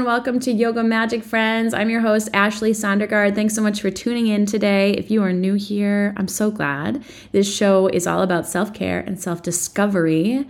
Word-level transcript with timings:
and 0.00 0.06
welcome 0.06 0.40
to 0.40 0.50
Yoga 0.50 0.82
Magic 0.82 1.22
Friends. 1.22 1.74
I'm 1.74 1.90
your 1.90 2.00
host, 2.00 2.30
Ashley 2.32 2.70
Sondergaard. 2.70 3.34
Thanks 3.34 3.54
so 3.54 3.60
much 3.60 3.82
for 3.82 3.90
tuning 3.90 4.28
in 4.28 4.46
today. 4.46 4.92
If 4.92 5.10
you 5.10 5.22
are 5.22 5.30
new 5.30 5.56
here, 5.56 6.14
I'm 6.16 6.26
so 6.26 6.50
glad. 6.50 7.04
This 7.32 7.54
show 7.54 7.86
is 7.86 8.06
all 8.06 8.22
about 8.22 8.46
self 8.46 8.72
care 8.72 9.00
and 9.00 9.20
self 9.20 9.42
discovery. 9.42 10.46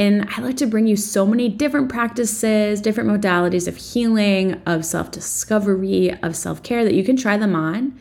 And 0.00 0.28
I 0.36 0.40
like 0.40 0.56
to 0.56 0.66
bring 0.66 0.88
you 0.88 0.96
so 0.96 1.24
many 1.24 1.48
different 1.48 1.88
practices, 1.90 2.80
different 2.80 3.08
modalities 3.08 3.68
of 3.68 3.76
healing, 3.76 4.60
of 4.66 4.84
self 4.84 5.12
discovery, 5.12 6.12
of 6.20 6.34
self 6.34 6.64
care 6.64 6.82
that 6.82 6.94
you 6.94 7.04
can 7.04 7.16
try 7.16 7.36
them 7.36 7.54
on 7.54 7.96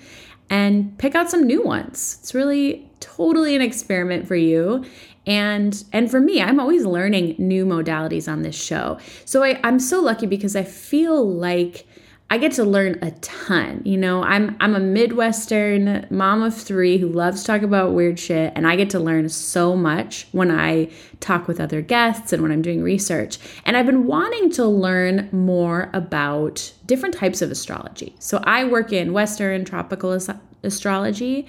and 0.49 0.97
pick 0.97 1.13
out 1.13 1.29
some 1.29 1.45
new 1.45 1.63
ones. 1.63 2.17
It's 2.21 2.33
really 2.33 2.89
totally 2.99 3.55
an 3.55 3.61
experiment 3.61 4.27
for 4.27 4.35
you 4.35 4.83
and 5.27 5.83
and 5.91 6.09
for 6.09 6.19
me 6.19 6.41
i'm 6.41 6.59
always 6.59 6.85
learning 6.85 7.35
new 7.37 7.65
modalities 7.65 8.31
on 8.31 8.41
this 8.41 8.55
show. 8.55 8.97
So 9.25 9.43
I, 9.43 9.59
i'm 9.63 9.79
so 9.79 10.01
lucky 10.01 10.25
because 10.25 10.55
i 10.55 10.63
feel 10.63 11.29
like 11.29 11.85
i 12.29 12.37
get 12.37 12.53
to 12.53 12.63
learn 12.63 12.97
a 13.01 13.11
ton 13.11 13.81
you 13.85 13.97
know? 13.97 14.23
I'm 14.23 14.55
i'm 14.59 14.73
a 14.73 14.79
midwestern 14.79 16.07
mom 16.09 16.41
of 16.41 16.55
three 16.55 16.97
who 16.97 17.09
loves 17.09 17.41
to 17.41 17.47
talk 17.47 17.61
about 17.61 17.93
weird 17.93 18.17
shit 18.17 18.53
and 18.55 18.65
i 18.65 18.75
get 18.77 18.89
to 18.91 18.99
learn 18.99 19.27
so 19.29 19.75
much 19.75 20.27
when 20.31 20.49
i 20.49 20.89
talk 21.19 21.47
with 21.47 21.59
other 21.59 21.81
guests 21.81 22.31
and 22.31 22.41
when 22.41 22.51
i'm 22.51 22.61
doing 22.61 22.81
research. 22.81 23.37
And 23.65 23.75
i've 23.75 23.85
been 23.85 24.07
wanting 24.07 24.49
to 24.51 24.65
learn 24.65 25.29
more 25.33 25.89
about 25.93 26.71
different 26.85 27.15
types 27.15 27.41
of 27.41 27.51
astrology. 27.51 28.15
So 28.19 28.41
i 28.45 28.63
work 28.63 28.93
in 28.93 29.11
western 29.11 29.65
tropical 29.65 30.17
astrology 30.63 31.47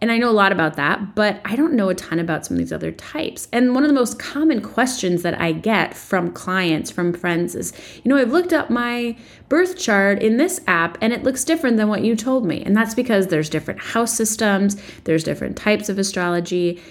and 0.00 0.12
I 0.12 0.18
know 0.18 0.28
a 0.28 0.32
lot 0.32 0.52
about 0.52 0.74
that, 0.76 1.14
but 1.14 1.40
I 1.44 1.56
don't 1.56 1.72
know 1.72 1.88
a 1.88 1.94
ton 1.94 2.18
about 2.18 2.44
some 2.44 2.56
of 2.56 2.58
these 2.58 2.72
other 2.72 2.92
types. 2.92 3.48
And 3.50 3.74
one 3.74 3.82
of 3.82 3.88
the 3.88 3.94
most 3.94 4.18
common 4.18 4.60
questions 4.60 5.22
that 5.22 5.40
I 5.40 5.52
get 5.52 5.94
from 5.94 6.32
clients, 6.32 6.90
from 6.90 7.14
friends 7.14 7.54
is, 7.54 7.72
you 8.04 8.10
know, 8.10 8.18
I've 8.18 8.32
looked 8.32 8.52
up 8.52 8.68
my 8.68 9.16
birth 9.48 9.78
chart 9.78 10.22
in 10.22 10.36
this 10.36 10.60
app 10.66 10.98
and 11.00 11.14
it 11.14 11.22
looks 11.22 11.44
different 11.44 11.78
than 11.78 11.88
what 11.88 12.04
you 12.04 12.14
told 12.14 12.44
me. 12.44 12.62
And 12.62 12.76
that's 12.76 12.94
because 12.94 13.28
there's 13.28 13.48
different 13.48 13.80
house 13.80 14.14
systems, 14.14 14.76
there's 15.04 15.24
different 15.24 15.56
types 15.56 15.88
of 15.88 15.98
astrology. 15.98 16.82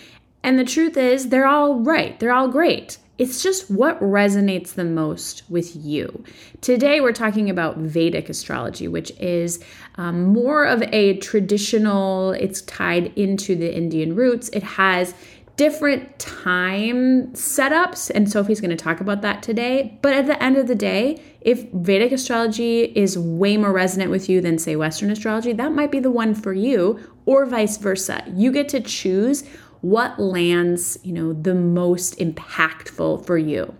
And 0.42 0.58
the 0.58 0.66
truth 0.66 0.98
is, 0.98 1.30
they're 1.30 1.48
all 1.48 1.76
right, 1.76 2.20
they're 2.20 2.34
all 2.34 2.48
great. 2.48 2.98
It's 3.18 3.42
just 3.42 3.72
what 3.72 4.00
resonates 4.02 4.74
the 4.74 4.84
most 4.84 5.44
with 5.50 5.74
you. 5.76 6.24
Today, 6.60 7.00
we're 7.00 7.14
talking 7.14 7.50
about 7.50 7.78
Vedic 7.78 8.28
astrology, 8.28 8.90
which 8.90 9.12
is 9.20 9.64
um, 9.96 10.26
more 10.26 10.66
of 10.66 10.84
a 10.92 11.18
traditional, 11.18 12.32
it's 12.32 12.62
tied 12.64 13.18
into 13.18 13.56
the 13.56 13.74
Indian 13.74 14.16
roots. 14.16 14.50
It 14.50 14.64
has 14.64 15.14
different 15.56 16.20
time 16.20 17.28
setups, 17.32 18.12
and 18.14 18.30
Sophie's 18.30 18.60
going 18.60 18.76
to 18.76 18.76
talk 18.76 19.00
about 19.00 19.22
that 19.22 19.42
today. 19.42 19.98
But 20.02 20.12
at 20.12 20.28
the 20.28 20.42
end 20.44 20.58
of 20.58 20.68
the 20.68 20.76
day, 20.76 21.22
if 21.40 21.72
Vedic 21.72 22.12
astrology 22.12 22.84
is 22.84 23.18
way 23.18 23.56
more 23.56 23.72
resonant 23.72 24.12
with 24.12 24.28
you 24.28 24.42
than, 24.42 24.58
say, 24.58 24.76
Western 24.76 25.10
astrology, 25.12 25.54
that 25.54 25.72
might 25.72 25.92
be 25.92 26.00
the 26.00 26.12
one 26.12 26.36
for 26.36 26.52
you, 26.52 27.00
or 27.26 27.46
vice 27.46 27.78
versa. 27.78 28.24
You 28.28 28.52
get 28.52 28.68
to 28.70 28.82
choose 28.82 29.46
what 29.86 30.20
lands, 30.20 30.98
you 31.04 31.14
know, 31.14 31.32
the 31.32 31.54
most 31.54 32.18
impactful 32.18 33.24
for 33.24 33.38
you. 33.38 33.72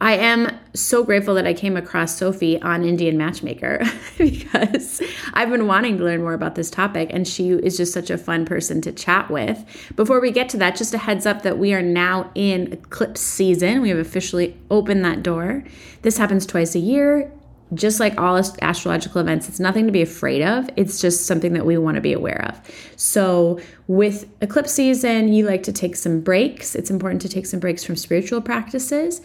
I 0.00 0.12
am 0.12 0.56
so 0.72 1.02
grateful 1.02 1.34
that 1.34 1.48
I 1.48 1.52
came 1.52 1.76
across 1.76 2.16
Sophie 2.16 2.62
on 2.62 2.84
Indian 2.84 3.18
Matchmaker 3.18 3.82
because 4.18 5.02
I've 5.34 5.50
been 5.50 5.66
wanting 5.66 5.98
to 5.98 6.04
learn 6.04 6.20
more 6.20 6.34
about 6.34 6.54
this 6.54 6.70
topic 6.70 7.10
and 7.12 7.26
she 7.26 7.50
is 7.50 7.76
just 7.76 7.92
such 7.92 8.08
a 8.08 8.16
fun 8.16 8.44
person 8.44 8.80
to 8.82 8.92
chat 8.92 9.28
with. 9.28 9.64
Before 9.96 10.20
we 10.20 10.30
get 10.30 10.48
to 10.50 10.56
that, 10.58 10.76
just 10.76 10.94
a 10.94 10.98
heads 10.98 11.26
up 11.26 11.42
that 11.42 11.58
we 11.58 11.74
are 11.74 11.82
now 11.82 12.30
in 12.36 12.72
eclipse 12.72 13.20
season. 13.20 13.82
We 13.82 13.88
have 13.88 13.98
officially 13.98 14.56
opened 14.70 15.04
that 15.04 15.24
door. 15.24 15.64
This 16.02 16.18
happens 16.18 16.46
twice 16.46 16.76
a 16.76 16.78
year 16.78 17.32
just 17.74 18.00
like 18.00 18.18
all 18.18 18.36
astrological 18.36 19.20
events, 19.20 19.48
it's 19.48 19.60
nothing 19.60 19.86
to 19.86 19.92
be 19.92 20.02
afraid 20.02 20.42
of. 20.42 20.70
It's 20.76 21.00
just 21.00 21.26
something 21.26 21.52
that 21.52 21.66
we 21.66 21.76
want 21.76 21.96
to 21.96 22.00
be 22.00 22.12
aware 22.12 22.44
of. 22.46 22.60
So, 22.96 23.60
with 23.86 24.26
eclipse 24.40 24.72
season, 24.72 25.32
you 25.32 25.46
like 25.46 25.62
to 25.64 25.72
take 25.72 25.96
some 25.96 26.20
breaks. 26.20 26.74
It's 26.74 26.90
important 26.90 27.22
to 27.22 27.28
take 27.28 27.46
some 27.46 27.60
breaks 27.60 27.84
from 27.84 27.96
spiritual 27.96 28.40
practices. 28.40 29.20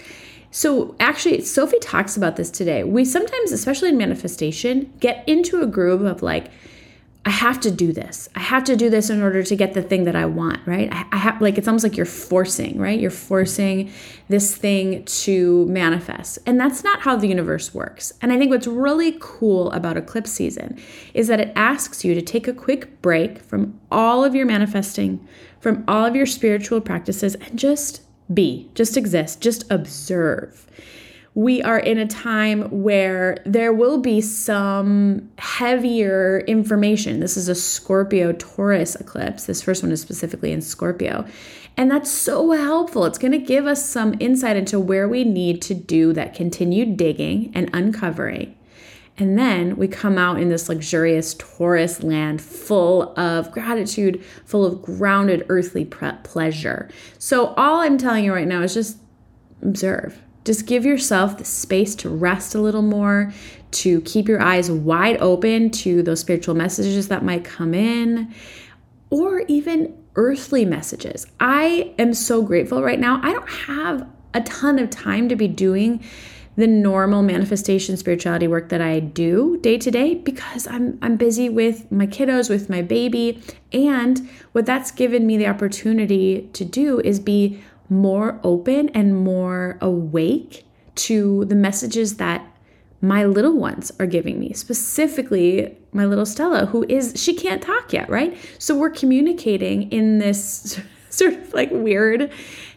So, 0.52 0.96
actually, 1.00 1.42
Sophie 1.42 1.80
talks 1.80 2.18
about 2.18 2.36
this 2.36 2.52
today. 2.52 2.84
We 2.84 3.06
sometimes, 3.06 3.52
especially 3.52 3.90
in 3.90 3.98
manifestation, 3.98 4.94
get 5.00 5.28
into 5.28 5.62
a 5.62 5.66
groove 5.66 6.04
of 6.04 6.22
like, 6.22 6.52
I 7.26 7.30
have 7.30 7.62
to 7.62 7.72
do 7.72 7.94
this. 7.94 8.28
I 8.36 8.42
have 8.42 8.66
to 8.66 8.76
do 8.76 8.90
this 8.90 9.10
in 9.10 9.22
order 9.22 9.44
to 9.44 9.56
get 9.56 9.74
the 9.74 9.82
thing 9.82 10.04
that 10.04 10.16
I 10.16 10.26
want, 10.26 10.60
right? 10.66 10.90
I, 10.92 11.06
I, 11.14 11.18
have 11.18 11.42
like 11.42 11.58
it's 11.58 11.70
almost 11.70 11.86
like 11.86 11.96
you're 11.96 12.06
forcing, 12.06 12.78
right? 12.78 13.00
You're 13.00 13.12
forcing 13.12 13.94
this 14.28 14.54
thing 14.54 15.06
to 15.06 15.66
manifest. 15.68 16.40
And 16.46 16.60
that's 16.60 16.84
not 16.84 17.00
how 17.00 17.16
the 17.16 17.28
universe 17.28 17.74
works. 17.74 18.12
And 18.22 18.34
I 18.34 18.38
think 18.38 18.52
what's 18.52 18.68
really 18.68 19.16
cool 19.22 19.72
about 19.72 19.96
eclipse 19.96 20.32
season 20.32 20.78
is 21.14 21.28
that 21.28 21.40
it 21.40 21.54
asks 21.56 22.04
you 22.04 22.14
to 22.14 22.22
take 22.22 22.48
a 22.48 22.54
quick 22.54 23.02
break 23.02 23.40
from 23.40 23.80
all 23.90 24.26
of 24.26 24.36
your 24.36 24.46
manifesting, 24.46 25.26
from 25.62 25.86
all 25.88 26.06
of 26.06 26.18
your 26.18 26.26
spiritual 26.26 26.82
practices 26.82 27.36
and 27.36 27.58
just 27.58 28.02
be, 28.34 28.70
just 28.76 28.98
exist, 28.98 29.40
just 29.40 29.64
observe 29.72 30.68
we 31.36 31.64
are 31.64 31.80
in 31.80 31.98
a 31.98 32.06
time 32.06 32.62
where 32.84 33.38
there 33.46 33.74
will 33.74 33.98
be 33.98 34.22
some 34.22 35.30
heavier 35.40 36.42
information. 36.42 37.20
This 37.20 37.38
is 37.38 37.50
a 37.50 37.56
Scorpio 37.56 38.34
Taurus 38.34 38.96
eclipse. 38.96 39.46
This 39.46 39.62
first 39.62 39.82
one 39.82 39.92
is 39.92 40.00
specifically 40.00 40.52
in 40.52 40.62
Scorpio. 40.62 41.26
And 41.76 41.90
that's 41.90 42.12
so 42.12 42.52
helpful. 42.52 43.06
It's 43.06 43.18
going 43.18 43.32
to 43.32 43.40
give 43.40 43.66
us 43.66 43.84
some 43.84 44.16
insight 44.20 44.58
into 44.58 44.80
where 44.80 45.10
we 45.10 45.24
need 45.24 45.62
to 45.64 45.74
do 45.74 46.14
that 46.14 46.36
continued 46.36 46.98
digging 46.98 47.52
and 47.56 47.68
uncovering. 47.74 48.56
And 49.18 49.38
then 49.38 49.76
we 49.76 49.88
come 49.88 50.20
out 50.20 50.40
in 50.40 50.50
this 50.50 50.70
luxurious 50.70 51.36
Taurus 51.38 52.04
land 52.04 52.42
full 52.42 53.18
of 53.18 53.52
gratitude, 53.52 54.24
full 54.46 54.66
of 54.66 54.84
grounded 54.84 55.46
earthly 55.50 55.86
pleasure. 55.86 56.90
So, 57.20 57.54
all 57.56 57.82
I'm 57.82 58.00
telling 58.00 58.26
you 58.26 58.34
right 58.34 58.48
now 58.48 58.62
is 58.62 58.74
just 58.74 58.98
observe 59.62 60.20
just 60.44 60.66
give 60.66 60.86
yourself 60.86 61.38
the 61.38 61.46
space 61.46 61.96
to 61.96 62.10
rest 62.10 62.56
a 62.56 62.62
little 62.62 62.82
more, 62.82 63.34
to 63.72 64.02
keep 64.02 64.28
your 64.28 64.42
eyes 64.42 64.70
wide 64.70 65.18
open 65.22 65.70
to 65.72 66.04
those 66.04 66.20
spiritual 66.20 66.56
messages 66.56 67.08
that 67.08 67.24
might 67.24 67.44
come 67.44 67.74
in, 67.74 68.34
or 69.10 69.42
even 69.48 69.98
earthly 70.16 70.66
messages. 70.66 71.26
I 71.40 71.94
am 71.98 72.14
so 72.14 72.42
grateful 72.42 72.84
right 72.84 73.00
now. 73.00 73.20
I 73.24 73.32
don't 73.32 73.50
have 73.50 74.08
a 74.34 74.42
ton 74.42 74.80
of 74.80 74.90
time 74.90 75.30
to 75.30 75.36
be 75.36 75.48
doing 75.48 76.04
the 76.56 76.68
normal 76.68 77.24
manifestation 77.24 77.98
spirituality 77.98 78.48
work 78.48 78.70
that 78.70 78.82
I 78.82 79.00
do 79.00 79.58
day 79.58 79.78
to 79.80 79.90
day 79.90 80.16
because 80.16 80.68
I'm 80.68 81.00
I'm 81.02 81.18
busy 81.18 81.50
with 81.50 81.92
my 81.92 82.06
kiddos, 82.06 82.50
with 82.50 82.70
my 82.70 82.82
baby, 82.82 83.42
and 83.72 84.30
what 84.52 84.66
that's 84.66 84.92
given 84.92 85.26
me 85.26 85.38
the 85.38 85.48
opportunity 85.48 86.50
to 86.54 86.64
do 86.64 87.00
is 87.00 87.20
be 87.20 87.64
more 87.90 88.40
open 88.44 88.90
and 88.90 89.16
more 89.16 89.78
awake 89.82 90.66
to 90.96 91.46
the 91.46 91.56
messages 91.56 92.18
that 92.18 92.46
my 93.02 93.26
little 93.26 93.58
ones 93.58 93.92
are 94.00 94.06
giving 94.06 94.40
me, 94.40 94.54
specifically 94.54 95.78
my 95.92 96.06
little 96.06 96.26
Stella, 96.26 96.68
who 96.68 96.86
is, 96.88 97.14
she 97.22 97.34
can't 97.34 97.62
talk 97.62 97.92
yet, 97.92 98.10
right? 98.10 98.38
So 98.60 98.78
we're 98.78 98.90
communicating 98.90 99.92
in 99.92 100.20
this 100.20 100.80
sort 101.10 101.34
of 101.34 101.54
like 101.54 101.70
weird 101.72 102.32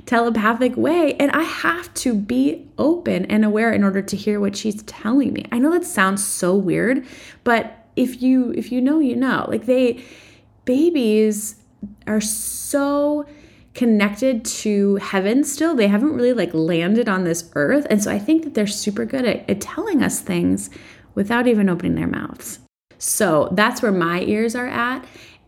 telepathic 0.04 0.76
way. 0.76 1.14
And 1.14 1.30
I 1.30 1.42
have 1.42 1.92
to 1.94 2.14
be 2.14 2.66
open 2.78 3.24
and 3.26 3.44
aware 3.44 3.72
in 3.72 3.84
order 3.84 4.02
to 4.02 4.16
hear 4.16 4.40
what 4.40 4.56
she's 4.56 4.82
telling 4.82 5.32
me. 5.32 5.44
I 5.52 5.58
know 5.58 5.70
that 5.72 5.84
sounds 5.84 6.24
so 6.26 6.54
weird, 6.56 7.06
but 7.44 7.86
if 7.94 8.20
you 8.20 8.52
if 8.52 8.70
you 8.70 8.80
know, 8.80 8.98
you 8.98 9.16
know. 9.16 9.46
Like 9.48 9.66
they 9.66 10.04
babies 10.64 11.56
are 12.06 12.20
so 12.20 13.26
connected 13.76 14.44
to 14.44 14.96
heaven 14.96 15.44
still. 15.44 15.76
They 15.76 15.86
haven't 15.86 16.14
really 16.14 16.32
like 16.32 16.52
landed 16.54 17.08
on 17.08 17.24
this 17.24 17.50
earth. 17.54 17.86
And 17.90 18.02
so 18.02 18.10
I 18.10 18.18
think 18.18 18.42
that 18.42 18.54
they're 18.54 18.66
super 18.66 19.04
good 19.04 19.26
at, 19.26 19.48
at 19.48 19.60
telling 19.60 20.02
us 20.02 20.20
things 20.20 20.70
without 21.14 21.46
even 21.46 21.68
opening 21.68 21.94
their 21.94 22.06
mouths. 22.06 22.58
So 22.98 23.50
that's 23.52 23.82
where 23.82 23.92
my 23.92 24.22
ears 24.22 24.56
are 24.56 24.66
at. 24.66 25.04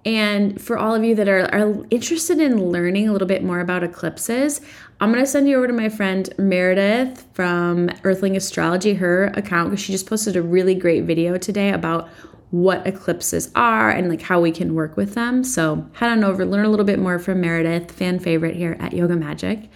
And 0.08 0.58
for 0.58 0.78
all 0.78 0.94
of 0.94 1.04
you 1.04 1.14
that 1.16 1.28
are, 1.28 1.54
are 1.54 1.84
interested 1.90 2.40
in 2.40 2.70
learning 2.70 3.10
a 3.10 3.12
little 3.12 3.28
bit 3.28 3.44
more 3.44 3.60
about 3.60 3.84
eclipses, 3.84 4.62
I'm 5.02 5.12
going 5.12 5.22
to 5.22 5.30
send 5.30 5.46
you 5.46 5.58
over 5.58 5.66
to 5.66 5.72
my 5.74 5.90
friend 5.90 6.32
Meredith 6.38 7.26
from 7.34 7.90
Earthling 8.04 8.34
Astrology, 8.34 8.94
her 8.94 9.26
account, 9.34 9.68
because 9.68 9.84
she 9.84 9.92
just 9.92 10.06
posted 10.06 10.34
a 10.34 10.40
really 10.40 10.74
great 10.74 11.04
video 11.04 11.36
today 11.36 11.72
about 11.72 12.08
what 12.50 12.86
eclipses 12.86 13.50
are 13.54 13.90
and 13.90 14.08
like 14.08 14.22
how 14.22 14.40
we 14.40 14.50
can 14.50 14.74
work 14.74 14.96
with 14.96 15.12
them. 15.12 15.44
So 15.44 15.86
head 15.92 16.10
on 16.10 16.24
over, 16.24 16.46
learn 16.46 16.64
a 16.64 16.70
little 16.70 16.86
bit 16.86 16.98
more 16.98 17.18
from 17.18 17.42
Meredith, 17.42 17.92
fan 17.92 18.18
favorite 18.18 18.56
here 18.56 18.78
at 18.80 18.94
Yoga 18.94 19.14
Magic. 19.14 19.68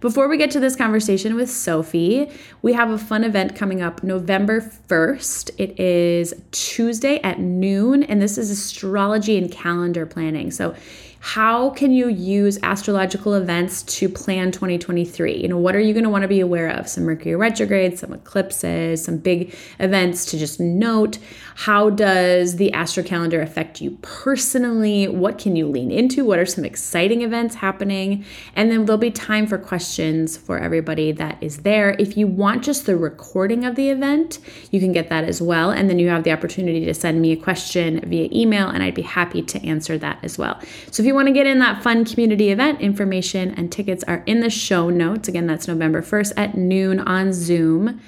Before 0.00 0.28
we 0.28 0.36
get 0.36 0.50
to 0.50 0.60
this 0.60 0.76
conversation 0.76 1.36
with 1.36 1.50
Sophie, 1.50 2.30
we 2.60 2.74
have 2.74 2.90
a 2.90 2.98
fun 2.98 3.24
event 3.24 3.56
coming 3.56 3.80
up 3.80 4.02
November 4.02 4.60
1st. 4.60 5.50
It 5.56 5.80
is 5.80 6.34
Tuesday 6.50 7.18
at 7.22 7.38
noon, 7.38 8.02
and 8.02 8.20
this 8.20 8.36
is 8.36 8.50
astrology 8.50 9.38
and 9.38 9.50
calendar 9.50 10.04
planning. 10.04 10.50
So 10.50 10.74
how 11.20 11.70
can 11.70 11.92
you 11.92 12.08
use 12.08 12.58
astrological 12.62 13.34
events 13.34 13.82
to 13.84 14.08
plan 14.08 14.52
2023? 14.52 15.34
You 15.34 15.48
know, 15.48 15.58
what 15.58 15.74
are 15.74 15.80
you 15.80 15.94
going 15.94 16.04
to 16.04 16.10
want 16.10 16.22
to 16.22 16.28
be 16.28 16.40
aware 16.40 16.68
of? 16.68 16.88
Some 16.88 17.04
Mercury 17.04 17.34
retrograde, 17.34 17.98
some 17.98 18.12
eclipses, 18.12 19.02
some 19.02 19.16
big 19.16 19.56
events 19.80 20.26
to 20.26 20.38
just 20.38 20.60
note. 20.60 21.18
How 21.58 21.88
does 21.88 22.56
the 22.56 22.70
astro 22.74 23.02
calendar 23.02 23.40
affect 23.40 23.80
you 23.80 23.92
personally? 24.02 25.08
What 25.08 25.38
can 25.38 25.56
you 25.56 25.66
lean 25.66 25.90
into? 25.90 26.22
What 26.22 26.38
are 26.38 26.44
some 26.44 26.66
exciting 26.66 27.22
events 27.22 27.54
happening? 27.54 28.26
And 28.54 28.70
then 28.70 28.84
there'll 28.84 28.98
be 28.98 29.10
time 29.10 29.46
for 29.46 29.56
questions 29.56 30.36
for 30.36 30.58
everybody 30.58 31.12
that 31.12 31.38
is 31.40 31.62
there. 31.62 31.96
If 31.98 32.14
you 32.14 32.26
want 32.26 32.62
just 32.62 32.84
the 32.84 32.94
recording 32.94 33.64
of 33.64 33.74
the 33.74 33.88
event, 33.88 34.38
you 34.70 34.80
can 34.80 34.92
get 34.92 35.08
that 35.08 35.24
as 35.24 35.40
well. 35.40 35.70
And 35.70 35.88
then 35.88 35.98
you 35.98 36.10
have 36.10 36.24
the 36.24 36.32
opportunity 36.32 36.84
to 36.84 36.92
send 36.92 37.22
me 37.22 37.32
a 37.32 37.36
question 37.36 38.00
via 38.06 38.28
email, 38.30 38.68
and 38.68 38.82
I'd 38.82 38.94
be 38.94 39.00
happy 39.00 39.40
to 39.40 39.66
answer 39.66 39.96
that 39.96 40.18
as 40.22 40.36
well. 40.36 40.60
So 40.90 41.02
if 41.02 41.06
you 41.06 41.14
want 41.14 41.28
to 41.28 41.32
get 41.32 41.46
in 41.46 41.58
that 41.60 41.82
fun 41.82 42.04
community 42.04 42.50
event, 42.50 42.82
information 42.82 43.52
and 43.52 43.72
tickets 43.72 44.04
are 44.04 44.22
in 44.26 44.40
the 44.40 44.50
show 44.50 44.90
notes. 44.90 45.26
Again, 45.26 45.46
that's 45.46 45.66
November 45.66 46.02
1st 46.02 46.34
at 46.36 46.54
noon 46.54 47.00
on 47.00 47.32
Zoom. 47.32 48.02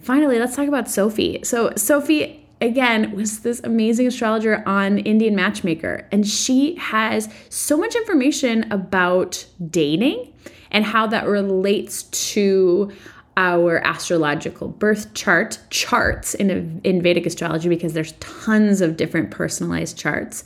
Finally, 0.00 0.40
let's 0.40 0.56
talk 0.56 0.66
about 0.66 0.90
Sophie. 0.90 1.38
So, 1.44 1.72
Sophie, 1.76 2.41
again, 2.62 3.10
was 3.12 3.40
this 3.40 3.60
amazing 3.64 4.06
astrologer 4.06 4.62
on 4.66 4.98
Indian 4.98 5.34
Matchmaker, 5.34 6.06
and 6.12 6.26
she 6.26 6.76
has 6.76 7.28
so 7.50 7.76
much 7.76 7.94
information 7.94 8.70
about 8.72 9.44
dating 9.70 10.32
and 10.70 10.84
how 10.84 11.06
that 11.08 11.26
relates 11.26 12.04
to 12.04 12.90
our 13.36 13.78
astrological 13.78 14.68
birth 14.68 15.12
chart 15.14 15.58
charts 15.70 16.34
in, 16.34 16.80
in 16.84 17.02
Vedic 17.02 17.26
astrology 17.26 17.68
because 17.68 17.94
there's 17.94 18.12
tons 18.12 18.80
of 18.80 18.96
different 18.96 19.30
personalized 19.30 19.98
charts 19.98 20.44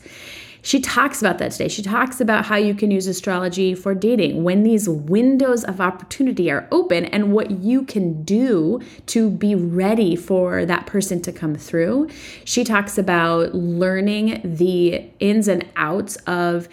she 0.67 0.81
talks 0.81 1.21
about 1.21 1.39
that 1.39 1.53
today. 1.53 1.69
She 1.69 1.81
talks 1.81 2.21
about 2.21 2.47
how 2.47 2.57
you 2.57 2.75
can 2.75 2.91
use 2.91 3.07
astrology 3.07 3.73
for 3.73 3.95
dating 3.95 4.43
when 4.43 4.65
these 4.65 4.89
windows 4.89 5.63
of 5.63 5.81
opportunity 5.81 6.51
are 6.51 6.67
open 6.73 7.05
and 7.05 7.33
what 7.33 7.53
you 7.53 7.85
can 7.85 8.25
do 8.25 8.81
to 9.07 9.31
be 9.31 9.55
ready 9.55 10.17
for 10.17 10.67
that 10.67 10.85
person 10.85 11.23
to 11.23 11.31
come 11.31 11.55
through. 11.55 12.09
She 12.45 12.65
talks 12.65 12.99
about 12.99 13.55
learning 13.55 14.41
the 14.43 15.09
ins 15.21 15.47
and 15.47 15.65
outs 15.77 16.17
of 16.27 16.69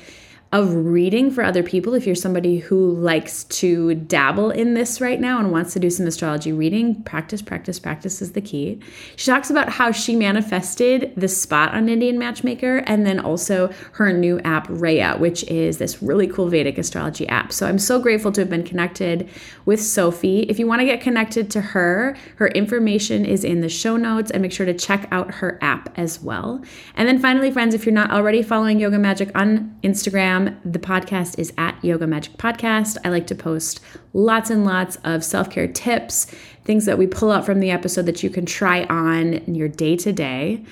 of 0.54 0.72
reading 0.76 1.32
for 1.32 1.44
other 1.44 1.64
people. 1.64 1.96
If 1.96 2.06
you're 2.06 2.16
somebody 2.16 2.60
who 2.60 2.92
likes 2.94 3.44
to 3.46 3.96
dabble 3.96 4.52
in 4.52 4.76
this 4.76 5.02
right 5.02 5.20
now 5.20 5.40
and 5.40 5.52
wants 5.52 5.74
to 5.74 5.80
do 5.80 5.90
some 5.90 6.06
astrology 6.06 6.52
reading 6.52 7.02
practice 7.02 7.42
practice 7.42 7.80
practice 7.80 8.22
is 8.22 8.34
the 8.34 8.42
key. 8.42 8.80
She 9.16 9.32
talks 9.32 9.50
about 9.50 9.70
how 9.70 9.92
she 9.92 10.16
manifested 10.16 11.12
the 11.18 11.28
spot 11.28 11.74
on 11.74 11.90
indian 11.90 12.20
matchmaker 12.20 12.84
and 12.86 13.04
then 13.04 13.20
also 13.20 13.74
her 13.94 14.14
new 14.14 14.40
app 14.42 14.68
raya 14.68 15.20
which 15.20 15.44
is 15.46 15.80
this 15.80 16.04
really 16.04 16.28
cool 16.28 16.48
vedic 16.48 16.78
astrology 16.78 17.28
app. 17.30 17.52
So 17.52 17.68
i'm 17.68 17.80
so 17.80 18.00
grateful 18.00 18.32
to 18.34 18.42
have 18.42 18.50
been 18.50 18.64
connected 18.64 19.28
with 19.66 19.82
sophie. 19.82 20.42
If 20.42 20.60
you 20.60 20.68
want 20.68 20.82
to 20.82 20.86
get 20.86 21.02
connected 21.02 21.50
to 21.52 21.62
her 21.62 22.16
her 22.36 22.50
information 22.50 23.26
is 23.26 23.44
in 23.44 23.62
the 23.62 23.70
show 23.70 23.98
notes 23.98 24.30
and 24.30 24.44
make 24.44 24.52
sure 24.52 24.68
to 24.68 24.74
check 24.76 25.08
out 25.10 25.32
her 25.36 25.58
app 25.64 25.98
as 25.98 26.22
well. 26.22 26.62
And 26.94 27.08
then 27.08 27.18
finally 27.18 27.50
friends 27.50 27.74
if 27.74 27.88
you're 27.88 27.96
not 27.96 28.12
already 28.12 28.44
following 28.44 28.80
yoga 28.80 29.00
magic 29.00 29.32
on 29.34 29.76
instagram 29.84 30.43
the 30.66 30.80
podcast 30.80 31.38
is 31.38 31.54
at 31.57 31.78
Yoga 31.84 32.07
Magic 32.07 32.34
Podcast. 32.38 32.98
I 33.04 33.10
like 33.10 33.28
to 33.28 33.36
post 33.36 33.80
lots 34.13 34.50
and 34.50 34.66
lots 34.66 34.98
of 35.04 35.24
self 35.24 35.50
care 35.50 35.68
tips, 35.68 36.25
things 36.66 36.86
that 36.86 36.98
we 36.98 37.07
pull 37.07 37.31
out 37.31 37.45
from 37.45 37.60
the 37.60 37.72
episode 37.72 38.06
that 38.07 38.24
you 38.24 38.30
can 38.30 38.45
try 38.45 38.84
on 38.86 39.34
in 39.34 39.56
your 39.56 39.68
day 39.68 39.95
to 39.98 40.12
day. 40.12 40.63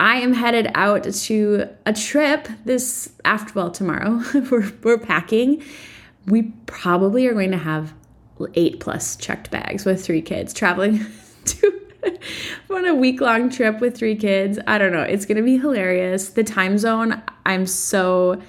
I 0.00 0.16
am 0.16 0.32
headed 0.32 0.70
out 0.74 1.04
to 1.04 1.68
a 1.86 1.92
trip 1.92 2.48
this 2.64 3.12
after, 3.24 3.52
well, 3.54 3.70
tomorrow. 3.70 4.22
we're, 4.50 4.72
we're 4.82 4.98
packing. 4.98 5.62
We 6.26 6.52
probably 6.66 7.26
are 7.26 7.32
going 7.32 7.52
to 7.52 7.58
have 7.58 7.94
eight 8.54 8.80
plus 8.80 9.16
checked 9.16 9.50
bags 9.50 9.84
with 9.84 10.04
three 10.04 10.22
kids 10.22 10.52
traveling 10.52 11.06
to 11.44 11.80
on 12.70 12.86
a 12.86 12.94
week 12.94 13.20
long 13.20 13.50
trip 13.50 13.80
with 13.80 13.96
three 13.96 14.16
kids. 14.16 14.58
I 14.66 14.78
don't 14.78 14.92
know. 14.92 15.02
It's 15.02 15.26
going 15.26 15.36
to 15.36 15.42
be 15.42 15.58
hilarious. 15.58 16.30
The 16.30 16.44
time 16.44 16.78
zone, 16.78 17.22
I'm 17.46 17.66
so 17.66 18.40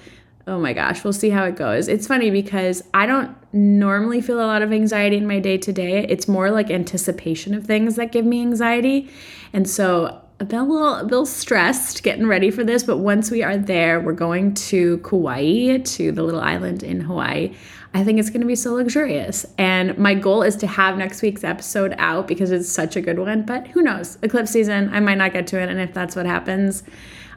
oh 0.46 0.58
my 0.58 0.72
gosh, 0.72 1.02
we'll 1.02 1.12
see 1.12 1.30
how 1.30 1.44
it 1.44 1.56
goes. 1.56 1.88
It's 1.88 2.06
funny 2.06 2.30
because 2.30 2.82
I 2.94 3.06
don't 3.06 3.36
normally 3.52 4.20
feel 4.20 4.38
a 4.38 4.46
lot 4.46 4.62
of 4.62 4.72
anxiety 4.72 5.16
in 5.16 5.26
my 5.26 5.40
day 5.40 5.58
to 5.58 5.72
day. 5.72 6.06
It's 6.08 6.28
more 6.28 6.50
like 6.50 6.70
anticipation 6.70 7.54
of 7.54 7.64
things 7.66 7.96
that 7.96 8.12
give 8.12 8.24
me 8.24 8.42
anxiety. 8.42 9.10
And 9.52 9.68
so 9.68 10.22
I've 10.38 10.48
been 10.48 10.60
a 10.60 10.64
little, 10.64 11.00
a 11.00 11.02
little 11.02 11.26
stressed 11.26 12.02
getting 12.02 12.26
ready 12.26 12.50
for 12.50 12.62
this, 12.62 12.84
but 12.84 12.98
once 12.98 13.30
we 13.30 13.42
are 13.42 13.56
there, 13.56 14.00
we're 14.00 14.12
going 14.12 14.54
to 14.54 14.98
Kauai, 14.98 15.78
to 15.78 16.12
the 16.12 16.22
little 16.22 16.42
island 16.42 16.82
in 16.82 17.00
Hawaii. 17.00 17.54
I 17.94 18.04
think 18.04 18.20
it's 18.20 18.28
going 18.28 18.42
to 18.42 18.46
be 18.46 18.54
so 18.54 18.74
luxurious. 18.74 19.46
And 19.56 19.96
my 19.96 20.14
goal 20.14 20.42
is 20.42 20.54
to 20.56 20.66
have 20.66 20.98
next 20.98 21.22
week's 21.22 21.42
episode 21.42 21.94
out 21.98 22.28
because 22.28 22.52
it's 22.52 22.70
such 22.70 22.94
a 22.94 23.00
good 23.00 23.18
one. 23.18 23.42
But 23.42 23.68
who 23.68 23.80
knows? 23.80 24.18
Eclipse 24.22 24.50
season, 24.50 24.90
I 24.92 25.00
might 25.00 25.16
not 25.16 25.32
get 25.32 25.46
to 25.48 25.60
it. 25.60 25.70
And 25.70 25.80
if 25.80 25.94
that's 25.94 26.14
what 26.14 26.26
happens, 26.26 26.82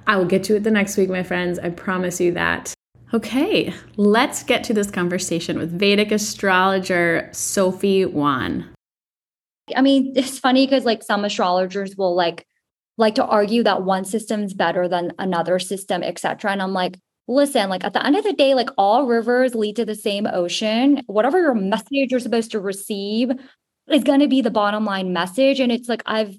I 0.05 0.17
will 0.17 0.25
get 0.25 0.43
to 0.45 0.57
it 0.57 0.63
the 0.63 0.71
next 0.71 0.97
week, 0.97 1.09
my 1.09 1.23
friends. 1.23 1.57
I 1.57 1.69
promise 1.69 2.19
you 2.19 2.33
that. 2.33 2.75
Okay, 3.11 3.73
let's 3.97 4.43
get 4.43 4.63
to 4.65 4.73
this 4.73 4.91
conversation 4.91 5.57
with 5.57 5.77
Vedic 5.77 6.11
astrologer 6.11 7.27
Sophie 7.31 8.05
Wan. 8.05 8.69
I 9.75 9.81
mean, 9.81 10.13
it's 10.15 10.37
funny 10.37 10.67
because 10.67 10.85
like 10.85 11.01
some 11.01 11.25
astrologers 11.25 11.95
will 11.95 12.15
like 12.15 12.45
like 12.97 13.15
to 13.15 13.25
argue 13.25 13.63
that 13.63 13.83
one 13.83 14.03
system's 14.05 14.53
better 14.53 14.87
than 14.87 15.13
another 15.17 15.57
system, 15.57 16.03
etc. 16.03 16.51
And 16.51 16.61
I'm 16.61 16.73
like, 16.73 16.99
listen, 17.27 17.69
like 17.69 17.83
at 17.83 17.93
the 17.93 18.05
end 18.05 18.15
of 18.15 18.23
the 18.23 18.33
day, 18.33 18.53
like 18.53 18.69
all 18.77 19.07
rivers 19.07 19.55
lead 19.55 19.77
to 19.77 19.85
the 19.85 19.95
same 19.95 20.27
ocean. 20.27 21.01
Whatever 21.07 21.39
your 21.39 21.55
message 21.55 22.11
you're 22.11 22.19
supposed 22.19 22.51
to 22.51 22.59
receive 22.59 23.31
is 23.89 24.03
going 24.03 24.19
to 24.19 24.27
be 24.27 24.41
the 24.41 24.51
bottom 24.51 24.85
line 24.85 25.13
message. 25.13 25.59
And 25.59 25.71
it's 25.71 25.89
like 25.89 26.03
I've 26.05 26.37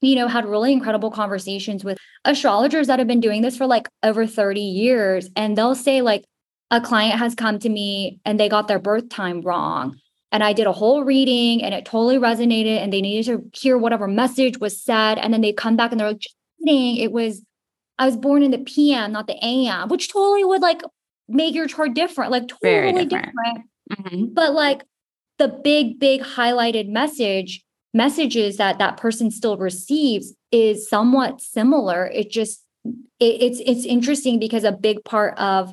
you 0.00 0.14
know, 0.14 0.28
had 0.28 0.46
really 0.46 0.72
incredible 0.72 1.10
conversations 1.10 1.84
with 1.84 1.98
astrologers 2.24 2.86
that 2.86 2.98
have 2.98 3.08
been 3.08 3.20
doing 3.20 3.42
this 3.42 3.56
for 3.56 3.66
like 3.66 3.88
over 4.02 4.26
30 4.26 4.60
years. 4.60 5.28
And 5.36 5.56
they'll 5.56 5.74
say, 5.74 6.02
like, 6.02 6.24
a 6.70 6.80
client 6.80 7.18
has 7.18 7.34
come 7.34 7.58
to 7.60 7.68
me 7.68 8.20
and 8.24 8.38
they 8.38 8.48
got 8.48 8.68
their 8.68 8.78
birth 8.78 9.08
time 9.08 9.40
wrong. 9.40 9.98
And 10.32 10.42
I 10.42 10.52
did 10.52 10.66
a 10.66 10.72
whole 10.72 11.04
reading 11.04 11.62
and 11.62 11.72
it 11.72 11.84
totally 11.84 12.18
resonated 12.18 12.78
and 12.78 12.92
they 12.92 13.00
needed 13.00 13.26
to 13.26 13.58
hear 13.58 13.78
whatever 13.78 14.08
message 14.08 14.58
was 14.58 14.82
said. 14.82 15.18
And 15.18 15.32
then 15.32 15.40
they 15.40 15.52
come 15.52 15.76
back 15.76 15.92
and 15.92 16.00
they're 16.00 16.08
like, 16.08 16.18
just 16.18 16.34
kidding. 16.60 16.96
It 16.96 17.12
was, 17.12 17.42
I 17.98 18.06
was 18.06 18.16
born 18.16 18.42
in 18.42 18.50
the 18.50 18.58
PM, 18.58 19.12
not 19.12 19.28
the 19.28 19.42
AM, 19.42 19.88
which 19.88 20.12
totally 20.12 20.44
would 20.44 20.60
like 20.60 20.82
make 21.28 21.54
your 21.54 21.68
chart 21.68 21.94
different, 21.94 22.32
like 22.32 22.48
totally 22.48 23.06
different. 23.06 23.10
different. 23.10 23.66
Mm-hmm. 23.92 24.34
But 24.34 24.52
like 24.52 24.82
the 25.38 25.48
big, 25.48 26.00
big 26.00 26.22
highlighted 26.22 26.88
message 26.88 27.62
messages 27.94 28.56
that 28.56 28.78
that 28.78 28.96
person 28.96 29.30
still 29.30 29.56
receives 29.56 30.34
is 30.52 30.88
somewhat 30.88 31.40
similar. 31.40 32.06
It 32.06 32.30
just 32.30 32.62
it, 32.84 33.42
it's 33.42 33.60
it's 33.64 33.84
interesting 33.84 34.38
because 34.38 34.64
a 34.64 34.72
big 34.72 35.04
part 35.04 35.36
of 35.38 35.72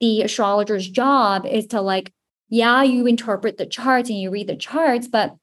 the 0.00 0.22
astrologer's 0.22 0.88
job 0.88 1.44
is 1.44 1.66
to 1.66 1.80
like 1.80 2.12
yeah 2.48 2.82
you 2.82 3.06
interpret 3.06 3.58
the 3.58 3.66
charts 3.66 4.08
and 4.08 4.18
you 4.18 4.30
read 4.30 4.46
the 4.46 4.56
charts 4.56 5.08
but 5.08 5.36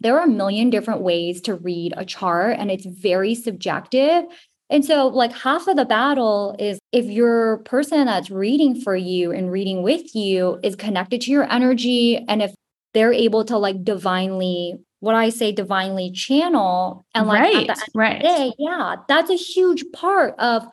there 0.00 0.18
are 0.18 0.24
a 0.24 0.28
million 0.28 0.70
different 0.70 1.02
ways 1.02 1.40
to 1.42 1.54
read 1.54 1.92
a 1.96 2.04
chart 2.04 2.56
and 2.58 2.70
it's 2.70 2.86
very 2.86 3.34
subjective. 3.34 4.24
And 4.70 4.84
so 4.84 5.08
like 5.08 5.32
half 5.32 5.66
of 5.68 5.76
the 5.76 5.84
battle 5.84 6.56
is 6.58 6.78
if 6.92 7.04
your 7.06 7.58
person 7.58 8.06
that's 8.06 8.30
reading 8.30 8.80
for 8.80 8.96
you 8.96 9.32
and 9.32 9.52
reading 9.52 9.82
with 9.82 10.14
you 10.14 10.58
is 10.62 10.74
connected 10.76 11.20
to 11.22 11.30
your 11.30 11.50
energy 11.52 12.16
and 12.28 12.40
if 12.40 12.54
they're 12.94 13.12
able 13.12 13.44
to 13.46 13.58
like 13.58 13.84
divinely 13.84 14.74
what 15.00 15.14
I 15.14 15.30
say 15.30 15.50
divinely 15.52 16.12
channel 16.12 17.06
and 17.14 17.26
like 17.26 17.40
right, 17.40 17.78
right. 17.94 18.22
Day, 18.22 18.52
yeah, 18.58 18.96
that's 19.08 19.30
a 19.30 19.36
huge 19.36 19.84
part 19.92 20.34
of 20.38 20.66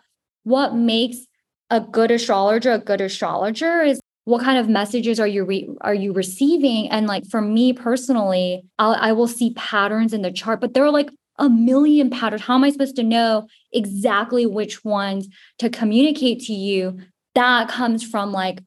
what 0.43 0.75
makes 0.75 1.17
a 1.69 1.81
good 1.81 2.12
astrologer 2.12 2.71
a 2.71 2.79
good 2.79 3.01
astrologer 3.01 3.81
is 3.81 4.00
what 4.25 4.43
kind 4.43 4.57
of 4.57 4.67
messages 4.67 5.19
are 5.19 5.27
you 5.27 5.45
re- 5.45 5.69
are 5.81 5.93
you 5.93 6.12
receiving? 6.13 6.89
And 6.89 7.07
like 7.07 7.25
for 7.29 7.41
me 7.41 7.74
personally 7.74 8.63
I'll, 8.79 8.95
i 9.00 9.12
will 9.12 9.27
see 9.27 9.53
patterns 9.53 10.13
in 10.13 10.21
the 10.21 10.31
chart 10.31 10.59
but 10.59 10.74
there 10.74 10.86
are 10.86 10.91
like 10.91 11.09
a 11.39 11.50
million 11.50 12.09
patterns. 12.09 12.41
How 12.41 12.55
am 12.55 12.63
i 12.63 12.71
supposed 12.71 12.95
to 12.97 13.03
know 13.03 13.47
exactly 13.71 14.45
which 14.45 14.83
ones 14.83 15.27
to 15.59 15.69
communicate 15.69 16.39
to 16.41 16.53
you? 16.53 17.00
That 17.36 17.69
comes 17.69 18.03
from 18.03 18.31
like 18.31 18.59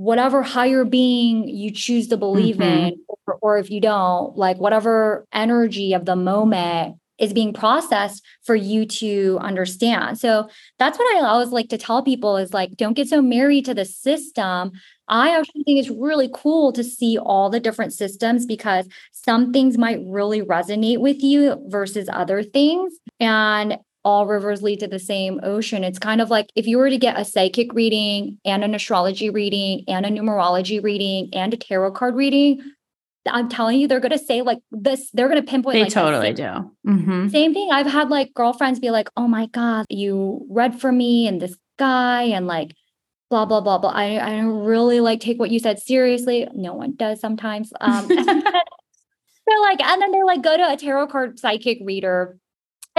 whatever 0.00 0.42
higher 0.42 0.82
being 0.82 1.46
you 1.46 1.70
choose 1.70 2.08
to 2.08 2.16
believe 2.16 2.56
mm-hmm. 2.56 2.86
in 2.86 3.04
or, 3.26 3.38
or 3.42 3.58
if 3.58 3.70
you 3.70 3.82
don't 3.82 4.34
like 4.34 4.56
whatever 4.56 5.26
energy 5.30 5.92
of 5.92 6.06
the 6.06 6.16
moment 6.16 6.96
is 7.18 7.34
being 7.34 7.52
processed 7.52 8.24
for 8.42 8.54
you 8.54 8.86
to 8.86 9.36
understand. 9.42 10.18
So 10.18 10.48
that's 10.78 10.98
what 10.98 11.14
I 11.14 11.26
always 11.26 11.50
like 11.50 11.68
to 11.68 11.76
tell 11.76 12.02
people 12.02 12.38
is 12.38 12.54
like, 12.54 12.78
don't 12.78 12.94
get 12.94 13.10
so 13.10 13.20
married 13.20 13.66
to 13.66 13.74
the 13.74 13.84
system. 13.84 14.72
I 15.06 15.36
actually 15.36 15.64
think 15.64 15.80
it's 15.80 15.90
really 15.90 16.30
cool 16.32 16.72
to 16.72 16.82
see 16.82 17.18
all 17.18 17.50
the 17.50 17.60
different 17.60 17.92
systems 17.92 18.46
because 18.46 18.88
some 19.12 19.52
things 19.52 19.76
might 19.76 20.00
really 20.06 20.40
resonate 20.40 21.00
with 21.00 21.22
you 21.22 21.62
versus 21.68 22.08
other 22.10 22.42
things. 22.42 22.94
And 23.18 23.76
all 24.04 24.26
rivers 24.26 24.62
lead 24.62 24.80
to 24.80 24.88
the 24.88 24.98
same 24.98 25.40
ocean. 25.42 25.84
It's 25.84 25.98
kind 25.98 26.20
of 26.20 26.30
like 26.30 26.50
if 26.54 26.66
you 26.66 26.78
were 26.78 26.90
to 26.90 26.98
get 26.98 27.18
a 27.18 27.24
psychic 27.24 27.72
reading 27.74 28.38
and 28.44 28.64
an 28.64 28.74
astrology 28.74 29.30
reading 29.30 29.84
and 29.88 30.06
a 30.06 30.08
numerology 30.08 30.82
reading 30.82 31.30
and 31.32 31.52
a 31.52 31.56
tarot 31.56 31.92
card 31.92 32.14
reading, 32.14 32.62
I'm 33.26 33.48
telling 33.48 33.78
you, 33.78 33.86
they're 33.86 34.00
going 34.00 34.12
to 34.12 34.18
say 34.18 34.42
like 34.42 34.60
this, 34.70 35.10
they're 35.12 35.28
going 35.28 35.40
to 35.40 35.48
pinpoint. 35.48 35.74
They 35.74 35.84
like, 35.84 35.92
totally 35.92 36.32
do. 36.32 36.72
Mm-hmm. 36.86 37.28
Same 37.28 37.52
thing. 37.52 37.70
I've 37.70 37.86
had 37.86 38.08
like 38.08 38.32
girlfriends 38.32 38.80
be 38.80 38.90
like, 38.90 39.10
oh 39.16 39.28
my 39.28 39.46
God, 39.46 39.86
you 39.90 40.46
read 40.48 40.80
for 40.80 40.90
me 40.90 41.28
and 41.28 41.40
this 41.40 41.56
guy 41.78 42.22
and 42.22 42.46
like 42.46 42.74
blah, 43.28 43.44
blah, 43.44 43.60
blah, 43.60 43.78
blah. 43.78 43.90
I, 43.90 44.18
I 44.26 44.30
don't 44.36 44.64
really 44.64 45.00
like 45.00 45.20
take 45.20 45.38
what 45.38 45.50
you 45.50 45.58
said 45.58 45.78
seriously. 45.78 46.48
No 46.54 46.74
one 46.74 46.96
does 46.96 47.20
sometimes. 47.20 47.72
Um, 47.80 48.08
they're 48.08 49.60
like, 49.60 49.82
and 49.82 50.02
then 50.02 50.10
they're 50.10 50.24
like 50.24 50.42
go 50.42 50.56
to 50.56 50.72
a 50.72 50.76
tarot 50.76 51.08
card 51.08 51.38
psychic 51.38 51.78
reader 51.84 52.38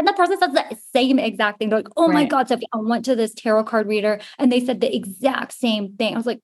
and 0.02 0.08
the 0.08 0.14
person 0.14 0.40
says 0.40 0.52
the 0.52 0.78
same 0.96 1.20
exact 1.20 1.60
thing. 1.60 1.70
They're 1.70 1.78
like, 1.78 1.94
oh 1.96 2.08
right. 2.08 2.14
my 2.16 2.26
God, 2.26 2.48
Sophie, 2.48 2.66
I 2.74 2.78
went 2.78 3.06
to 3.06 3.16
this 3.16 3.36
tarot 3.36 3.66
card 3.66 3.88
reader 3.88 4.20
and 4.40 4.52
they 4.52 4.60
said 4.60 4.82
the 4.82 4.96
exact 4.96 5.54
same 5.54 5.96
thing. 5.96 6.16
I 6.16 6.18
was 6.18 6.26
like, 6.26 6.40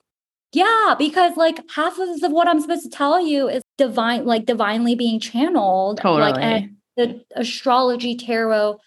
yeah, 0.53 0.93
because 0.95 1.35
like 1.37 1.59
half 1.75 1.97
of 1.97 2.31
what 2.31 2.47
I'm 2.47 2.61
supposed 2.61 2.83
to 2.83 2.89
tell 2.91 3.19
you 3.19 3.49
is 3.49 3.63
divine, 3.79 4.25
like 4.25 4.45
divinely 4.45 4.93
being 4.93 5.19
channeled. 5.19 5.97
Totally. 5.97 6.33
Like 6.33 6.69
the 6.97 7.23
astrology, 7.35 8.15
tarot, 8.15 8.77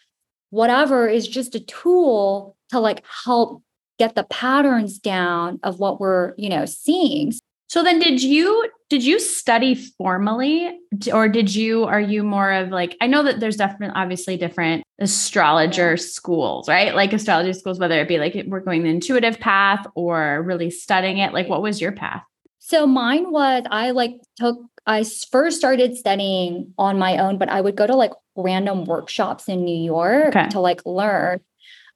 whatever 0.50 1.09
is 1.09 1.27
just 1.27 1.57
a 1.57 1.61
tool 1.61 2.57
to 2.69 2.79
like 2.79 3.03
help 3.25 3.65
get 3.99 4.15
the 4.15 4.23
patterns 4.23 5.00
down 5.00 5.59
of 5.65 5.81
what 5.81 5.99
we're, 5.99 6.35
you 6.39 6.49
know, 6.49 6.65
seeing. 6.65 7.33
So 7.71 7.85
then 7.85 8.00
did 8.00 8.21
you 8.21 8.69
did 8.89 9.05
you 9.05 9.21
study 9.21 9.77
formally 9.77 10.77
or 11.12 11.29
did 11.29 11.55
you 11.55 11.85
are 11.85 12.00
you 12.00 12.25
more 12.25 12.50
of 12.50 12.71
like 12.71 12.97
I 13.00 13.07
know 13.07 13.23
that 13.23 13.39
there's 13.39 13.57
definitely 13.57 13.95
obviously 13.95 14.37
different 14.37 14.83
astrologer 14.99 15.97
schools, 15.97 16.69
right? 16.69 16.97
Like 16.97 17.12
astrology 17.12 17.53
schools 17.53 17.79
whether 17.79 18.00
it 18.00 18.09
be 18.09 18.19
like 18.19 18.35
we're 18.49 18.59
going 18.59 18.83
the 18.83 18.89
intuitive 18.89 19.39
path 19.39 19.87
or 19.95 20.43
really 20.43 20.69
studying 20.69 21.19
it. 21.19 21.33
Like 21.33 21.49
what 21.49 21.62
was 21.62 21.81
your 21.81 21.93
path? 21.93 22.25
So 22.59 22.89
mine 22.89 23.31
was 23.31 23.62
I 23.71 23.93
like 23.93 24.21
took 24.35 24.59
I 24.85 25.05
first 25.31 25.59
started 25.59 25.97
studying 25.97 26.75
on 26.77 26.99
my 26.99 27.19
own, 27.19 27.39
but 27.39 27.50
I 27.50 27.61
would 27.61 27.77
go 27.77 27.87
to 27.87 27.95
like 27.95 28.12
random 28.35 28.85
workshops 28.85 29.49
in 29.49 29.65
New 29.65 29.81
York 29.81 30.35
okay. 30.35 30.49
to 30.49 30.59
like 30.59 30.85
learn. 30.85 31.39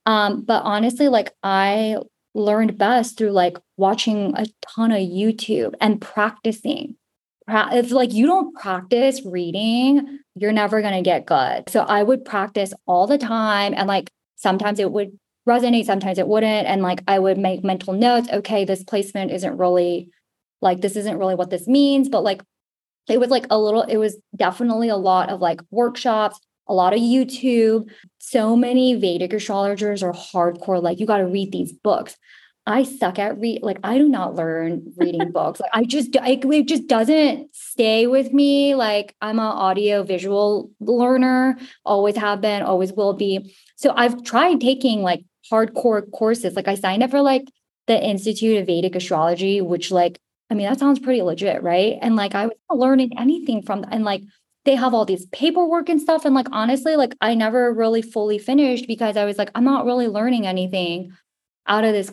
Um, 0.06 0.44
but 0.44 0.62
honestly, 0.62 1.08
like 1.08 1.32
I 1.42 1.96
learned 2.34 2.76
best 2.76 3.16
through 3.16 3.30
like 3.30 3.56
watching 3.76 4.32
a 4.36 4.46
ton 4.74 4.90
of 4.90 4.98
YouTube 4.98 5.74
and 5.80 6.00
practicing. 6.00 6.96
If 7.48 7.90
like 7.90 8.12
you 8.12 8.26
don't 8.26 8.54
practice 8.54 9.22
reading, 9.24 10.18
you're 10.34 10.52
never 10.52 10.80
going 10.80 10.94
to 10.94 11.02
get 11.02 11.26
good. 11.26 11.68
So 11.68 11.80
I 11.82 12.02
would 12.02 12.24
practice 12.24 12.72
all 12.86 13.06
the 13.06 13.18
time 13.18 13.74
and 13.76 13.86
like 13.86 14.10
sometimes 14.36 14.80
it 14.80 14.90
would 14.90 15.18
resonate, 15.48 15.84
sometimes 15.84 16.18
it 16.18 16.26
wouldn't 16.26 16.66
and 16.66 16.82
like 16.82 17.02
I 17.06 17.18
would 17.18 17.38
make 17.38 17.62
mental 17.62 17.92
notes, 17.92 18.28
okay, 18.32 18.64
this 18.64 18.82
placement 18.82 19.30
isn't 19.30 19.58
really 19.58 20.08
like 20.62 20.80
this 20.80 20.96
isn't 20.96 21.18
really 21.18 21.34
what 21.34 21.50
this 21.50 21.68
means, 21.68 22.08
but 22.08 22.24
like 22.24 22.42
it 23.08 23.20
was 23.20 23.28
like 23.28 23.46
a 23.50 23.58
little 23.58 23.82
it 23.82 23.98
was 23.98 24.16
definitely 24.34 24.88
a 24.88 24.96
lot 24.96 25.28
of 25.28 25.40
like 25.40 25.60
workshops 25.70 26.40
a 26.66 26.74
lot 26.74 26.92
of 26.92 27.00
YouTube. 27.00 27.90
So 28.18 28.56
many 28.56 28.94
Vedic 28.94 29.32
astrologers 29.32 30.02
are 30.02 30.12
hardcore, 30.12 30.82
like, 30.82 31.00
you 31.00 31.06
got 31.06 31.18
to 31.18 31.26
read 31.26 31.52
these 31.52 31.72
books. 31.72 32.16
I 32.66 32.84
suck 32.84 33.18
at 33.18 33.38
read 33.38 33.62
like 33.62 33.78
I 33.84 33.98
do 33.98 34.08
not 34.08 34.36
learn 34.36 34.94
reading 34.96 35.30
books. 35.32 35.60
Like 35.60 35.70
I 35.74 35.84
just 35.84 36.16
I, 36.16 36.40
it 36.42 36.66
just 36.66 36.86
doesn't 36.86 37.54
stay 37.54 38.06
with 38.06 38.32
me. 38.32 38.74
Like 38.74 39.14
I'm 39.20 39.38
an 39.38 39.44
audio 39.44 40.02
visual 40.02 40.70
learner, 40.80 41.58
always 41.84 42.16
have 42.16 42.40
been, 42.40 42.62
always 42.62 42.92
will 42.92 43.12
be. 43.12 43.54
So 43.76 43.92
I've 43.94 44.24
tried 44.24 44.60
taking 44.60 45.02
like 45.02 45.24
hardcore 45.52 46.10
courses. 46.10 46.56
Like 46.56 46.68
I 46.68 46.74
signed 46.74 47.02
up 47.02 47.10
for 47.10 47.20
like 47.20 47.44
the 47.86 48.02
Institute 48.02 48.58
of 48.58 48.66
Vedic 48.66 48.94
Astrology, 48.94 49.60
which 49.60 49.90
like 49.90 50.18
I 50.50 50.54
mean 50.54 50.66
that 50.66 50.78
sounds 50.78 50.98
pretty 50.98 51.20
legit, 51.20 51.62
right? 51.62 51.98
And 52.00 52.16
like 52.16 52.34
I 52.34 52.46
was 52.46 52.56
not 52.70 52.78
learning 52.78 53.18
anything 53.18 53.62
from 53.62 53.84
and 53.90 54.04
like 54.04 54.22
they 54.64 54.74
have 54.74 54.94
all 54.94 55.04
these 55.04 55.26
paperwork 55.26 55.88
and 55.88 56.00
stuff. 56.00 56.24
And 56.24 56.34
like, 56.34 56.48
honestly, 56.50 56.96
like 56.96 57.14
I 57.20 57.34
never 57.34 57.72
really 57.72 58.02
fully 58.02 58.38
finished 58.38 58.86
because 58.86 59.16
I 59.16 59.24
was 59.24 59.36
like, 59.36 59.50
I'm 59.54 59.64
not 59.64 59.84
really 59.84 60.08
learning 60.08 60.46
anything 60.46 61.12
out 61.66 61.84
of 61.84 61.92
this 61.92 62.12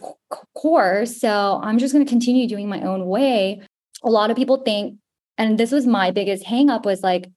course. 0.53 1.19
So 1.19 1.59
I'm 1.63 1.77
just 1.77 1.93
going 1.93 2.05
to 2.05 2.09
continue 2.09 2.47
doing 2.47 2.69
my 2.69 2.81
own 2.81 3.05
way. 3.05 3.61
A 4.03 4.09
lot 4.09 4.31
of 4.31 4.37
people 4.37 4.57
think, 4.57 4.97
and 5.37 5.57
this 5.57 5.71
was 5.71 5.87
my 5.87 6.11
biggest 6.11 6.45
hangup 6.45 6.85
was 6.85 7.03
like, 7.03 7.27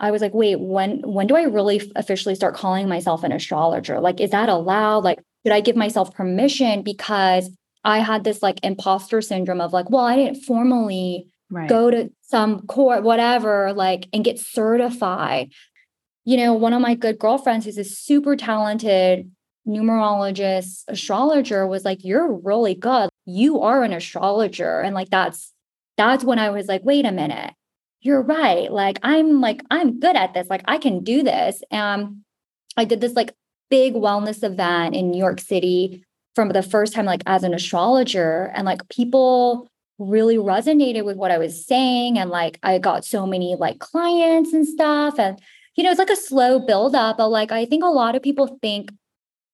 I 0.00 0.10
was 0.10 0.20
like, 0.20 0.34
wait, 0.34 0.58
when 0.58 1.00
when 1.02 1.28
do 1.28 1.36
I 1.36 1.42
really 1.42 1.92
officially 1.94 2.34
start 2.34 2.56
calling 2.56 2.88
myself 2.88 3.22
an 3.22 3.30
astrologer? 3.30 4.00
Like, 4.00 4.20
is 4.20 4.30
that 4.30 4.48
allowed? 4.48 5.04
Like, 5.04 5.20
should 5.46 5.52
I 5.52 5.60
give 5.60 5.76
myself 5.76 6.12
permission? 6.12 6.82
Because 6.82 7.48
I 7.84 7.98
had 7.98 8.24
this 8.24 8.42
like 8.42 8.58
imposter 8.64 9.20
syndrome 9.20 9.60
of 9.60 9.72
like, 9.72 9.90
well, 9.90 10.04
I 10.04 10.16
didn't 10.16 10.42
formally 10.42 11.28
right. 11.50 11.68
go 11.68 11.90
to 11.90 12.10
some 12.32 12.66
court, 12.66 13.02
whatever, 13.02 13.74
like, 13.74 14.08
and 14.14 14.24
get 14.24 14.40
certified. 14.40 15.52
You 16.24 16.38
know, 16.38 16.54
one 16.54 16.72
of 16.72 16.80
my 16.80 16.94
good 16.94 17.18
girlfriends 17.18 17.66
who's 17.66 17.76
a 17.76 17.84
super 17.84 18.36
talented 18.36 19.30
numerologist, 19.68 20.84
astrologer 20.88 21.66
was 21.66 21.84
like, 21.84 22.02
You're 22.02 22.32
really 22.32 22.74
good. 22.74 23.10
You 23.26 23.60
are 23.60 23.84
an 23.84 23.92
astrologer. 23.92 24.80
And 24.80 24.94
like, 24.94 25.10
that's, 25.10 25.52
that's 25.98 26.24
when 26.24 26.38
I 26.38 26.48
was 26.48 26.68
like, 26.68 26.82
Wait 26.84 27.04
a 27.04 27.12
minute. 27.12 27.52
You're 28.00 28.22
right. 28.22 28.72
Like, 28.72 28.98
I'm 29.02 29.42
like, 29.42 29.62
I'm 29.70 30.00
good 30.00 30.16
at 30.16 30.32
this. 30.32 30.48
Like, 30.48 30.64
I 30.64 30.78
can 30.78 31.04
do 31.04 31.22
this. 31.22 31.62
And 31.70 32.22
I 32.78 32.86
did 32.86 33.02
this 33.02 33.12
like 33.12 33.34
big 33.68 33.92
wellness 33.92 34.42
event 34.42 34.96
in 34.96 35.10
New 35.10 35.18
York 35.18 35.38
City 35.38 36.02
from 36.34 36.48
the 36.48 36.62
first 36.62 36.94
time, 36.94 37.04
like, 37.04 37.22
as 37.26 37.44
an 37.44 37.52
astrologer. 37.52 38.50
And 38.54 38.64
like, 38.64 38.88
people, 38.88 39.68
really 40.08 40.36
resonated 40.36 41.04
with 41.04 41.16
what 41.16 41.30
I 41.30 41.38
was 41.38 41.66
saying. 41.66 42.18
And 42.18 42.30
like 42.30 42.58
I 42.62 42.78
got 42.78 43.04
so 43.04 43.26
many 43.26 43.56
like 43.58 43.78
clients 43.78 44.52
and 44.52 44.66
stuff. 44.66 45.18
And, 45.18 45.40
you 45.74 45.84
know, 45.84 45.90
it's 45.90 45.98
like 45.98 46.10
a 46.10 46.16
slow 46.16 46.58
build 46.58 46.94
up. 46.94 47.18
But 47.18 47.28
like 47.28 47.52
I 47.52 47.64
think 47.64 47.84
a 47.84 47.88
lot 47.88 48.14
of 48.14 48.22
people 48.22 48.58
think 48.60 48.92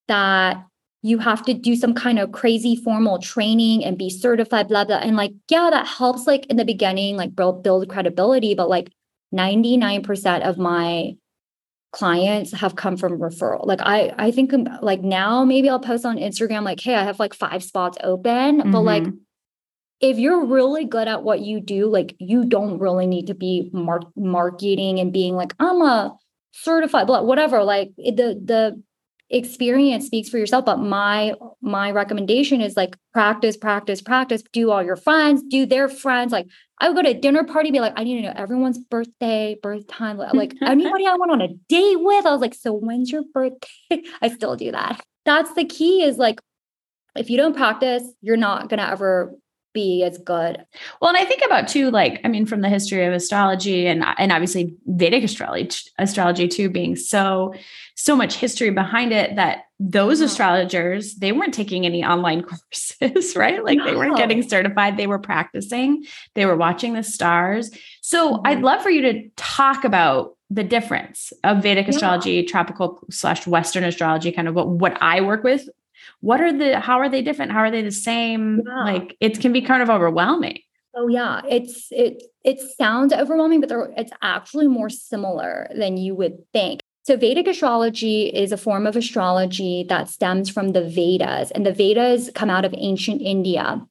that 0.07 0.65
you 1.01 1.19
have 1.19 1.45
to 1.45 1.53
do 1.53 1.75
some 1.75 1.93
kind 1.93 2.19
of 2.19 2.31
crazy 2.31 2.75
formal 2.75 3.19
training 3.19 3.85
and 3.85 3.97
be 3.97 4.09
certified, 4.09 4.67
blah, 4.67 4.83
blah. 4.83 4.97
And 4.97 5.15
like, 5.15 5.31
yeah, 5.49 5.69
that 5.69 5.87
helps 5.87 6.27
like 6.27 6.45
in 6.47 6.57
the 6.57 6.65
beginning, 6.65 7.15
like 7.15 7.35
build, 7.35 7.63
build 7.63 7.87
credibility. 7.87 8.53
But 8.53 8.69
like 8.69 8.91
99% 9.33 10.41
of 10.41 10.57
my 10.57 11.15
clients 11.91 12.51
have 12.51 12.75
come 12.75 12.97
from 12.97 13.19
referral. 13.19 13.65
Like 13.65 13.79
I 13.81 14.13
I 14.17 14.31
think 14.31 14.53
um, 14.53 14.67
like 14.81 15.01
now 15.01 15.43
maybe 15.43 15.69
I'll 15.69 15.79
post 15.79 16.05
on 16.05 16.17
Instagram 16.17 16.63
like 16.63 16.79
hey 16.79 16.93
I 16.93 17.03
have 17.03 17.17
like 17.17 17.33
five 17.33 17.63
spots 17.63 17.97
open 18.03 18.59
mm-hmm. 18.59 18.71
but 18.71 18.81
like 18.81 19.03
mm-hmm 19.03 19.17
if 20.01 20.17
you're 20.17 20.45
really 20.45 20.85
good 20.85 21.07
at 21.07 21.23
what 21.23 21.41
you 21.41 21.59
do, 21.59 21.87
like 21.87 22.15
you 22.19 22.45
don't 22.45 22.79
really 22.79 23.07
need 23.07 23.27
to 23.27 23.33
be 23.33 23.69
mar- 23.73 24.01
marketing 24.15 24.99
and 24.99 25.11
being 25.11 25.35
like, 25.35 25.53
I'm 25.59 25.81
a 25.81 26.17
certified, 26.51 27.07
blah, 27.07 27.21
whatever. 27.21 27.63
Like 27.63 27.91
the 27.97 28.39
the 28.43 28.81
experience 29.29 30.05
speaks 30.05 30.29
for 30.29 30.37
yourself. 30.37 30.65
But 30.65 30.77
my 30.77 31.33
my 31.61 31.91
recommendation 31.91 32.61
is 32.61 32.77
like 32.77 32.97
practice, 33.13 33.57
practice, 33.57 34.01
practice. 34.01 34.41
Do 34.53 34.71
all 34.71 34.83
your 34.83 34.95
friends, 34.95 35.43
do 35.49 35.65
their 35.65 35.89
friends. 35.89 36.31
Like 36.31 36.47
I 36.79 36.87
would 36.87 36.95
go 36.95 37.01
to 37.01 37.09
a 37.09 37.19
dinner 37.19 37.43
party, 37.43 37.71
be 37.71 37.81
like, 37.81 37.93
I 37.95 38.03
need 38.03 38.21
to 38.21 38.27
know 38.27 38.33
everyone's 38.35 38.77
birthday, 38.77 39.57
birth 39.61 39.87
time. 39.87 40.17
Like 40.17 40.55
anybody 40.61 41.05
I 41.05 41.15
went 41.15 41.31
on 41.31 41.41
a 41.41 41.49
date 41.67 41.99
with, 41.99 42.25
I 42.25 42.31
was 42.31 42.41
like, 42.41 42.55
so 42.55 42.73
when's 42.73 43.11
your 43.11 43.23
birthday? 43.33 44.01
I 44.21 44.29
still 44.29 44.55
do 44.55 44.71
that. 44.71 45.01
That's 45.25 45.53
the 45.53 45.65
key. 45.65 46.03
Is 46.03 46.17
like 46.17 46.39
if 47.15 47.29
you 47.29 47.37
don't 47.37 47.55
practice, 47.55 48.03
you're 48.21 48.37
not 48.37 48.69
gonna 48.69 48.87
ever 48.89 49.33
be 49.73 50.03
as 50.03 50.17
good. 50.17 50.65
Well, 51.01 51.09
and 51.09 51.17
I 51.17 51.25
think 51.25 51.41
about 51.45 51.67
too, 51.67 51.91
like, 51.91 52.21
I 52.23 52.27
mean, 52.27 52.45
from 52.45 52.61
the 52.61 52.69
history 52.69 53.05
of 53.05 53.13
astrology 53.13 53.87
and 53.87 54.03
and 54.17 54.31
obviously 54.31 54.75
Vedic 54.85 55.23
astrology, 55.23 55.89
astrology 55.97 56.47
too, 56.47 56.69
being 56.69 56.95
so 56.95 57.53
so 57.95 58.15
much 58.15 58.35
history 58.35 58.69
behind 58.69 59.11
it 59.11 59.35
that 59.35 59.63
those 59.79 60.21
astrologers 60.21 61.15
they 61.15 61.31
weren't 61.31 61.53
taking 61.53 61.85
any 61.85 62.03
online 62.03 62.43
courses, 63.01 63.35
right? 63.35 63.63
Like 63.63 63.77
no. 63.77 63.85
they 63.85 63.95
weren't 63.95 64.17
getting 64.17 64.41
certified, 64.41 64.97
they 64.97 65.07
were 65.07 65.19
practicing, 65.19 66.05
they 66.33 66.45
were 66.45 66.57
watching 66.57 66.93
the 66.93 67.03
stars. 67.03 67.71
So 68.01 68.33
mm-hmm. 68.33 68.47
I'd 68.47 68.61
love 68.61 68.81
for 68.81 68.89
you 68.89 69.01
to 69.01 69.29
talk 69.35 69.83
about 69.83 70.35
the 70.49 70.63
difference 70.63 71.31
of 71.43 71.61
Vedic 71.61 71.85
yeah. 71.85 71.93
astrology, 71.93 72.43
tropical 72.43 72.99
slash 73.11 73.45
Western 73.45 73.83
astrology, 73.83 74.31
kind 74.31 74.47
of 74.47 74.55
what, 74.55 74.67
what 74.67 74.97
I 75.01 75.21
work 75.21 75.43
with 75.43 75.69
what 76.21 76.41
are 76.41 76.55
the 76.55 76.79
how 76.79 76.99
are 76.99 77.09
they 77.09 77.21
different? 77.21 77.51
How 77.51 77.59
are 77.59 77.71
they 77.71 77.81
the 77.81 77.91
same? 77.91 78.61
Yeah. 78.65 78.83
like 78.83 79.17
it 79.19 79.39
can 79.39 79.53
be 79.53 79.61
kind 79.61 79.81
of 79.81 79.89
overwhelming. 79.89 80.59
Oh 80.95 81.07
yeah. 81.07 81.41
It's 81.47 81.87
it 81.91 82.23
it 82.43 82.59
sounds 82.77 83.13
overwhelming 83.13 83.61
but 83.61 83.71
it's 83.97 84.11
actually 84.21 84.67
more 84.67 84.89
similar 84.89 85.69
than 85.75 85.97
you 85.97 86.15
would 86.15 86.51
think. 86.51 86.81
So 87.03 87.17
Vedic 87.17 87.47
astrology 87.47 88.27
is 88.27 88.51
a 88.51 88.57
form 88.57 88.85
of 88.85 88.95
astrology 88.95 89.85
that 89.89 90.09
stems 90.09 90.49
from 90.49 90.73
the 90.73 90.83
Vedas, 90.87 91.49
and 91.51 91.65
the 91.65 91.73
Vedas 91.73 92.29
come 92.35 92.51
out 92.51 92.65
of 92.65 92.75
ancient 92.77 93.21
India. 93.21 93.83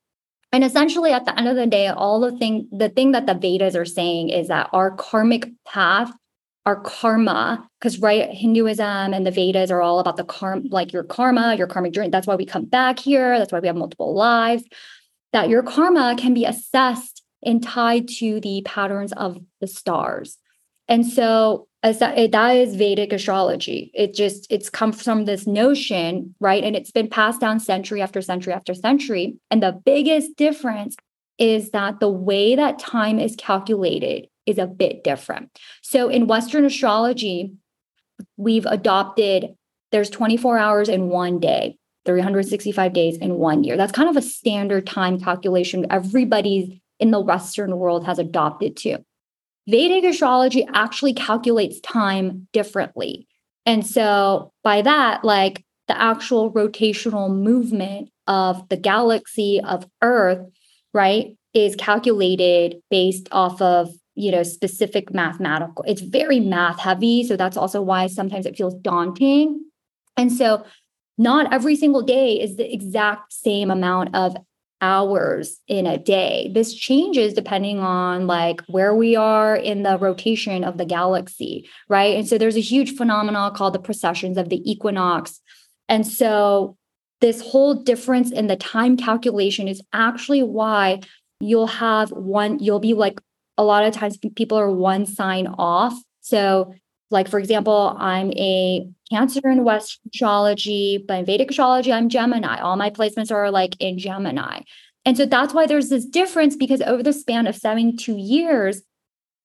And 0.53 0.63
essentially, 0.63 1.13
at 1.13 1.25
the 1.25 1.37
end 1.37 1.49
of 1.49 1.57
the 1.57 1.67
day, 1.67 1.89
all 1.89 2.21
the 2.21 2.37
thing, 2.39 2.69
the 2.71 2.89
thing 2.89 3.13
that 3.13 3.27
the 3.27 3.35
Vedas 3.35 3.75
are 3.75 3.85
saying 3.85 4.29
is 4.29 4.49
that 4.49 4.71
our 4.73 4.93
karmic 4.93 5.51
path 5.67 6.13
our 6.69 6.77
karma 6.77 7.67
because 7.81 7.99
right 7.99 8.29
hinduism 8.31 9.15
and 9.15 9.25
the 9.25 9.31
vedas 9.31 9.71
are 9.71 9.81
all 9.81 10.01
about 10.01 10.19
the 10.19 10.25
karma 10.25 10.63
like 10.71 10.93
your 10.93 11.03
karma 11.03 11.55
your 11.57 11.67
karmic 11.67 11.95
journey. 11.95 12.11
That's 12.11 12.27
why 12.27 12.37
we 12.37 12.45
come 12.45 12.67
back 12.67 12.99
here. 12.99 13.39
That's 13.39 13.51
why 13.51 13.61
we 13.61 13.69
have 13.69 13.77
multiple 13.77 14.15
lives. 14.15 14.65
That 15.33 15.49
your 15.49 15.63
karma 15.63 16.15
can 16.19 16.35
be 16.35 16.45
assessed 16.45 17.25
and 17.43 17.63
tied 17.63 18.07
to 18.19 18.39
the 18.41 18.61
patterns 18.67 19.15
of 19.15 19.39
the 19.63 19.67
stars. 19.67 20.37
And 20.89 21.07
so 21.07 21.69
that, 21.83 22.33
that 22.33 22.57
is 22.57 22.77
vedic 22.77 23.15
astrology. 23.15 23.91
It 23.95 24.13
just 24.13 24.47
it's 24.51 24.69
come 24.69 24.93
from 24.93 25.25
this 25.25 25.47
notion 25.47 26.35
right? 26.39 26.63
And 26.63 26.77
it's 26.77 26.91
been 26.91 27.09
passed 27.09 27.41
down 27.41 27.61
century 27.61 28.03
after 28.03 28.21
century 28.21 28.53
after 28.53 28.75
century. 28.75 29.39
And 29.51 29.63
the 29.63 29.73
biggest 29.73 30.37
difference 30.37 30.97
is 31.39 31.71
that 31.71 32.01
the 32.01 32.11
way 32.11 32.57
that 32.57 32.79
time 32.79 33.19
is 33.19 33.37
calculated 33.37 34.29
is 34.49 34.59
a 34.59 34.67
bit 34.67 35.05
different. 35.05 35.51
So 35.83 36.09
in 36.09 36.27
Western 36.27 36.65
astrology, 36.65 37.53
we've 38.37 38.67
adopted 38.67 39.55
there's 39.93 40.11
24 40.11 40.59
hours 40.59 40.89
in 40.89 41.09
one 41.09 41.39
day, 41.39 41.77
365 42.07 42.93
days 42.93 43.17
in 43.19 43.35
one 43.35 43.63
year. 43.63 43.77
That's 43.77 43.93
kind 43.93 44.09
of 44.09 44.17
a 44.17 44.23
standard 44.23 44.87
time 44.87 45.21
calculation 45.21 45.87
everybody 45.91 46.83
in 46.99 47.11
the 47.11 47.21
Western 47.21 47.77
world 47.77 48.07
has 48.07 48.19
adopted 48.19 48.77
to. 48.79 48.99
Vedic 49.69 50.05
astrology 50.05 50.67
actually 50.73 51.13
calculates 51.13 51.79
time 51.81 52.49
differently. 52.53 53.29
And 53.67 53.87
so 53.87 54.53
by 54.65 54.81
that, 54.83 55.25
like 55.25 55.63
the 55.89 56.01
actual 56.01 56.51
rotational 56.53 57.31
movement 57.31 58.09
of 58.27 58.67
the 58.71 58.79
galaxy 58.79 59.61
of 59.61 59.87
Earth, 60.03 60.47
right, 60.95 61.37
is 61.55 61.77
calculated 61.77 62.81
based 62.91 63.29
off 63.33 63.61
of 63.61 63.91
you 64.19 64.33
know 64.33 64.43
specific 64.43 65.15
mathematical 65.15 65.85
it's 65.87 66.01
very 66.01 66.41
math 66.41 66.79
heavy 66.81 67.23
so 67.23 67.37
that's 67.37 67.57
also 67.57 67.81
why 67.81 68.07
sometimes 68.07 68.47
it 68.47 68.57
feels 68.57 68.75
daunting. 68.75 69.65
And 70.17 70.33
so 70.33 70.65
not 71.17 71.53
every 71.53 71.77
single 71.77 72.03
day 72.03 72.41
is 72.41 72.57
the 72.57 72.73
exact 72.73 73.33
same 73.33 73.71
amount 73.71 74.15
of 74.15 74.37
hours 74.81 75.59
in 75.67 75.87
a 75.87 75.99
day. 75.99 76.51
This 76.55 76.73
changes 76.73 77.35
depending 77.35 77.81
on 77.81 78.29
like 78.29 78.61
where 78.69 78.95
we 78.95 79.17
are 79.17 79.57
in 79.57 79.83
the 79.83 79.99
rotation 79.99 80.63
of 80.63 80.79
the 80.79 80.85
galaxy 80.85 81.69
right? 81.89 82.17
And 82.17 82.29
so 82.29 82.39
there's 82.39 82.57
a 82.57 82.61
huge 82.61 82.97
phenomenon 82.97 83.55
called 83.55 83.75
the 83.75 83.81
precessions 83.81 84.37
of 84.37 84.49
the 84.49 84.63
equinox. 84.71 85.41
And 85.89 86.07
so 86.07 86.77
this 87.21 87.41
whole 87.41 87.75
difference 87.75 88.31
in 88.31 88.47
the 88.47 88.57
time 88.57 88.97
calculation 88.97 89.67
is 89.67 89.83
actually 89.93 90.45
why 90.45 91.01
you'll 91.41 91.67
have 91.67 92.11
one 92.11 92.59
you'll 92.59 92.81
be 92.81 92.95
like 92.95 93.21
a 93.59 93.65
lot 93.65 93.85
of 93.85 93.93
times 93.93 94.17
people 94.37 94.57
are 94.57 94.71
one 94.71 95.05
sign 95.05 95.49
off. 95.59 95.95
So, 96.21 96.73
like 97.11 97.29
for 97.29 97.39
example, 97.39 97.97
I'm 97.99 98.33
a 98.33 98.89
Cancer 99.11 99.49
in 99.49 99.65
West 99.65 99.99
astrology, 100.13 101.05
but 101.07 101.21
in 101.21 101.27
Vedic 101.27 101.51
astrology, 101.51 101.93
I'm 101.93 102.09
Gemini. 102.09 102.61
All 102.61 102.77
my 102.77 102.91
placements 102.91 103.33
are 103.33 103.51
like 103.51 103.75
in 103.81 103.99
Gemini. 103.99 104.61
And 105.05 105.17
so 105.17 105.27
that's 105.27 105.55
why 105.55 105.67
there's 105.67 105.89
this 105.89 106.05
difference 106.05 106.55
because 106.55 106.83
over 106.83 107.03
the 107.03 107.13
span 107.13 107.47
of 107.47 107.57
72 107.57 108.15
years, 108.15 108.83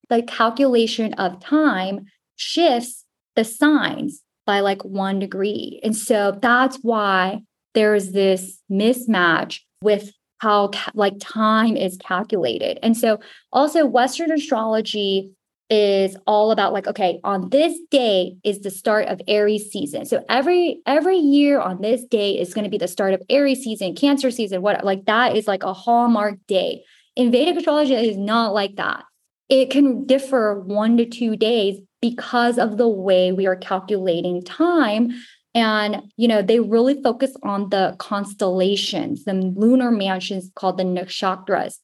the 0.09 0.21
calculation 0.21 1.13
of 1.13 1.39
time 1.39 2.05
shifts 2.35 3.05
the 3.35 3.45
signs 3.45 4.21
by 4.45 4.59
like 4.59 4.83
one 4.83 5.19
degree. 5.19 5.79
And 5.83 5.95
so 5.95 6.37
that's 6.41 6.77
why 6.81 7.41
there's 7.73 8.11
this 8.11 8.59
mismatch 8.69 9.61
with 9.81 10.11
how 10.43 10.69
like 10.93 11.13
time 11.21 11.77
is 11.77 11.97
calculated. 11.97 12.77
And 12.83 12.97
so 12.97 13.19
also 13.53 13.85
Western 13.85 14.29
astrology 14.29 15.31
is 15.69 16.17
all 16.27 16.51
about 16.51 16.73
like 16.73 16.85
okay 16.85 17.19
on 17.23 17.49
this 17.49 17.79
day 17.89 18.35
is 18.43 18.59
the 18.59 18.69
start 18.69 19.07
of 19.07 19.21
aries 19.27 19.71
season. 19.71 20.05
So 20.05 20.23
every 20.27 20.81
every 20.85 21.15
year 21.17 21.61
on 21.61 21.81
this 21.81 22.03
day 22.03 22.37
is 22.37 22.53
going 22.53 22.65
to 22.65 22.69
be 22.69 22.77
the 22.77 22.89
start 22.89 23.13
of 23.13 23.21
aries 23.29 23.63
season 23.63 23.95
cancer 23.95 24.29
season 24.29 24.61
what 24.61 24.83
like 24.83 25.05
that 25.05 25.37
is 25.37 25.47
like 25.47 25.63
a 25.63 25.73
hallmark 25.73 26.35
day. 26.45 26.83
In 27.15 27.31
vedic 27.31 27.55
astrology 27.55 27.93
is 27.93 28.17
not 28.17 28.53
like 28.53 28.75
that. 28.75 29.05
It 29.47 29.71
can 29.71 30.05
differ 30.05 30.59
one 30.59 30.97
to 30.97 31.05
two 31.05 31.37
days 31.37 31.79
because 32.01 32.57
of 32.57 32.77
the 32.77 32.89
way 32.89 33.31
we 33.31 33.47
are 33.47 33.55
calculating 33.55 34.43
time 34.43 35.13
and, 35.55 36.11
you 36.17 36.27
know, 36.27 36.41
they 36.41 36.59
really 36.59 37.01
focus 37.01 37.31
on 37.43 37.69
the 37.69 37.95
constellations, 37.99 39.25
the 39.25 39.33
lunar 39.33 39.91
mansions 39.91 40.51
called 40.55 40.77
the 40.77 40.83
nakshatras. 40.83 41.75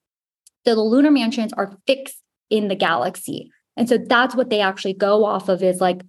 So 0.65 0.75
the 0.75 0.81
lunar 0.81 1.11
mansions 1.11 1.53
are 1.53 1.77
fixed 1.85 2.17
in 2.49 2.67
the 2.67 2.75
galaxy. 2.75 3.51
And 3.77 3.87
so 3.87 3.97
that's 3.97 4.35
what 4.35 4.49
they 4.49 4.59
actually 4.59 4.93
go 4.93 5.23
off 5.23 5.49
of 5.49 5.61
is 5.63 5.79
like 5.79 6.01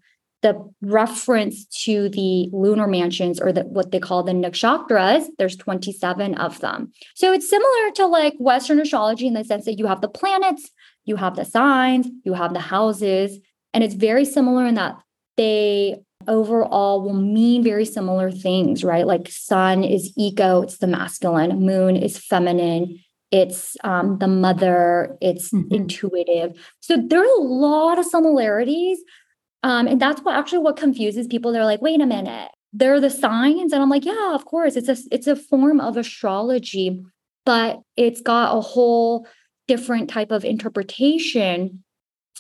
the 0.43 0.73
reference 0.81 1.67
to 1.85 2.09
the 2.09 2.49
lunar 2.53 2.87
mansions 2.87 3.39
or 3.39 3.53
the, 3.53 3.63
what 3.63 3.91
they 3.91 4.01
call 4.01 4.23
the 4.23 4.33
nakshatras. 4.33 5.27
There's 5.39 5.57
27 5.57 6.35
of 6.37 6.61
them. 6.61 6.93
So 7.15 7.33
it's 7.33 7.49
similar 7.49 7.91
to 7.97 8.07
like 8.07 8.35
Western 8.39 8.81
astrology 8.81 9.27
in 9.27 9.35
the 9.35 9.45
sense 9.45 9.67
that 9.67 9.79
you 9.79 9.87
have 9.87 10.01
the 10.01 10.09
planets, 10.09 10.71
you 11.05 11.17
have 11.17 11.37
the 11.37 11.45
signs, 11.45 12.09
you 12.25 12.33
have 12.33 12.55
the 12.55 12.61
houses. 12.61 13.39
And 13.75 13.85
it's 13.85 13.95
very 13.95 14.25
similar 14.25 14.65
in 14.67 14.75
that 14.77 14.97
they 15.37 16.01
overall 16.29 17.03
will 17.03 17.15
mean 17.15 17.63
very 17.63 17.85
similar 17.85 18.31
things, 18.31 18.85
right? 18.85 19.07
Like 19.07 19.29
sun 19.29 19.85
is 19.85 20.13
ego, 20.17 20.63
it's 20.63 20.79
the 20.79 20.87
masculine, 20.87 21.65
moon 21.65 21.97
is 21.97 22.19
feminine, 22.19 22.99
it's 23.31 23.77
um, 23.85 24.19
the 24.19 24.29
mother, 24.29 25.17
it's 25.21 25.51
mm-hmm. 25.51 25.75
intuitive. 25.75 26.57
So 26.81 26.97
there 26.97 27.21
are 27.21 27.41
a 27.41 27.43
lot 27.43 27.99
of 27.99 28.05
similarities. 28.05 28.99
Um, 29.63 29.87
and 29.87 30.01
that's 30.01 30.23
what 30.23 30.37
actually 30.37 30.61
what 30.61 30.77
confuses 30.77 31.27
people. 31.27 31.53
They're 31.53 31.65
like, 31.65 31.83
wait 31.83 32.01
a 32.01 32.07
minute, 32.07 32.51
they're 32.73 33.01
the 33.01 33.11
signs. 33.11 33.73
And 33.73 33.83
I'm 33.83 33.91
like, 33.91 34.05
yeah, 34.05 34.35
of 34.35 34.45
course, 34.47 34.77
it's 34.77 34.89
a 34.89 34.97
it's 35.11 35.27
a 35.27 35.37
form 35.37 35.81
of 35.81 35.97
astrology, 35.97 37.05
but 37.45 37.81
it's 37.97 38.21
got 38.21 38.57
a 38.57 38.61
whole 38.61 39.27
different 39.69 40.09
type 40.09 40.31
of 40.31 40.45
interpretation 40.45 41.85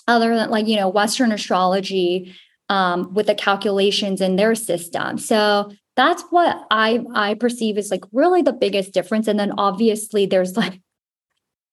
other 0.08 0.34
than 0.34 0.50
like, 0.50 0.66
you 0.66 0.76
know, 0.76 0.88
Western 0.88 1.30
astrology 1.30 2.34
um, 2.70 3.12
with 3.12 3.26
the 3.26 3.34
calculations 3.34 4.20
in 4.20 4.36
their 4.36 4.54
system. 4.54 5.18
So 5.18 5.70
that's 5.96 6.22
what 6.30 6.66
I 6.70 7.04
I 7.14 7.34
perceive 7.34 7.76
as 7.76 7.90
like 7.90 8.04
really 8.12 8.40
the 8.40 8.52
biggest 8.54 8.94
difference. 8.94 9.28
And 9.28 9.38
then 9.38 9.52
obviously 9.58 10.24
there's 10.24 10.56
like 10.56 10.80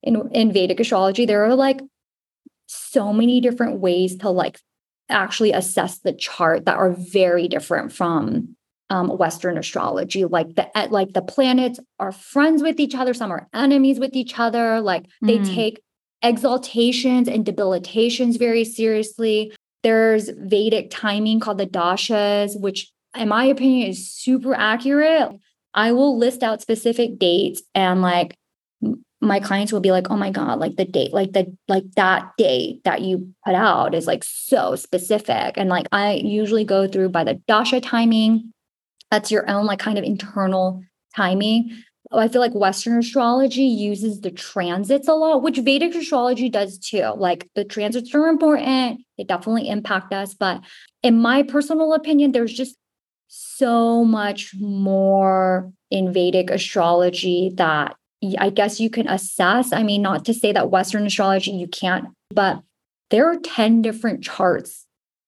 in 0.04 0.30
in 0.34 0.52
Vedic 0.52 0.80
astrology, 0.80 1.26
there 1.26 1.46
are 1.46 1.56
like 1.56 1.80
so 2.66 3.14
many 3.14 3.40
different 3.40 3.80
ways 3.80 4.18
to 4.18 4.30
like 4.30 4.60
actually 5.08 5.54
assess 5.54 6.00
the 6.00 6.14
chart 6.14 6.66
that 6.66 6.76
are 6.76 6.92
very 6.92 7.48
different 7.48 7.94
from 7.94 8.56
um, 8.90 9.10
Western 9.10 9.58
astrology. 9.58 10.26
Like 10.26 10.56
the 10.56 10.68
like 10.90 11.14
the 11.14 11.22
planets 11.22 11.80
are 12.00 12.12
friends 12.12 12.64
with 12.64 12.80
each 12.80 12.96
other, 12.96 13.14
some 13.14 13.32
are 13.32 13.48
enemies 13.54 14.00
with 14.00 14.16
each 14.16 14.40
other. 14.40 14.82
Like 14.82 15.06
they 15.22 15.38
mm. 15.38 15.54
take 15.54 15.80
exaltations 16.24 17.28
and 17.28 17.46
debilitations 17.46 18.38
very 18.38 18.64
seriously. 18.64 19.54
There's 19.84 20.30
Vedic 20.30 20.90
timing 20.90 21.40
called 21.40 21.58
the 21.58 21.68
dashas, 21.68 22.60
which, 22.60 22.92
in 23.16 23.30
my 23.30 23.46
opinion, 23.46 23.90
is 23.90 24.12
super 24.12 24.54
accurate. 24.54 25.32
I 25.74 25.92
will 25.92 26.18
list 26.18 26.44
out 26.44 26.62
specific 26.62 27.20
dates 27.20 27.62
and 27.76 28.02
like 28.02 28.36
my 29.20 29.40
clients 29.40 29.72
will 29.72 29.80
be 29.80 29.92
like, 29.92 30.10
oh 30.10 30.18
my 30.18 30.32
God, 30.32 30.60
like 30.60 30.76
the 30.76 30.86
date, 30.86 31.14
like 31.14 31.34
the 31.34 31.56
like 31.68 31.84
that 31.96 32.32
date 32.38 32.84
that 32.84 33.02
you 33.02 33.34
put 33.46 33.56
out 33.56 33.96
is 33.96 34.06
like 34.06 34.24
so 34.24 34.76
specific. 34.76 35.54
And 35.58 35.70
like 35.70 35.88
I 35.92 36.14
usually 36.14 36.66
go 36.66 36.88
through 36.88 37.10
by 37.10 37.24
the 37.24 37.36
dasha 37.48 37.82
timing. 37.82 38.54
That's 39.10 39.32
your 39.32 39.50
own 39.50 39.66
like 39.66 39.80
kind 39.80 39.98
of 39.98 40.04
internal 40.04 40.84
timing. 41.16 41.84
Oh, 42.12 42.20
I 42.20 42.30
feel 42.30 42.40
like 42.40 42.54
Western 42.54 43.00
astrology 43.00 43.64
uses 43.64 44.22
the 44.22 44.32
transits 44.32 45.08
a 45.08 45.14
lot, 45.14 45.42
which 45.42 45.58
Vedic 45.58 45.94
astrology 45.94 46.50
does 46.50 46.78
too. 46.78 47.14
Like 47.18 47.50
the 47.56 47.66
transits 47.66 48.16
are 48.16 48.28
important, 48.28 49.02
they 49.18 49.24
definitely 49.26 49.68
impact 49.68 50.14
us. 50.14 50.34
But 50.34 50.62
in 51.04 51.22
my 51.22 51.44
personal 51.44 51.94
opinion, 51.94 52.32
there's 52.32 52.54
just 52.54 52.78
so 53.28 54.06
much 54.06 54.54
more 54.58 55.72
in 55.92 56.14
Vedic 56.14 56.50
astrology 56.50 57.52
that 57.56 57.96
I 58.40 58.50
guess 58.50 58.80
you 58.80 58.90
can 58.90 59.08
assess. 59.08 59.74
I 59.74 59.84
mean, 59.84 60.02
not 60.02 60.26
to 60.26 60.34
say 60.34 60.52
that 60.54 60.72
Western 60.72 61.06
astrology 61.06 61.52
you 61.52 61.68
can't, 61.68 62.08
but 62.30 62.62
there 63.10 63.30
are 63.30 63.38
10 63.38 63.82
different 63.82 64.24
charts 64.24 64.86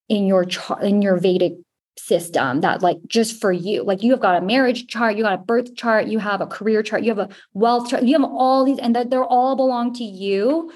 in 0.08 0.26
your 0.26 0.46
chart 0.46 0.84
in 0.84 1.02
your 1.02 1.18
Vedic 1.18 1.54
system 2.00 2.62
that 2.62 2.82
like 2.82 2.98
just 3.08 3.40
for 3.40 3.52
you. 3.52 3.84
Like 3.84 4.02
you 4.04 4.12
have 4.12 4.20
got 4.20 4.42
a 4.42 4.46
marriage 4.46 4.88
chart 4.88 5.16
you 5.18 5.24
got 5.24 5.40
a 5.40 5.44
birth 5.44 5.76
chart 5.76 6.08
you 6.08 6.20
have 6.20 6.42
a 6.42 6.48
career 6.48 6.82
chart 6.82 7.04
you 7.04 7.10
have 7.10 7.20
a 7.20 7.30
wealth 7.54 7.90
chart 7.90 8.04
you 8.04 8.14
have 8.20 8.24
all 8.24 8.66
these 8.66 8.80
and 8.80 8.96
that 8.96 9.10
they're 9.10 9.24
all 9.24 9.56
belong 9.56 9.94
to 9.96 10.04
you. 10.04 10.72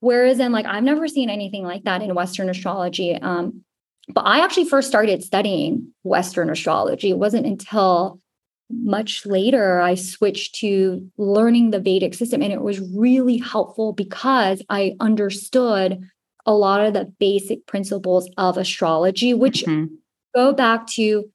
Whereas 0.00 0.38
in 0.38 0.52
like 0.52 0.66
i've 0.66 0.84
never 0.84 1.08
seen 1.08 1.30
anything 1.30 1.64
like 1.64 1.84
that 1.84 2.02
in 2.02 2.14
western 2.14 2.50
astrology 2.50 3.14
um 3.14 3.62
but 4.08 4.22
i 4.22 4.40
actually 4.40 4.68
first 4.68 4.88
started 4.88 5.22
studying 5.24 5.92
western 6.02 6.50
astrology. 6.50 7.10
It 7.10 7.18
wasn't 7.18 7.46
until 7.46 8.20
much 8.68 9.24
later 9.24 9.80
i 9.80 9.94
switched 9.94 10.56
to 10.56 11.08
learning 11.16 11.70
the 11.70 11.80
vedic 11.80 12.14
system 12.14 12.42
and 12.42 12.52
it 12.52 12.60
was 12.60 12.80
really 12.80 13.38
helpful 13.38 13.92
because 13.92 14.60
i 14.68 14.94
understood 14.98 16.00
a 16.46 16.52
lot 16.52 16.84
of 16.84 16.92
the 16.92 17.04
basic 17.20 17.64
principles 17.66 18.28
of 18.36 18.56
astrology 18.56 19.32
which 19.34 19.64
mm-hmm 19.64 19.94
go 20.36 20.52
back 20.52 20.86
to 20.86 21.30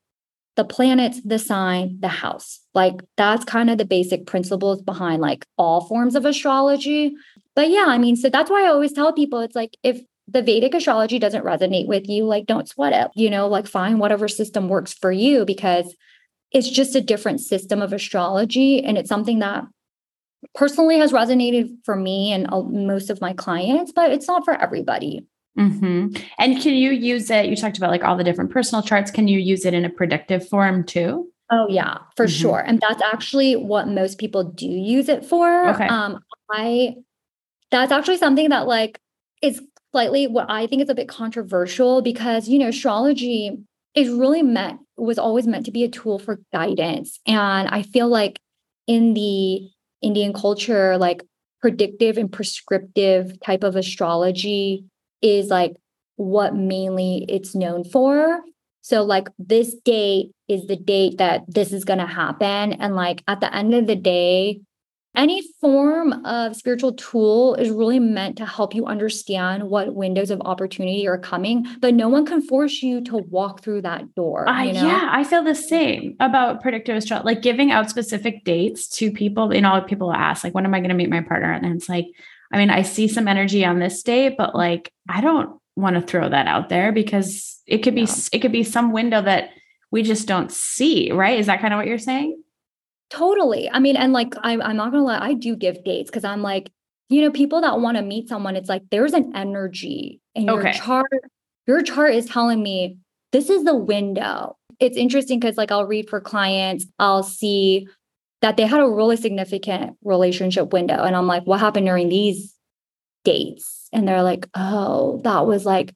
the 0.56 0.66
planets, 0.66 1.22
the 1.24 1.40
sign, 1.40 1.98
the 2.00 2.08
house. 2.08 2.60
Like 2.74 3.02
that's 3.18 3.46
kind 3.46 3.70
of 3.70 3.78
the 3.78 3.86
basic 3.86 4.26
principles 4.26 4.82
behind 4.82 5.22
like 5.22 5.46
all 5.58 5.82
forms 5.82 6.16
of 6.16 6.26
astrology. 6.26 7.14
But 7.56 7.70
yeah, 7.70 7.86
I 7.88 7.98
mean, 7.98 8.16
so 8.16 8.30
that's 8.30 8.52
why 8.52 8.66
I 8.66 8.70
always 8.70 8.94
tell 8.94 9.14
people 9.14 9.40
it's 9.40 9.56
like 9.56 9.76
if 9.84 10.02
the 10.28 10.42
Vedic 10.42 10.74
astrology 10.74 11.20
doesn't 11.20 11.46
resonate 11.46 11.88
with 11.88 12.08
you, 12.08 12.26
like 12.26 12.46
don't 12.46 12.68
sweat 12.68 12.94
it, 12.94 13.12
you 13.16 13.30
know, 13.30 13.48
like 13.48 13.68
find 13.68 14.00
whatever 14.00 14.28
system 14.28 14.70
works 14.70 14.94
for 14.94 15.12
you 15.12 15.46
because 15.46 15.96
it's 16.52 16.70
just 16.70 16.96
a 16.96 17.02
different 17.02 17.40
system 17.40 17.82
of 17.82 17.94
astrology. 17.94 18.84
And 18.84 18.98
it's 18.98 19.10
something 19.10 19.40
that 19.40 19.66
personally 20.54 21.00
has 21.00 21.12
resonated 21.12 21.76
for 21.86 21.96
me 21.96 22.34
and 22.34 22.52
uh, 22.52 22.62
most 22.62 23.10
of 23.10 23.22
my 23.22 23.34
clients, 23.34 23.92
but 23.94 24.12
it's 24.12 24.28
not 24.28 24.44
for 24.44 24.54
everybody. 24.54 25.26
Mm-hmm. 25.58 26.16
And 26.40 26.62
can 26.62 26.74
you 26.74 26.92
use 26.92 27.30
it? 27.30 27.48
You 27.48 27.56
talked 27.56 27.78
about 27.78 27.92
like 27.92 28.04
all 28.04 28.16
the 28.16 28.24
different 28.24 28.52
personal 28.52 28.82
charts. 28.82 29.12
Can 29.12 29.28
you 29.28 29.40
use 29.40 29.66
it 29.66 29.74
in 29.74 29.86
a 29.86 29.90
predictive 29.90 30.48
form 30.48 30.84
too? 30.84 31.32
Oh 31.52 31.68
yeah, 31.70 31.98
for 32.16 32.26
mm-hmm. 32.26 32.42
sure. 32.42 32.60
And 32.60 32.80
that's 32.80 33.02
actually 33.02 33.56
what 33.56 33.88
most 33.88 34.18
people 34.18 34.44
do 34.44 34.68
use 34.68 35.10
it 35.10 35.26
for. 35.26 35.68
Okay. 35.70 35.88
Um, 35.88 36.20
I 36.50 36.96
that's 37.70 37.92
actually 37.92 38.18
something 38.18 38.50
that 38.50 38.68
like 38.68 39.00
is 39.42 39.62
slightly 39.92 40.28
what 40.28 40.50
I 40.50 40.68
think 40.68 40.82
is 40.82 40.90
a 40.90 40.96
bit 40.96 41.10
controversial 41.10 42.02
because 42.02 42.48
you 42.48 42.58
know 42.58 42.70
astrology 42.70 43.58
is 43.94 44.10
really 44.10 44.44
meant 44.44 44.80
was 44.96 45.20
always 45.20 45.48
meant 45.48 45.66
to 45.66 45.72
be 45.72 45.84
a 45.84 45.90
tool 45.90 46.20
for 46.20 46.40
guidance, 46.54 47.20
and 47.28 47.68
I 47.68 47.82
feel 47.82 48.08
like 48.08 48.40
in 48.88 49.14
the 49.14 49.70
Indian 50.02 50.32
culture, 50.32 50.98
like 50.98 51.24
predictive 51.62 52.18
and 52.18 52.32
prescriptive 52.32 53.40
type 53.42 53.64
of 53.64 53.76
astrology 53.76 54.86
is 55.22 55.48
like 55.48 55.76
what 56.16 56.56
mainly 56.56 57.26
it's 57.28 57.56
known 57.56 57.84
for. 57.84 58.42
So, 58.84 59.04
like, 59.04 59.28
this 59.38 59.76
date 59.86 60.32
is 60.48 60.66
the 60.66 60.76
date 60.76 61.20
that 61.20 61.44
this 61.48 61.72
is 61.72 61.86
going 61.86 62.00
to 62.00 62.08
happen. 62.08 62.74
And, 62.74 62.96
like, 62.96 63.24
at 63.28 63.40
the 63.40 63.56
end 63.56 63.76
of 63.76 63.86
the 63.86 63.96
day, 63.96 64.62
any 65.16 65.44
form 65.60 66.26
of 66.26 66.56
spiritual 66.56 66.94
tool 66.94 67.54
is 67.56 67.70
really 67.70 68.00
meant 68.00 68.38
to 68.38 68.46
help 68.46 68.74
you 68.74 68.88
understand 68.88 69.70
what 69.70 69.94
windows 69.94 70.32
of 70.32 70.42
opportunity 70.42 71.08
are 71.08 71.20
coming, 71.20 71.68
but 71.80 71.94
no 71.94 72.10
one 72.10 72.26
can 72.26 72.42
force 72.42 72.82
you 72.82 73.02
to 73.02 73.18
walk 73.18 73.62
through 73.62 73.84
that 73.84 74.16
door. 74.16 74.50
Uh, 74.50 74.64
you 74.64 74.74
know? 74.74 74.88
Yeah, 74.88 75.10
I 75.12 75.26
feel 75.26 75.44
the 75.44 75.54
same 75.54 76.16
about 76.20 76.62
predictive 76.62 76.96
astrology, 76.96 77.26
like 77.26 77.42
giving 77.44 77.72
out 77.72 77.90
specific 77.90 78.44
dates 78.46 78.88
to 78.98 79.12
people. 79.12 79.54
You 79.54 79.62
know, 79.62 79.80
people 79.82 80.12
ask, 80.12 80.44
like, 80.44 80.56
when 80.56 80.66
am 80.66 80.74
I 80.74 80.80
going 80.80 80.90
to 80.90 80.96
meet 80.96 81.10
my 81.10 81.22
partner? 81.22 81.52
And 81.52 81.66
it's 81.76 81.88
like, 81.88 82.08
I 82.52 82.58
mean, 82.58 82.70
I 82.70 82.82
see 82.82 83.08
some 83.08 83.28
energy 83.28 83.66
on 83.66 83.80
this 83.80 84.04
day, 84.04 84.30
but 84.30 84.56
like 84.56 84.92
I 85.10 85.22
don't 85.22 85.60
want 85.76 85.96
to 85.96 86.02
throw 86.02 86.30
that 86.30 86.48
out 86.48 86.70
there 86.70 86.92
because 86.92 87.62
it 87.66 87.80
could 87.80 87.96
be 87.96 88.02
yeah. 88.02 88.16
it 88.34 88.40
could 88.40 88.52
be 88.52 88.64
some 88.64 88.92
window 88.92 89.22
that 89.22 89.52
we 89.92 90.04
just 90.04 90.28
don't 90.28 90.52
see, 90.52 91.12
right? 91.12 91.40
Is 91.40 91.48
that 91.48 91.62
kind 91.62 91.74
of 91.74 91.78
what 91.78 91.88
you're 91.88 91.98
saying? 91.98 92.42
Totally. 93.10 93.70
I 93.70 93.80
mean, 93.80 93.98
and 93.98 94.14
like 94.14 94.34
I'm 94.42 94.62
I'm 94.62 94.78
not 94.78 94.92
gonna 94.92 95.04
lie, 95.04 95.20
I 95.20 95.34
do 95.34 95.56
give 95.56 95.84
dates 95.84 96.10
because 96.10 96.24
I'm 96.24 96.42
like, 96.42 96.72
you 97.10 97.22
know, 97.22 97.32
people 97.32 97.62
that 97.62 97.80
want 97.80 97.98
to 97.98 98.04
meet 98.04 98.30
someone, 98.30 98.56
it's 98.56 98.70
like 98.70 98.84
there's 98.90 99.14
an 99.14 99.36
energy 99.36 100.22
in 100.34 100.46
your 100.46 100.60
okay. 100.60 100.74
chart. 100.74 101.12
Your 101.68 101.84
chart 101.84 102.16
is 102.16 102.26
telling 102.26 102.64
me 102.64 102.98
this 103.32 103.50
is 103.50 103.64
the 103.64 103.76
window. 103.76 104.58
It's 104.80 104.98
interesting 104.98 105.40
because 105.40 105.58
like 105.58 105.72
I'll 105.72 105.86
read 105.86 106.10
for 106.10 106.20
clients, 106.20 106.86
I'll 107.00 107.24
see 107.24 107.88
that 108.42 108.58
they 108.58 108.66
had 108.66 108.82
a 108.82 108.90
really 108.90 109.18
significant 109.18 109.98
relationship 110.04 110.74
window. 110.74 111.04
And 111.04 111.16
I'm 111.16 111.28
like, 111.28 111.44
what 111.44 111.60
happened 111.60 111.86
during 111.86 112.10
these 112.10 112.56
dates? 113.24 113.88
And 113.94 114.08
they're 114.08 114.24
like, 114.24 114.48
oh, 114.56 115.22
that 115.24 115.46
was 115.46 115.66
like 115.66 115.94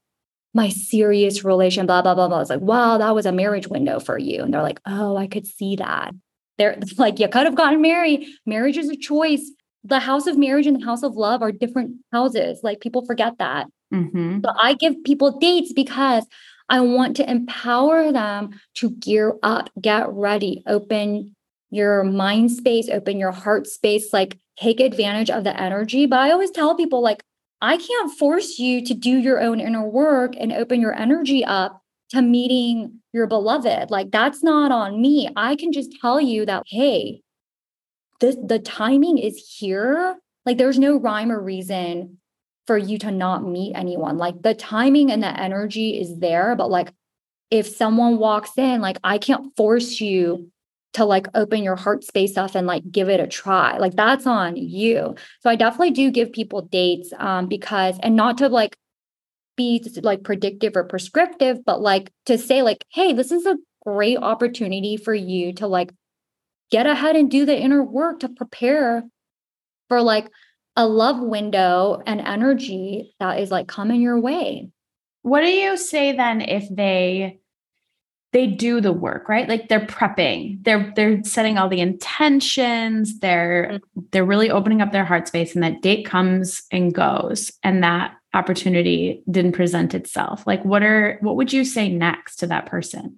my 0.54 0.70
serious 0.70 1.44
relation, 1.44 1.86
blah, 1.86 2.02
blah, 2.02 2.16
blah, 2.16 2.28
blah. 2.28 2.42
It's 2.42 2.50
like, 2.50 2.62
wow, 2.62 2.98
that 2.98 3.16
was 3.16 3.26
a 3.26 3.32
marriage 3.32 3.68
window 3.68 4.00
for 4.00 4.18
you. 4.18 4.44
And 4.44 4.54
they're 4.54 4.62
like, 4.62 4.80
oh, 4.86 5.18
I 5.18 5.28
could 5.28 5.48
see 5.48 5.76
that. 5.78 6.14
They're 6.58 6.78
like, 6.98 7.20
you 7.20 7.28
could 7.28 7.46
have 7.46 7.56
gotten 7.56 7.82
married. 7.82 8.28
Marriage 8.46 8.78
is 8.78 8.90
a 8.90 8.96
choice. 8.96 9.52
The 9.84 10.00
house 10.00 10.28
of 10.28 10.38
marriage 10.38 10.68
and 10.68 10.80
the 10.80 10.86
house 10.86 11.04
of 11.04 11.16
love 11.16 11.42
are 11.42 11.52
different 11.52 11.98
houses. 12.12 12.60
Like 12.64 12.80
people 12.80 13.06
forget 13.06 13.38
that. 13.40 13.68
Mm-hmm. 13.94 14.40
So 14.44 14.52
I 14.60 14.74
give 14.74 14.96
people 15.04 15.38
dates 15.40 15.74
because 15.74 16.26
I 16.70 16.80
want 16.80 17.16
to 17.18 17.30
empower 17.30 18.12
them 18.12 18.60
to 18.76 18.90
gear 18.92 19.36
up, 19.44 19.70
get 19.80 20.10
ready, 20.10 20.64
open 20.66 21.35
your 21.76 22.04
mind 22.04 22.52
space, 22.52 22.90
open 22.90 23.20
your 23.20 23.32
heart 23.32 23.68
space, 23.68 24.14
like 24.14 24.40
take 24.58 24.80
advantage 24.80 25.30
of 25.30 25.44
the 25.44 25.60
energy. 25.60 26.06
But 26.06 26.20
I 26.20 26.32
always 26.32 26.52
tell 26.52 26.76
people, 26.76 27.02
like, 27.02 27.24
I 27.62 27.78
can't 27.78 28.18
force 28.18 28.60
you 28.60 28.86
to 28.86 28.94
do 28.94 29.18
your 29.18 29.42
own 29.42 29.60
inner 29.60 29.88
work 29.88 30.34
and 30.38 30.52
open 30.52 30.82
your 30.82 30.94
energy 30.94 31.44
up 31.44 31.82
to 32.10 32.22
meeting 32.22 33.00
your 33.14 33.28
beloved. 33.28 33.92
Like, 33.92 34.12
that's 34.12 34.44
not 34.44 34.72
on 34.72 35.02
me. 35.02 35.30
I 35.36 35.56
can 35.56 35.72
just 35.72 35.92
tell 36.00 36.22
you 36.22 36.46
that, 36.46 36.64
hey, 36.68 37.22
the, 38.20 38.42
the 38.46 38.60
timing 38.60 39.18
is 39.18 39.38
here. 39.58 40.18
Like, 40.46 40.58
there's 40.58 40.80
no 40.80 40.98
rhyme 40.98 41.32
or 41.32 41.42
reason 41.42 42.20
for 42.68 42.78
you 42.78 42.98
to 43.00 43.12
not 43.12 43.44
meet 43.46 43.74
anyone. 43.76 44.18
Like, 44.18 44.42
the 44.42 44.54
timing 44.54 45.12
and 45.12 45.24
the 45.24 45.40
energy 45.40 46.00
is 46.00 46.20
there. 46.20 46.56
But, 46.56 46.70
like, 46.70 46.94
if 47.52 47.68
someone 47.68 48.18
walks 48.18 48.52
in, 48.58 48.82
like, 48.82 48.98
I 49.04 49.18
can't 49.18 49.56
force 49.56 50.00
you 50.00 50.52
to 50.96 51.06
like 51.06 51.28
open 51.36 51.62
your 51.62 51.76
heart 51.76 52.04
space 52.04 52.38
up 52.38 52.56
and 52.56 52.68
like 52.68 52.90
give 52.90 53.10
it 53.10 53.20
a 53.20 53.28
try. 53.28 53.78
Like 53.78 53.96
that's 53.96 54.26
on 54.26 54.56
you. 54.56 55.16
So 55.42 55.50
I 55.50 55.56
definitely 55.56 55.92
do 55.92 56.10
give 56.10 56.32
people 56.32 56.62
dates 56.64 57.14
um 57.18 57.48
because 57.48 58.00
and 58.02 58.16
not 58.16 58.38
to 58.40 58.50
like 58.50 58.78
be 59.58 59.86
like 60.02 60.24
predictive 60.24 60.76
or 60.76 60.84
prescriptive, 60.84 61.64
but 61.66 61.82
like 61.82 62.12
to 62.26 62.38
say 62.38 62.62
like, 62.62 62.86
hey, 62.92 63.14
this 63.14 63.32
is 63.32 63.46
a 63.46 63.58
great 63.86 64.18
opportunity 64.18 64.98
for 64.98 65.14
you 65.14 65.54
to 65.54 65.68
like 65.68 65.94
get 66.72 66.88
ahead 66.88 67.16
and 67.16 67.30
do 67.30 67.46
the 67.46 67.58
inner 67.58 67.84
work 67.84 68.22
to 68.22 68.30
prepare 68.30 69.04
for 69.90 70.02
like 70.02 70.30
a 70.76 70.88
love 70.88 71.20
window 71.20 72.02
and 72.06 72.20
energy 72.20 73.14
that 73.20 73.40
is 73.40 73.52
like 73.52 73.68
coming 73.68 74.02
your 74.02 74.20
way. 74.20 74.70
What 75.22 75.42
do 75.42 75.50
you 75.50 75.78
say 75.78 76.16
then 76.16 76.42
if 76.42 76.68
they 76.70 77.40
they 78.36 78.48
do 78.48 78.82
the 78.82 78.92
work 78.92 79.30
right? 79.30 79.48
Like 79.48 79.70
they're 79.70 79.86
prepping. 79.86 80.62
They're 80.66 80.92
they're 80.98 81.24
setting 81.24 81.58
all 81.58 81.70
the 81.70 81.80
intentions. 81.80 83.18
They're 83.20 83.70
mm-hmm. 83.72 84.02
they're 84.12 84.26
really 84.26 84.52
opening 84.52 84.82
up 84.82 84.92
their 84.92 85.06
heart 85.06 85.30
space 85.30 85.56
and 85.56 85.64
that 85.64 85.82
date 85.82 86.06
comes 86.06 86.64
and 86.70 86.94
goes 86.94 87.54
and 87.64 87.82
that 87.82 88.18
opportunity 88.34 89.24
didn't 89.32 89.54
present 89.54 89.94
itself. 89.94 90.46
Like 90.46 90.66
what 90.66 90.84
are 90.84 91.18
what 91.22 91.38
would 91.38 91.54
you 91.54 91.64
say 91.64 91.88
next 91.88 92.36
to 92.38 92.48
that 92.48 92.66
person? 92.66 93.18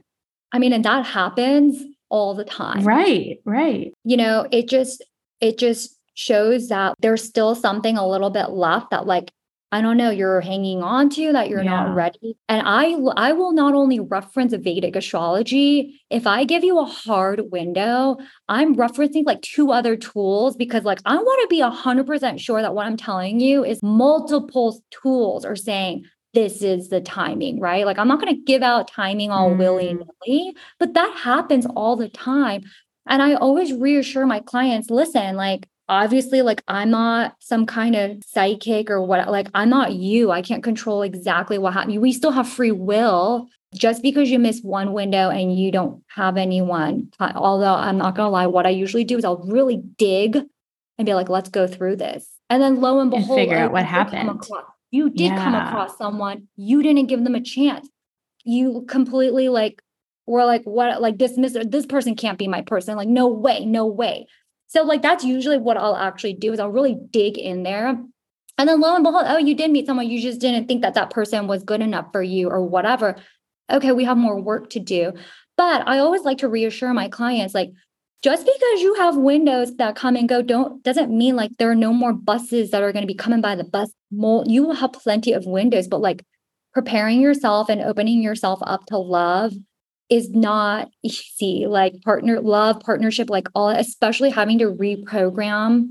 I 0.54 0.60
mean 0.60 0.72
and 0.72 0.86
that 0.86 1.08
happens 1.08 1.84
all 2.10 2.36
the 2.36 2.46
time. 2.46 2.84
Right 2.84 3.40
right. 3.44 3.92
You 4.04 4.18
know 4.18 4.48
it 4.52 4.70
just 4.70 5.04
it 5.42 5.58
just 5.58 5.98
shows 6.14 6.68
that 6.68 6.94
there's 7.00 7.24
still 7.24 7.56
something 7.56 7.98
a 7.98 8.08
little 8.08 8.30
bit 8.30 8.52
left 8.52 8.92
that 8.92 9.08
like 9.08 9.32
I 9.72 9.82
don't 9.82 9.98
know, 9.98 10.12
you're 10.12 10.40
hanging 10.40 10.82
on 10.82 11.10
to 11.12 11.34
that 11.34 11.50
you're 11.50 11.64
yeah. 11.64 11.72
not 11.72 11.96
ready. 11.96 12.38
And 12.48 12.66
I 12.66 12.96
I 13.18 13.34
will 13.34 13.52
not 13.52 13.74
only 13.74 14.00
reference 14.00 14.54
Vedic 14.54 14.96
astrology, 14.96 16.00
if 16.10 16.26
I 16.26 16.46
give 16.46 16.64
you 16.64 16.80
a 16.80 16.86
hard 16.86 17.52
window, 17.52 18.18
I'm 18.48 18.76
referencing 18.76 19.26
like 19.26 19.42
two 19.42 19.72
other 19.72 19.98
tools 19.98 20.56
because 20.56 20.84
like 20.84 21.00
I 21.06 21.18
want 21.18 21.42
to 21.42 21.48
be 21.48 21.62
100% 21.62 22.40
sure 22.40 22.62
that 22.62 22.74
what 22.74 22.86
I'm 22.86 22.98
telling 22.98 23.42
you 23.42 23.66
is 23.66 23.80
multiple 23.84 24.82
tools 24.90 25.44
are 25.44 25.58
saying 25.58 26.06
this 26.34 26.62
is 26.62 26.90
the 26.90 27.02
timing, 27.02 27.60
right? 27.60 27.86
Like 27.86 28.00
I'm 28.00 28.08
not 28.08 28.22
going 28.22 28.34
to 28.34 28.44
give 28.44 28.62
out 28.62 28.90
timing 28.90 29.32
all 29.32 29.50
mm. 29.50 29.58
willy-nilly, 29.58 30.56
but 30.80 30.94
that 30.94 31.18
happens 31.18 31.66
all 31.66 31.96
the 31.96 32.10
time. 32.10 32.64
And 33.08 33.22
I 33.22 33.36
always 33.36 33.74
reassure 33.74 34.26
my 34.26 34.40
clients 34.42 34.90
listen, 34.90 35.36
like, 35.36 35.68
obviously, 35.90 36.42
like, 36.42 36.64
I'm 36.68 36.92
not 36.92 37.36
some 37.40 37.66
kind 37.66 37.96
of 37.96 38.24
psychic 38.26 38.90
or 38.90 39.02
what, 39.02 39.30
like, 39.30 39.48
I'm 39.54 39.70
not 39.70 39.94
you. 39.94 40.32
I 40.32 40.42
can't 40.42 40.64
control 40.64 41.02
exactly 41.02 41.58
what 41.58 41.74
happened. 41.74 42.02
We 42.02 42.14
still 42.14 42.32
have 42.32 42.48
free 42.48 42.72
will. 42.72 43.48
Just 43.76 44.02
because 44.02 44.30
you 44.30 44.40
miss 44.40 44.62
one 44.62 44.94
window 44.94 45.30
and 45.30 45.60
you 45.60 45.74
don't 45.74 46.02
have 46.08 46.38
anyone, 46.38 47.10
although 47.20 47.74
I'm 47.74 47.98
not 47.98 48.16
going 48.16 48.28
to 48.28 48.32
lie, 48.32 48.48
what 48.48 48.66
I 48.66 48.70
usually 48.70 49.04
do 49.04 49.18
is 49.18 49.26
I'll 49.26 49.46
really 49.46 49.84
dig 49.98 50.38
and 50.98 51.06
be 51.06 51.14
like, 51.14 51.28
let's 51.28 51.50
go 51.50 51.68
through 51.68 51.98
this. 51.98 52.26
And 52.50 52.64
then 52.64 52.80
lo 52.80 53.02
and 53.02 53.12
behold, 53.12 53.38
and 53.38 53.50
figure 53.50 53.58
out 53.58 53.74
what 53.74 53.86
happened. 53.86 54.30
Across, 54.30 54.64
you 54.90 55.10
did 55.10 55.34
yeah. 55.34 55.44
come 55.44 55.54
across 55.54 55.98
someone, 55.98 56.48
you 56.56 56.82
didn't 56.82 57.08
give 57.08 57.26
them 57.26 57.36
a 57.36 57.42
chance. 57.42 57.90
You 58.46 58.86
completely 58.88 59.50
like 59.50 59.82
were 60.26 60.46
like, 60.46 60.64
what, 60.64 61.02
like 61.02 61.18
dismiss 61.18 61.58
this 61.66 61.86
person 61.86 62.16
can't 62.16 62.40
be 62.40 62.48
my 62.48 62.62
person. 62.62 62.96
Like, 62.96 63.10
no 63.10 63.28
way, 63.28 63.66
no 63.66 63.86
way. 63.86 64.28
So, 64.68 64.84
like, 64.84 65.02
that's 65.02 65.24
usually 65.24 65.58
what 65.58 65.78
I'll 65.78 65.96
actually 65.96 66.34
do 66.34 66.54
is 66.54 66.60
I'll 66.60 66.70
really 66.70 66.98
dig 67.12 67.38
in 67.38 67.64
there. 67.64 67.98
And 68.58 68.70
then 68.70 68.82
lo 68.82 68.96
and 68.96 69.04
behold, 69.04 69.26
oh, 69.28 69.38
you 69.38 69.56
did 69.56 69.72
meet 69.72 69.86
someone, 69.86 70.10
you 70.10 70.22
just 70.22 70.42
didn't 70.42 70.68
think 70.68 70.82
that 70.82 70.96
that 70.96 71.10
person 71.10 71.48
was 71.48 71.64
good 71.64 71.82
enough 71.82 72.08
for 72.12 72.24
you 72.24 72.50
or 72.50 72.66
whatever. 72.66 73.16
Okay, 73.72 73.92
we 73.92 74.04
have 74.06 74.18
more 74.18 74.40
work 74.42 74.70
to 74.72 74.80
do. 74.80 75.14
But 75.58 75.88
I 75.88 76.00
always 76.00 76.24
like 76.24 76.40
to 76.40 76.50
reassure 76.50 76.94
my 76.94 77.08
clients, 77.08 77.54
like, 77.54 77.72
just 78.24 78.46
because 78.46 78.82
you 78.82 78.96
have 78.96 79.16
windows 79.16 79.76
that 79.76 79.96
come 79.96 80.16
and 80.16 80.28
go 80.28 80.42
don't 80.42 80.84
doesn't 80.84 81.16
mean 81.16 81.36
like 81.36 81.52
there 81.58 81.70
are 81.70 81.76
no 81.76 81.94
more 81.94 82.14
buses 82.14 82.72
that 82.72 82.82
are 82.82 82.92
going 82.92 83.04
to 83.04 83.08
be 83.08 83.14
coming 83.14 83.42
by 83.42 83.56
the 83.56 83.64
bus 83.64 83.92
you 84.12 84.64
will 84.64 84.74
have 84.74 84.92
plenty 84.94 85.34
of 85.34 85.46
windows 85.46 85.88
but 85.88 86.02
like 86.02 86.26
preparing 86.74 87.22
yourself 87.22 87.70
and 87.70 87.82
opening 87.82 88.22
yourself 88.22 88.60
up 88.64 88.86
to 88.88 88.98
love 88.98 89.54
is 90.10 90.30
not 90.30 90.90
easy. 91.04 91.66
Like 91.68 92.02
partner 92.04 92.40
love 92.42 92.80
partnership 92.80 93.30
like 93.30 93.48
all 93.56 93.70
especially 93.70 94.30
having 94.30 94.60
to 94.60 94.72
reprogram 94.72 95.88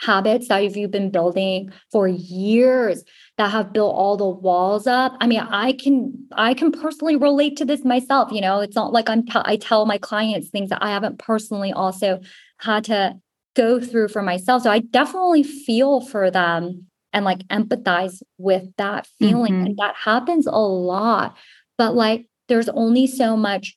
habits 0.00 0.46
that 0.48 0.62
you've 0.76 0.90
been 0.90 1.10
building 1.10 1.72
for 1.90 2.06
years 2.06 3.02
that 3.36 3.50
have 3.50 3.72
built 3.72 3.94
all 3.94 4.16
the 4.16 4.28
walls 4.28 4.86
up. 4.86 5.16
I 5.20 5.26
mean 5.26 5.40
i 5.40 5.72
can 5.72 6.14
i 6.32 6.54
can 6.54 6.70
personally 6.70 7.16
relate 7.16 7.56
to 7.56 7.64
this 7.64 7.84
myself 7.84 8.30
you 8.30 8.40
know? 8.40 8.60
It's 8.60 8.76
not 8.76 8.92
like 8.92 9.08
i'm 9.08 9.24
t- 9.24 9.32
i 9.44 9.56
tell 9.56 9.86
my 9.86 9.98
clients 9.98 10.50
things 10.50 10.70
that 10.70 10.82
i 10.82 10.90
haven't 10.90 11.18
personally 11.18 11.72
also 11.72 12.20
had 12.58 12.84
to 12.84 13.16
go 13.54 13.80
through 13.80 14.08
for 14.08 14.22
myself. 14.22 14.62
So 14.62 14.70
i 14.70 14.78
definitely 14.78 15.42
feel 15.42 16.00
for 16.00 16.30
them 16.30 16.86
and 17.12 17.24
like 17.24 17.40
empathize 17.48 18.22
with 18.36 18.64
that 18.76 19.08
feeling. 19.18 19.54
Mm-hmm. 19.54 19.66
and 19.66 19.76
that 19.78 19.96
happens 19.96 20.46
a 20.46 20.52
lot. 20.52 21.36
But 21.76 21.94
like 21.94 22.27
there's 22.48 22.68
only 22.70 23.06
so 23.06 23.36
much 23.36 23.76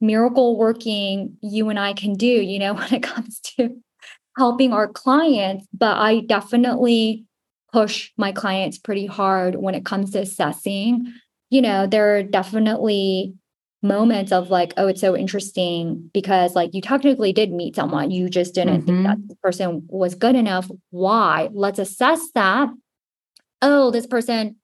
miracle 0.00 0.56
working 0.56 1.36
you 1.42 1.68
and 1.68 1.78
i 1.78 1.92
can 1.92 2.14
do 2.14 2.26
you 2.26 2.58
know 2.58 2.74
when 2.78 2.92
it 2.94 3.02
comes 3.02 3.40
to 3.40 3.76
helping 4.36 4.72
our 4.72 4.88
clients, 4.88 5.66
but 5.72 5.96
I 5.96 6.20
definitely 6.20 7.24
push 7.72 8.10
my 8.16 8.32
clients 8.32 8.78
pretty 8.78 9.06
hard 9.06 9.56
when 9.56 9.74
it 9.74 9.84
comes 9.84 10.10
to 10.10 10.20
assessing. 10.20 11.12
You 11.50 11.62
know, 11.62 11.86
there 11.86 12.16
are 12.16 12.22
definitely 12.22 13.34
moments 13.82 14.30
of 14.30 14.50
like, 14.50 14.72
oh, 14.76 14.86
it's 14.86 15.00
so 15.00 15.16
interesting 15.16 16.10
because 16.14 16.54
like 16.54 16.72
you 16.72 16.80
technically 16.80 17.32
did 17.32 17.50
meet 17.50 17.74
someone, 17.74 18.10
you 18.10 18.28
just 18.28 18.54
didn't 18.54 18.82
mm-hmm. 18.82 18.86
think 18.86 19.06
that 19.06 19.18
mm-hmm. 19.18 19.26
the 19.28 19.36
person 19.36 19.84
was 19.88 20.14
good 20.14 20.36
enough. 20.36 20.70
Why? 20.90 21.48
Let's 21.52 21.78
assess 21.78 22.30
that. 22.34 22.68
Oh, 23.60 23.90
this 23.90 24.06
person 24.06 24.56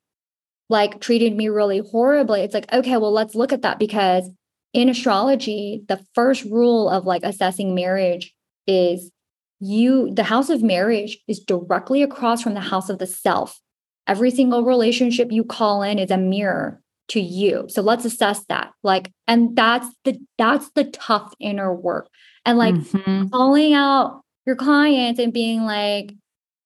like 0.69 1.01
treated 1.01 1.37
me 1.37 1.49
really 1.49 1.79
horribly. 1.79 2.41
It's 2.41 2.55
like, 2.55 2.73
okay, 2.73 2.97
well, 2.97 3.13
let's 3.13 3.35
look 3.35 3.53
at 3.53 3.63
that 3.63 3.79
because 3.79 4.29
in 4.73 4.89
astrology, 4.89 5.83
the 5.89 6.05
first 6.15 6.45
rule 6.45 6.89
of 6.89 7.07
like 7.07 7.23
assessing 7.25 7.75
marriage 7.75 8.35
is 8.67 9.11
you 9.61 10.13
the 10.15 10.25
house 10.25 10.51
of 10.51 10.63
marriage 10.63 11.19
is 11.27 11.41
directly 11.41 12.03
across 12.03 12.43
from 12.43 12.55
the 12.55 12.61
house 12.61 12.89
of 12.89 12.99
the 12.99 13.07
self 13.07 13.61
every 14.07 14.31
single 14.31 14.65
relationship 14.65 15.33
you 15.33 15.43
call 15.45 15.83
in 15.83 15.99
is 15.99 16.11
a 16.11 16.17
mirror 16.17 16.81
to 17.09 17.21
you 17.21 17.65
so 17.69 17.83
let's 17.83 18.05
assess 18.05 18.45
that 18.49 18.71
like 18.85 19.11
and 19.27 19.57
that's 19.57 19.89
the 20.05 20.19
that's 20.37 20.71
the 20.73 20.85
tough 20.85 21.35
inner 21.41 21.75
work 21.75 22.09
and 22.45 22.57
like 22.57 22.75
mm-hmm. 22.75 23.29
calling 23.29 23.73
out 23.73 24.21
your 24.47 24.55
clients 24.55 25.19
and 25.19 25.33
being 25.33 25.65
like 25.65 26.13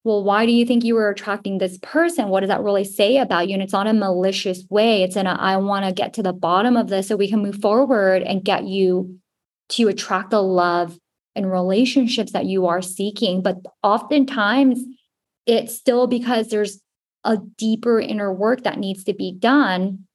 well 0.03 0.23
why 0.23 0.45
do 0.45 0.51
you 0.51 0.65
think 0.65 0.83
you 0.83 0.95
were 0.95 1.09
attracting 1.09 1.57
this 1.57 1.77
person 1.79 2.29
what 2.29 2.41
does 2.41 2.49
that 2.49 2.61
really 2.61 2.83
say 2.83 3.17
about 3.17 3.47
you 3.47 3.53
and 3.53 3.63
it's 3.63 3.73
not 3.73 3.87
a 3.87 3.93
malicious 3.93 4.63
way 4.69 5.03
it's 5.03 5.15
in 5.15 5.27
a 5.27 5.37
i 5.39 5.57
want 5.57 5.85
to 5.85 5.91
get 5.91 6.13
to 6.13 6.23
the 6.23 6.33
bottom 6.33 6.75
of 6.75 6.89
this 6.89 7.07
so 7.07 7.15
we 7.15 7.29
can 7.29 7.41
move 7.41 7.59
forward 7.61 8.21
and 8.21 8.43
get 8.43 8.65
you 8.65 9.19
to 9.69 9.87
attract 9.87 10.29
the 10.29 10.41
love 10.41 10.97
and 11.35 11.51
relationships 11.51 12.31
that 12.31 12.45
you 12.45 12.67
are 12.67 12.81
seeking. 12.81 13.41
But 13.41 13.57
oftentimes 13.81 14.79
it's 15.45 15.75
still 15.75 16.07
because 16.07 16.49
there's 16.49 16.79
a 17.23 17.37
deeper 17.57 17.99
inner 17.99 18.33
work 18.33 18.63
that 18.63 18.79
needs 18.79 19.03
to 19.05 19.13
be 19.13 19.31
done. 19.31 20.05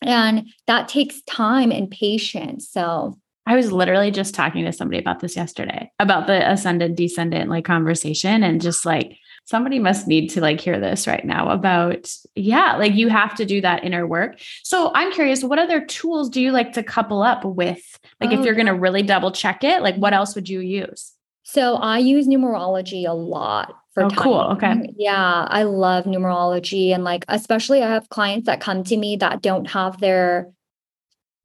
And 0.00 0.48
that 0.66 0.88
takes 0.88 1.22
time 1.22 1.70
and 1.70 1.90
patience. 1.90 2.68
So 2.68 3.18
I 3.46 3.56
was 3.56 3.72
literally 3.72 4.10
just 4.10 4.34
talking 4.34 4.64
to 4.64 4.72
somebody 4.72 4.98
about 4.98 5.20
this 5.20 5.36
yesterday 5.36 5.90
about 5.98 6.26
the 6.26 6.48
ascendant 6.50 6.96
descendant 6.96 7.50
like 7.50 7.64
conversation 7.64 8.42
and 8.42 8.60
just 8.60 8.86
like 8.86 9.16
somebody 9.44 9.78
must 9.78 10.06
need 10.06 10.28
to 10.30 10.40
like 10.40 10.60
hear 10.60 10.78
this 10.80 11.06
right 11.06 11.24
now 11.24 11.50
about 11.50 12.10
yeah 12.34 12.76
like 12.76 12.94
you 12.94 13.08
have 13.08 13.34
to 13.34 13.44
do 13.44 13.60
that 13.60 13.84
inner 13.84 14.06
work. 14.06 14.38
So 14.62 14.90
i'm 14.94 15.12
curious 15.12 15.44
what 15.44 15.58
other 15.58 15.84
tools 15.84 16.28
do 16.28 16.40
you 16.40 16.52
like 16.52 16.72
to 16.74 16.82
couple 16.82 17.22
up 17.22 17.44
with? 17.44 17.98
Like 18.20 18.30
oh, 18.30 18.34
if 18.34 18.38
um, 18.40 18.44
you're 18.44 18.54
going 18.54 18.66
to 18.66 18.74
really 18.74 19.02
double 19.02 19.32
check 19.32 19.64
it 19.64 19.82
like 19.82 19.96
what 19.96 20.14
else 20.14 20.34
would 20.34 20.48
you 20.48 20.60
use? 20.60 21.12
So 21.42 21.76
i 21.76 21.98
use 21.98 22.26
numerology 22.26 23.06
a 23.08 23.12
lot 23.14 23.74
for 23.94 24.04
oh, 24.04 24.10
cool. 24.10 24.40
okay. 24.52 24.90
Yeah 24.96 25.46
i 25.48 25.64
love 25.64 26.04
numerology 26.04 26.94
and 26.94 27.04
like 27.04 27.24
especially 27.28 27.82
i 27.82 27.88
have 27.88 28.08
clients 28.08 28.46
that 28.46 28.60
come 28.60 28.84
to 28.84 28.96
me 28.96 29.16
that 29.16 29.42
don't 29.42 29.70
have 29.70 30.00
their 30.00 30.52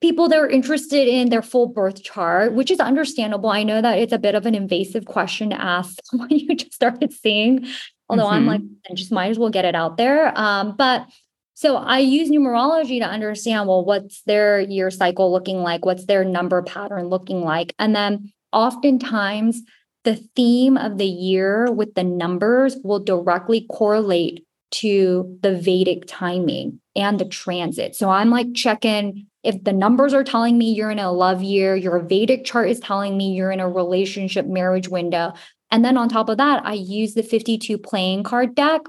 people 0.02 0.30
that 0.30 0.38
are 0.38 0.50
interested 0.50 1.08
in 1.08 1.30
their 1.30 1.42
full 1.42 1.68
birth 1.68 2.04
chart, 2.04 2.54
which 2.54 2.70
is 2.70 2.80
understandable. 2.80 3.50
I 3.50 3.64
know 3.64 3.82
that 3.82 3.98
it's 3.98 4.14
a 4.14 4.20
bit 4.20 4.36
of 4.36 4.46
an 4.46 4.56
invasive 4.56 5.06
question 5.06 5.50
to 5.50 5.62
ask 5.62 5.98
when 6.14 6.30
you 6.30 6.56
just 6.56 6.74
started 6.74 7.14
seeing, 7.14 7.68
although 8.10 8.26
mm-hmm. 8.26 8.34
I'm 8.34 8.46
like, 8.46 8.62
I 8.90 8.94
just 8.94 9.12
might 9.12 9.30
as 9.30 9.40
well 9.40 9.50
get 9.50 9.66
it 9.66 9.76
out 9.76 9.98
there. 9.98 10.38
Um, 10.38 10.76
but 10.78 11.08
so 11.56 11.78
I 11.78 11.98
use 12.00 12.30
numerology 12.30 13.00
to 13.00 13.08
understand, 13.08 13.68
well, 13.68 13.84
what's 13.84 14.22
their 14.24 14.60
year 14.60 14.92
cycle 14.92 15.32
looking 15.32 15.64
like? 15.64 15.86
What's 15.86 16.06
their 16.06 16.24
number 16.24 16.62
pattern 16.62 17.08
looking 17.08 17.42
like? 17.42 17.74
And 17.80 17.96
then 17.96 18.32
oftentimes 18.54 19.64
the 20.04 20.18
theme 20.36 20.78
of 20.78 21.00
the 21.00 21.08
year 21.08 21.72
with 21.72 21.96
the 21.96 22.04
numbers 22.04 22.78
will 22.84 23.00
directly 23.00 23.66
correlate 23.72 24.46
to 24.70 25.38
the 25.42 25.56
Vedic 25.56 26.04
timing 26.06 26.80
and 26.96 27.20
the 27.20 27.26
transit. 27.26 27.96
So 27.96 28.10
I'm 28.10 28.30
like 28.30 28.54
checking 28.54 29.26
if 29.48 29.64
the 29.64 29.72
numbers 29.72 30.14
are 30.14 30.26
telling 30.26 30.58
me 30.58 30.74
you're 30.74 30.92
in 30.92 31.00
a 31.00 31.10
love 31.10 31.42
year, 31.42 31.74
your 31.74 32.00
Vedic 32.00 32.44
chart 32.44 32.70
is 32.70 32.82
telling 32.82 33.16
me 33.16 33.32
you're 33.32 33.50
in 33.50 33.62
a 33.62 33.70
relationship 33.70 34.46
marriage 34.46 34.90
window. 34.90 35.32
And 35.72 35.86
then 35.86 35.96
on 35.96 36.10
top 36.10 36.28
of 36.28 36.38
that, 36.38 36.66
I 36.66 36.74
use 36.74 37.14
the 37.14 37.24
52 37.24 37.78
playing 37.78 38.24
card 38.24 38.56
deck. 38.56 38.82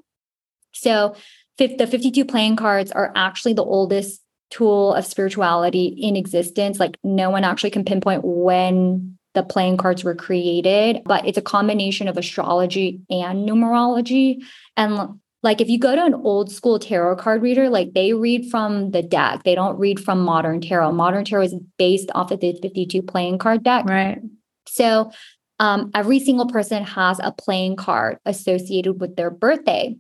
So 0.72 1.14
the 1.58 1.68
52 1.68 2.24
playing 2.24 2.56
cards 2.56 2.90
are 2.90 3.12
actually 3.14 3.52
the 3.52 3.64
oldest 3.64 4.20
tool 4.50 4.94
of 4.94 5.06
spirituality 5.06 5.86
in 5.86 6.16
existence. 6.16 6.80
Like 6.80 6.98
no 7.04 7.30
one 7.30 7.44
actually 7.44 7.70
can 7.70 7.84
pinpoint 7.84 8.22
when 8.24 9.16
the 9.34 9.44
playing 9.44 9.76
cards 9.76 10.02
were 10.02 10.16
created, 10.16 11.02
but 11.04 11.24
it's 11.24 11.38
a 11.38 11.42
combination 11.42 12.08
of 12.08 12.16
astrology 12.16 13.00
and 13.08 13.48
numerology. 13.48 14.42
And 14.76 15.20
like 15.42 15.60
if 15.60 15.68
you 15.68 15.78
go 15.78 15.94
to 15.94 16.04
an 16.04 16.14
old 16.14 16.50
school 16.50 16.78
tarot 16.78 17.16
card 17.16 17.42
reader, 17.42 17.68
like 17.68 17.92
they 17.92 18.12
read 18.12 18.50
from 18.50 18.90
the 18.90 19.02
deck. 19.02 19.44
They 19.44 19.54
don't 19.54 19.78
read 19.78 20.00
from 20.00 20.20
modern 20.20 20.60
tarot. 20.60 20.92
Modern 20.92 21.24
tarot 21.24 21.44
is 21.44 21.54
based 21.78 22.10
off 22.14 22.30
of 22.30 22.40
the 22.40 22.58
52 22.60 23.02
playing 23.02 23.38
card 23.38 23.62
deck. 23.62 23.84
Right. 23.84 24.20
So 24.66 25.12
um, 25.60 25.90
every 25.94 26.20
single 26.20 26.48
person 26.48 26.84
has 26.84 27.20
a 27.22 27.32
playing 27.32 27.76
card 27.76 28.18
associated 28.24 29.00
with 29.00 29.16
their 29.16 29.30
birthday. 29.30 29.96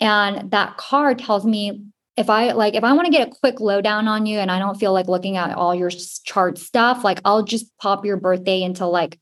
And 0.00 0.50
that 0.50 0.76
card 0.76 1.18
tells 1.18 1.44
me 1.44 1.84
if 2.16 2.28
I 2.28 2.52
like, 2.52 2.74
if 2.74 2.84
I 2.84 2.92
want 2.92 3.06
to 3.06 3.12
get 3.12 3.28
a 3.28 3.30
quick 3.30 3.60
lowdown 3.60 4.08
on 4.08 4.26
you 4.26 4.38
and 4.38 4.50
I 4.50 4.58
don't 4.58 4.78
feel 4.78 4.92
like 4.92 5.08
looking 5.08 5.36
at 5.36 5.56
all 5.56 5.74
your 5.74 5.90
chart 6.24 6.58
stuff, 6.58 7.04
like 7.04 7.20
I'll 7.24 7.44
just 7.44 7.66
pop 7.78 8.04
your 8.04 8.16
birthday 8.16 8.62
into 8.62 8.86
like 8.86 9.18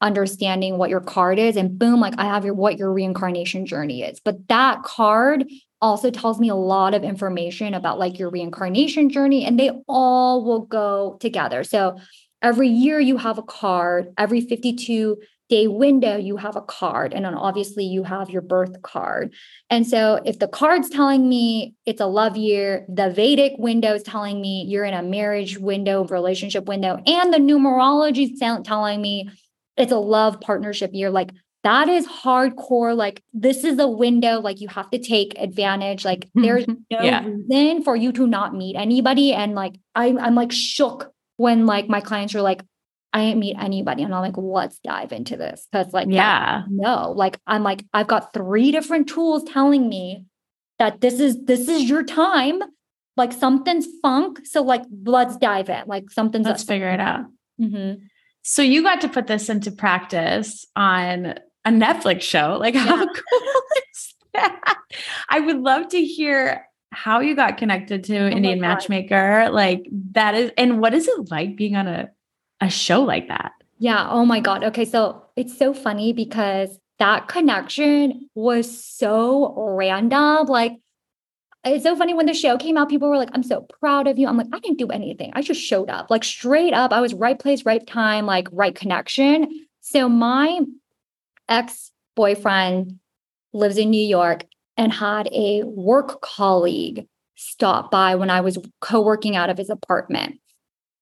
understanding 0.00 0.76
what 0.76 0.90
your 0.90 1.00
card 1.00 1.38
is 1.38 1.56
and 1.56 1.78
boom 1.78 2.00
like 2.00 2.12
i 2.18 2.24
have 2.24 2.44
your 2.44 2.52
what 2.52 2.78
your 2.78 2.92
reincarnation 2.92 3.64
journey 3.66 4.02
is. 4.02 4.20
But 4.20 4.48
that 4.48 4.82
card 4.82 5.44
also 5.80 6.10
tells 6.10 6.40
me 6.40 6.48
a 6.48 6.54
lot 6.54 6.94
of 6.94 7.04
information 7.04 7.74
about 7.74 7.98
like 7.98 8.18
your 8.18 8.30
reincarnation 8.30 9.10
journey 9.10 9.44
and 9.44 9.58
they 9.58 9.70
all 9.86 10.44
will 10.44 10.60
go 10.60 11.18
together. 11.20 11.64
So 11.64 11.98
every 12.42 12.68
year 12.68 12.98
you 13.00 13.18
have 13.18 13.38
a 13.38 13.42
card 13.42 14.12
every 14.18 14.40
52 14.40 15.18
day 15.48 15.68
window 15.68 16.16
you 16.16 16.36
have 16.36 16.56
a 16.56 16.60
card 16.60 17.14
and 17.14 17.24
then 17.24 17.34
obviously 17.34 17.84
you 17.84 18.02
have 18.02 18.30
your 18.30 18.42
birth 18.42 18.82
card. 18.82 19.32
And 19.70 19.86
so 19.86 20.20
if 20.24 20.38
the 20.38 20.48
card's 20.48 20.90
telling 20.90 21.28
me 21.28 21.74
it's 21.84 22.00
a 22.00 22.06
love 22.06 22.36
year 22.36 22.84
the 22.88 23.10
vedic 23.10 23.52
window 23.58 23.94
is 23.94 24.02
telling 24.02 24.40
me 24.40 24.64
you're 24.66 24.84
in 24.84 24.94
a 24.94 25.02
marriage 25.02 25.58
window 25.58 26.04
relationship 26.06 26.66
window 26.66 27.00
and 27.06 27.32
the 27.32 27.38
numerology 27.38 28.32
is 28.32 28.38
telling 28.38 29.00
me 29.00 29.28
it's 29.76 29.92
a 29.92 29.98
love 29.98 30.40
partnership 30.40 30.90
year. 30.92 31.10
Like 31.10 31.30
that 31.64 31.88
is 31.88 32.06
hardcore. 32.06 32.96
Like 32.96 33.22
this 33.32 33.64
is 33.64 33.78
a 33.78 33.88
window, 33.88 34.40
like 34.40 34.60
you 34.60 34.68
have 34.68 34.88
to 34.90 34.98
take 34.98 35.34
advantage. 35.38 36.04
Like 36.04 36.28
there's 36.34 36.66
no 36.68 36.76
Yeah. 36.90 37.24
reason 37.26 37.82
for 37.82 37.96
you 37.96 38.12
to 38.12 38.26
not 38.26 38.54
meet 38.54 38.76
anybody. 38.76 39.32
And 39.32 39.54
like 39.54 39.74
I, 39.94 40.08
I'm 40.20 40.34
like 40.34 40.52
shook 40.52 41.12
when 41.36 41.66
like 41.66 41.88
my 41.88 42.00
clients 42.00 42.34
are 42.34 42.42
like, 42.42 42.62
I 43.12 43.24
didn't 43.26 43.40
meet 43.40 43.56
anybody. 43.58 44.02
And 44.02 44.14
I'm 44.14 44.20
like, 44.22 44.36
let's 44.36 44.78
dive 44.78 45.12
into 45.12 45.36
this. 45.36 45.66
Cause 45.72 45.92
like 45.92 46.08
Yeah. 46.08 46.62
no 46.70 47.12
like 47.12 47.38
i'm 47.46 47.62
like 47.62 47.84
i've 47.92 48.06
got 48.06 48.32
three 48.32 48.70
different 48.72 49.08
tools 49.08 49.42
telling 49.44 49.88
me 49.88 50.24
that 50.78 51.00
this 51.00 51.18
is 51.20 51.42
this 51.44 51.68
is 51.68 51.88
your 51.88 52.02
time 52.04 52.60
like 53.16 53.32
something's 53.32 53.86
funk 54.02 54.40
so 54.44 54.62
like 54.62 54.82
let's 55.04 55.36
dive 55.38 55.70
in 55.70 55.82
like 55.86 56.10
something's 56.10 56.46
Let's 56.46 56.64
figure 56.64 56.90
it 56.90 57.00
out. 57.00 57.24
Mhm. 57.60 58.02
So 58.48 58.62
you 58.62 58.82
got 58.82 59.00
to 59.00 59.08
put 59.08 59.26
this 59.26 59.48
into 59.48 59.70
practice 59.72 60.64
on 60.76 61.34
a 61.64 61.70
Netflix 61.70 62.22
show. 62.22 62.56
Like 62.60 62.74
how 62.74 63.04
cool 63.04 63.52
is 63.92 64.14
that? 64.34 64.78
I 65.28 65.40
would 65.40 65.58
love 65.58 65.88
to 65.88 66.04
hear 66.04 66.64
how 66.92 67.20
you 67.20 67.34
got 67.34 67.58
connected 67.58 68.04
to 68.04 68.16
Oh 68.16 68.28
Indian 68.28 68.60
Matchmaker. 68.60 69.50
Like 69.50 69.86
that 70.12 70.34
is 70.34 70.52
and 70.56 70.80
what 70.80 70.94
is 70.94 71.08
it 71.08 71.30
like 71.30 71.56
being 71.56 71.76
on 71.76 71.88
a 71.88 72.08
a 72.60 72.70
show 72.70 73.02
like 73.02 73.28
that? 73.28 73.52
yeah 73.78 74.08
oh 74.10 74.24
my 74.24 74.40
god 74.40 74.64
okay 74.64 74.84
so 74.84 75.22
it's 75.36 75.58
so 75.58 75.74
funny 75.74 76.12
because 76.12 76.78
that 76.98 77.28
connection 77.28 78.28
was 78.34 78.84
so 78.84 79.54
random 79.56 80.46
like 80.46 80.72
it's 81.66 81.84
so 81.84 81.96
funny 81.96 82.14
when 82.14 82.26
the 82.26 82.34
show 82.34 82.56
came 82.56 82.76
out 82.76 82.88
people 82.88 83.08
were 83.08 83.16
like 83.16 83.30
i'm 83.32 83.42
so 83.42 83.66
proud 83.80 84.06
of 84.06 84.18
you. 84.18 84.26
I'm 84.26 84.36
like 84.36 84.48
i 84.52 84.58
didn't 84.58 84.78
do 84.78 84.88
anything. 84.88 85.32
I 85.34 85.42
just 85.42 85.60
showed 85.60 85.90
up. 85.90 86.10
Like 86.10 86.24
straight 86.24 86.72
up 86.72 86.92
i 86.92 87.00
was 87.00 87.14
right 87.14 87.38
place 87.38 87.64
right 87.64 87.86
time 87.86 88.26
like 88.26 88.48
right 88.52 88.74
connection. 88.74 89.66
So 89.80 90.08
my 90.08 90.60
ex-boyfriend 91.48 92.98
lives 93.52 93.78
in 93.78 93.90
new 93.90 94.04
york 94.04 94.44
and 94.76 94.92
had 94.92 95.28
a 95.32 95.62
work 95.62 96.20
colleague 96.20 97.06
stop 97.36 97.90
by 97.90 98.14
when 98.16 98.30
i 98.30 98.40
was 98.40 98.58
co-working 98.80 99.36
out 99.36 99.50
of 99.50 99.58
his 99.58 99.70
apartment. 99.70 100.40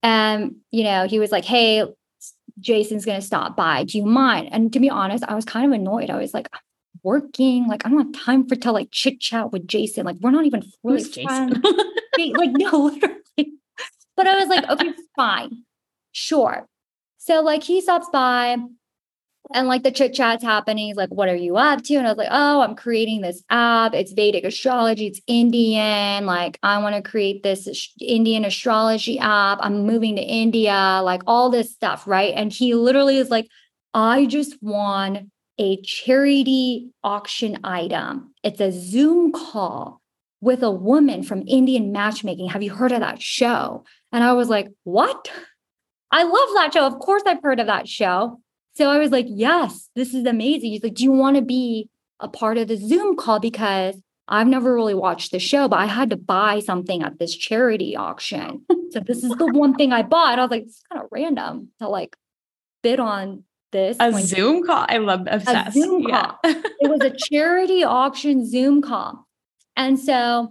And 0.03 0.57
you 0.71 0.85
know 0.85 1.07
he 1.07 1.19
was 1.19 1.33
like 1.33 1.45
hey 1.45 1.85
jason's 2.61 3.05
going 3.05 3.21
to 3.21 3.27
stop 3.27 3.57
by. 3.57 3.85
Do 3.85 3.99
you 3.99 4.05
mind? 4.05 4.49
And 4.53 4.73
to 4.73 4.81
be 4.81 4.91
honest 4.91 5.25
i 5.25 5.35
was 5.35 5.45
kind 5.45 5.67
of 5.67 5.73
annoyed. 5.73 6.11
I 6.11 6.19
was 6.19 6.35
like 6.35 6.49
working 7.05 7.69
like 7.69 7.85
i 7.87 7.89
don't 7.89 8.15
have 8.15 8.25
time 8.25 8.49
for 8.49 8.57
to 8.57 8.73
like 8.73 8.89
chit 8.91 9.21
chat 9.21 9.53
with 9.53 9.67
jason 9.67 10.05
like 10.05 10.17
we're 10.21 10.31
not 10.31 10.47
even 10.47 10.63
Jason? 11.13 11.27
friends. 11.27 11.59
Like 12.19 12.53
no 12.53 12.85
literally 13.37 13.53
but 14.17 14.27
i 14.27 14.37
was 14.37 14.49
like 14.49 14.69
okay 14.69 14.93
fine 15.17 15.65
sure 16.13 16.67
so 17.19 17.43
like 17.43 17.63
he 17.63 17.81
stops 17.81 18.09
by 18.13 18.57
and 19.53 19.69
like 19.69 19.83
the 19.83 19.91
chit 19.91 20.15
chat's 20.15 20.43
happening. 20.43 20.87
He's 20.87 20.97
like, 20.97 21.11
What 21.11 21.29
are 21.29 21.35
you 21.35 21.57
up 21.57 21.83
to? 21.85 21.97
And 21.97 22.07
I 22.07 22.11
was 22.11 22.19
like, 22.19 22.29
Oh, 22.31 22.63
I'm 22.63 22.75
creating 22.75 23.21
this 23.21 23.43
app. 23.51 23.95
It's 23.95 24.13
Vedic 24.13 24.45
astrology. 24.45 25.07
It's 25.09 25.21
Indian. 25.27 26.25
Like, 26.25 26.59
I 26.63 26.79
want 26.79 26.97
to 26.97 27.09
create 27.09 27.43
this 27.43 27.69
Indian 28.01 28.45
astrology 28.45 29.19
app. 29.19 29.59
I'm 29.61 29.87
moving 29.87 30.17
to 30.17 30.23
India, 30.23 31.01
like 31.03 31.23
all 31.27 31.51
this 31.51 31.73
stuff. 31.73 32.07
Right. 32.07 32.33
And 32.35 32.53
he 32.53 32.75
literally 32.75 33.19
is 33.19 33.31
like, 33.31 33.49
I 33.93 34.27
just 34.27 34.57
won 34.63 35.31
a 35.59 35.81
charity 35.83 36.91
auction 37.03 37.59
item. 37.65 38.35
It's 38.43 38.61
a 38.61 38.73
Zoom 38.73 39.33
call 39.33 40.01
with 40.41 40.63
a 40.63 40.71
woman 40.71 41.23
from 41.23 41.45
Indian 41.47 41.93
matchmaking. 41.93 42.49
Have 42.49 42.63
you 42.63 42.75
heard 42.75 42.93
of 42.93 43.01
that 43.01 43.23
show? 43.23 43.85
And 44.13 44.25
I 44.25 44.33
was 44.33 44.49
like, 44.49 44.69
What? 44.85 45.31
I 46.11 46.23
love 46.23 46.49
that 46.55 46.73
show. 46.73 46.87
Of 46.87 47.01
course, 47.01 47.23
I've 47.27 47.43
heard 47.43 47.59
of 47.59 47.67
that 47.67 47.89
show. 47.89 48.41
So 48.77 48.89
I 48.89 48.99
was 48.99 49.11
like, 49.11 49.27
yes, 49.29 49.89
this 49.95 50.15
is 50.15 50.27
amazing. 50.27 50.71
He's 50.71 50.83
like, 50.83 50.95
do 50.95 51.03
you 51.03 51.13
want 51.13 51.37
to 51.37 51.43
be 51.43 51.89
a 52.21 52.29
part 52.29 52.59
of 52.59 52.69
the 52.69 52.77
Zoom 52.77 53.17
call? 53.17 53.41
Because 53.41 53.97
I've 54.29 54.47
never 54.47 54.75
really 54.75 54.95
watched 54.95 55.33
the 55.33 55.39
show, 55.39 55.69
but 55.69 55.79
I 55.79 55.87
had 55.87 56.11
to 56.11 56.17
buy 56.17 56.61
something 56.61 57.03
at 57.03 57.19
this 57.19 57.37
charity 57.37 57.97
auction. 57.97 58.65
so 58.91 59.01
this 59.01 59.23
is 59.23 59.31
the 59.31 59.47
one 59.47 59.75
thing 59.75 59.93
I 59.93 60.03
bought. 60.03 60.39
I 60.39 60.43
was 60.43 60.51
like, 60.51 60.63
it's 60.63 60.83
kind 60.91 61.03
of 61.03 61.09
random 61.13 61.69
to 61.81 61.89
like 61.89 62.17
bid 62.83 63.01
on 63.01 63.45
this. 63.75 63.99
A 64.01 64.11
Zoom 64.13 64.65
call. 64.65 64.87
I 64.89 64.97
love 64.97 65.27
obsessed. 65.31 65.77
A 65.77 65.81
Zoom 65.81 66.07
Yeah. 66.09 66.33
it 66.45 66.89
was 66.91 67.01
a 67.03 67.11
charity 67.31 67.85
auction 67.85 68.49
Zoom 68.49 68.81
call. 68.81 69.27
And 69.77 69.99
so 70.01 70.49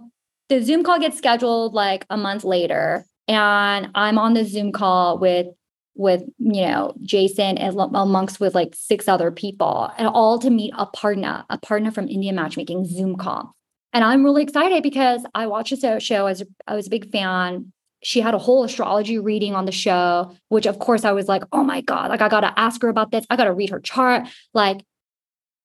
the 0.48 0.62
Zoom 0.62 0.84
call 0.84 1.00
gets 1.00 1.18
scheduled 1.18 1.74
like 1.74 2.06
a 2.10 2.16
month 2.16 2.44
later. 2.44 3.04
And 3.26 3.88
I'm 3.96 4.18
on 4.18 4.34
the 4.34 4.44
Zoom 4.44 4.70
call 4.70 5.18
with 5.18 5.48
with 5.96 6.22
you 6.38 6.66
know 6.66 6.92
Jason 7.02 7.56
and 7.56 7.78
amongst 7.94 8.40
with 8.40 8.54
like 8.54 8.74
six 8.74 9.08
other 9.08 9.30
people 9.30 9.90
and 9.96 10.08
all 10.08 10.38
to 10.40 10.50
meet 10.50 10.72
a 10.76 10.86
partner, 10.86 11.44
a 11.50 11.58
partner 11.58 11.90
from 11.90 12.08
India 12.08 12.32
Matchmaking 12.32 12.84
Zoom 12.84 13.16
call. 13.16 13.54
And 13.92 14.02
I'm 14.04 14.24
really 14.24 14.42
excited 14.42 14.82
because 14.82 15.24
I 15.34 15.46
watched 15.46 15.80
the 15.80 16.00
show 16.00 16.26
as 16.26 16.42
I 16.66 16.74
was 16.74 16.88
a 16.88 16.90
big 16.90 17.10
fan. 17.10 17.72
She 18.04 18.20
had 18.20 18.34
a 18.34 18.38
whole 18.38 18.64
astrology 18.64 19.18
reading 19.18 19.54
on 19.54 19.64
the 19.64 19.72
show, 19.72 20.36
which 20.48 20.66
of 20.66 20.78
course 20.78 21.04
I 21.04 21.12
was 21.12 21.26
like, 21.26 21.42
oh 21.52 21.64
my 21.64 21.80
God, 21.80 22.10
like 22.10 22.20
I 22.20 22.28
gotta 22.28 22.52
ask 22.56 22.82
her 22.82 22.88
about 22.88 23.10
this. 23.10 23.24
I 23.30 23.36
gotta 23.36 23.52
read 23.52 23.70
her 23.70 23.80
chart. 23.80 24.28
Like, 24.52 24.84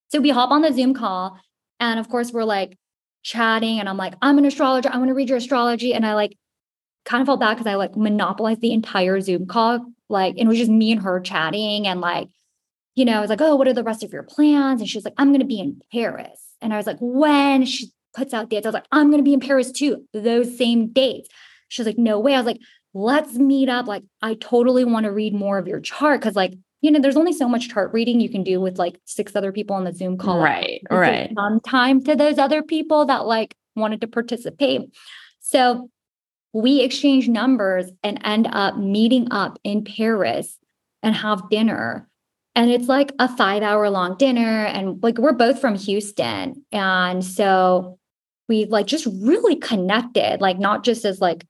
so 0.08 0.22
we 0.22 0.30
hop 0.30 0.50
on 0.50 0.62
the 0.62 0.72
Zoom 0.72 0.94
call, 0.94 1.38
and 1.80 2.00
of 2.00 2.08
course 2.10 2.32
we're 2.32 2.46
like 2.46 2.78
chatting, 3.24 3.80
and 3.80 3.90
I'm 3.90 3.98
like, 3.98 4.14
I'm 4.22 4.38
an 4.38 4.46
astrologer. 4.46 4.90
I 4.92 4.98
want 4.98 5.10
to 5.10 5.14
read 5.14 5.28
your 5.28 5.38
astrology, 5.38 5.94
and 5.94 6.06
I 6.06 6.16
like 6.16 6.38
kind 7.04 7.22
of 7.22 7.28
felt 7.28 7.42
bad 7.42 7.56
because 7.56 7.68
I 7.68 7.76
like 7.76 7.98
monopolized 7.98 8.62
the 8.62 8.72
entire 8.72 9.20
Zoom 9.20 9.46
call. 9.46 9.86
Like, 10.08 10.38
and 10.38 10.46
it 10.46 10.48
was 10.48 10.58
just 10.58 10.72
me 10.72 10.94
and 10.94 11.02
her 11.02 11.20
chatting, 11.20 11.88
and 11.88 12.00
like, 12.00 12.30
you 12.96 13.04
know, 13.04 13.18
I 13.18 13.22
was 13.22 13.30
like, 13.30 13.42
oh, 13.42 13.58
what 13.58 13.68
are 13.68 13.74
the 13.74 13.84
rest 13.84 14.02
of 14.02 14.14
your 14.14 14.24
plans? 14.24 14.80
And 14.80 14.90
she's 14.90 15.04
like, 15.04 15.14
I'm 15.18 15.34
gonna 15.34 15.44
be 15.44 15.60
in 15.60 15.82
Paris, 15.92 16.56
and 16.62 16.74
I 16.74 16.78
was 16.78 16.88
like, 16.88 16.98
when? 17.02 17.66
She 17.66 17.92
puts 18.16 18.34
out 18.34 18.50
dates. 18.50 18.66
I 18.66 18.70
was 18.70 18.76
like, 18.76 18.88
I'm 18.94 19.12
gonna 19.12 19.24
be 19.24 19.34
in 19.34 19.42
Paris 19.42 19.74
too, 19.74 20.06
those 20.14 20.58
same 20.58 20.88
dates. 20.88 21.28
She 21.70 21.82
was 21.82 21.88
like, 21.88 21.98
no 21.98 22.20
way. 22.20 22.34
I 22.34 22.38
was 22.38 22.46
like, 22.46 22.60
let's 22.94 23.36
meet 23.36 23.70
up. 23.70 23.88
Like, 23.88 24.04
I 24.22 24.34
totally 24.36 24.84
want 24.84 25.06
to 25.06 25.12
read 25.12 25.34
more 25.34 25.58
of 25.58 25.68
your 25.68 25.80
chart 25.80 26.20
because, 26.20 26.36
like, 26.36 26.54
you 26.82 26.92
know, 26.92 27.00
there's 27.00 27.18
only 27.18 27.34
so 27.34 27.48
much 27.48 27.70
chart 27.70 27.92
reading 27.94 28.20
you 28.20 28.30
can 28.30 28.44
do 28.44 28.62
with 28.62 28.78
like 28.78 29.00
six 29.06 29.36
other 29.36 29.52
people 29.52 29.76
on 29.76 29.84
the 29.84 29.94
Zoom 29.94 30.18
call. 30.18 30.40
Right. 30.40 30.82
Right. 30.90 31.32
Some 31.36 31.60
time 31.60 32.04
to 32.06 32.16
those 32.16 32.38
other 32.38 32.64
people 32.64 33.06
that 33.06 33.26
like 33.26 33.56
wanted 33.76 34.02
to 34.02 34.08
participate. 34.08 34.82
So 35.42 35.90
we 36.54 36.82
exchange 36.82 37.28
numbers 37.28 37.92
and 38.02 38.20
end 38.24 38.48
up 38.52 38.78
meeting 38.78 39.28
up 39.32 39.60
in 39.64 39.84
Paris 39.84 40.58
and 41.04 41.16
have 41.16 41.50
dinner. 41.50 42.08
And 42.56 42.72
it's 42.72 42.88
like 42.88 43.12
a 43.20 43.28
five 43.36 43.62
hour 43.62 43.90
long 43.90 44.18
dinner. 44.18 44.66
And 44.66 45.02
like 45.04 45.18
we're 45.18 45.34
both 45.34 45.60
from 45.60 45.76
Houston. 45.76 46.66
And 46.72 47.24
so 47.24 48.00
we 48.48 48.66
like 48.66 48.88
just 48.88 49.06
really 49.22 49.58
connected, 49.58 50.40
like 50.40 50.60
not 50.60 50.84
just 50.84 51.06
as 51.06 51.20
like 51.22 51.46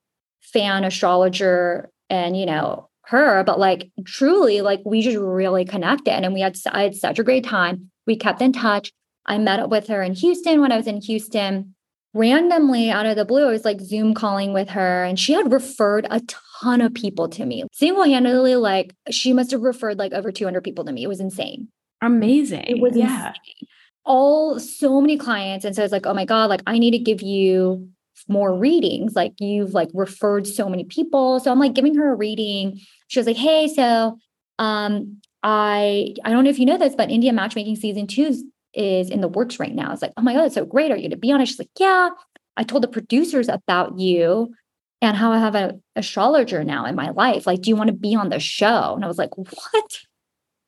fan 0.51 0.83
astrologer 0.83 1.89
and, 2.09 2.37
you 2.37 2.45
know, 2.45 2.89
her, 3.03 3.43
but 3.43 3.59
like 3.59 3.91
truly, 4.05 4.61
like 4.61 4.81
we 4.85 5.01
just 5.01 5.17
really 5.17 5.65
connected. 5.65 6.13
And 6.23 6.33
we 6.33 6.41
had, 6.41 6.57
I 6.71 6.83
had 6.83 6.95
such 6.95 7.19
a 7.19 7.23
great 7.23 7.43
time. 7.43 7.89
We 8.05 8.15
kept 8.15 8.41
in 8.41 8.53
touch. 8.53 8.91
I 9.25 9.37
met 9.37 9.59
up 9.59 9.69
with 9.69 9.87
her 9.87 10.01
in 10.01 10.13
Houston 10.13 10.61
when 10.61 10.71
I 10.71 10.77
was 10.77 10.87
in 10.87 11.01
Houston. 11.01 11.75
Randomly 12.15 12.89
out 12.89 13.05
of 13.05 13.15
the 13.15 13.25
blue, 13.25 13.47
I 13.47 13.51
was 13.51 13.65
like 13.65 13.79
Zoom 13.81 14.15
calling 14.15 14.51
with 14.51 14.69
her, 14.69 15.03
and 15.03 15.19
she 15.19 15.33
had 15.33 15.51
referred 15.51 16.07
a 16.09 16.21
ton 16.59 16.81
of 16.81 16.91
people 16.95 17.29
to 17.29 17.45
me. 17.45 17.63
Single 17.71 18.03
handedly, 18.03 18.55
like 18.55 18.95
she 19.11 19.31
must 19.31 19.51
have 19.51 19.61
referred 19.61 19.99
like 19.99 20.11
over 20.13 20.31
200 20.31 20.63
people 20.63 20.83
to 20.85 20.91
me. 20.91 21.03
It 21.03 21.07
was 21.07 21.19
insane. 21.19 21.67
Amazing. 22.01 22.63
It 22.63 22.79
was 22.79 22.95
yeah. 22.95 23.27
insane. 23.29 23.67
All 24.05 24.59
so 24.59 24.99
many 24.99 25.17
clients. 25.17 25.65
And 25.65 25.75
so 25.75 25.83
it's 25.83 25.93
like, 25.93 26.07
oh 26.07 26.15
my 26.15 26.25
God, 26.25 26.49
like 26.49 26.63
I 26.65 26.79
need 26.79 26.91
to 26.91 26.99
give 26.99 27.21
you 27.21 27.89
more 28.29 28.55
readings. 28.55 29.15
Like 29.15 29.33
you've 29.39 29.73
like 29.73 29.89
referred 29.93 30.47
so 30.47 30.69
many 30.69 30.83
people. 30.83 31.39
So 31.39 31.51
I'm 31.51 31.59
like 31.59 31.73
giving 31.73 31.95
her 31.95 32.11
a 32.11 32.15
reading. 32.15 32.79
She 33.07 33.19
was 33.19 33.27
like, 33.27 33.37
hey, 33.37 33.67
so 33.67 34.17
um 34.57 35.21
I 35.43 36.15
I 36.23 36.31
don't 36.31 36.43
know 36.43 36.49
if 36.49 36.59
you 36.59 36.65
know 36.65 36.77
this, 36.77 36.95
but 36.95 37.11
India 37.11 37.33
matchmaking 37.33 37.75
season 37.77 38.07
two 38.07 38.35
is, 38.73 39.09
in 39.09 39.21
the 39.21 39.27
works 39.27 39.59
right 39.59 39.73
now. 39.73 39.91
It's 39.91 40.01
like, 40.01 40.13
oh 40.15 40.21
my 40.21 40.33
God, 40.33 40.43
that's 40.43 40.55
so 40.55 40.65
great. 40.65 40.91
Are 40.91 40.95
you 40.95 41.09
gonna 41.09 41.17
be 41.17 41.31
on 41.31 41.41
it? 41.41 41.47
She's 41.47 41.59
like, 41.59 41.69
Yeah. 41.79 42.09
I 42.57 42.63
told 42.63 42.83
the 42.83 42.89
producers 42.89 43.47
about 43.47 43.97
you 43.97 44.53
and 45.01 45.15
how 45.15 45.31
I 45.31 45.39
have 45.39 45.55
an 45.55 45.81
astrologer 45.95 46.63
now 46.63 46.85
in 46.85 46.95
my 46.95 47.09
life. 47.11 47.47
Like, 47.47 47.61
do 47.61 47.69
you 47.69 47.75
want 47.77 47.87
to 47.87 47.95
be 47.95 48.15
on 48.15 48.29
the 48.29 48.39
show? 48.39 48.93
And 48.95 49.03
I 49.03 49.07
was 49.07 49.17
like, 49.17 49.37
what? 49.37 49.99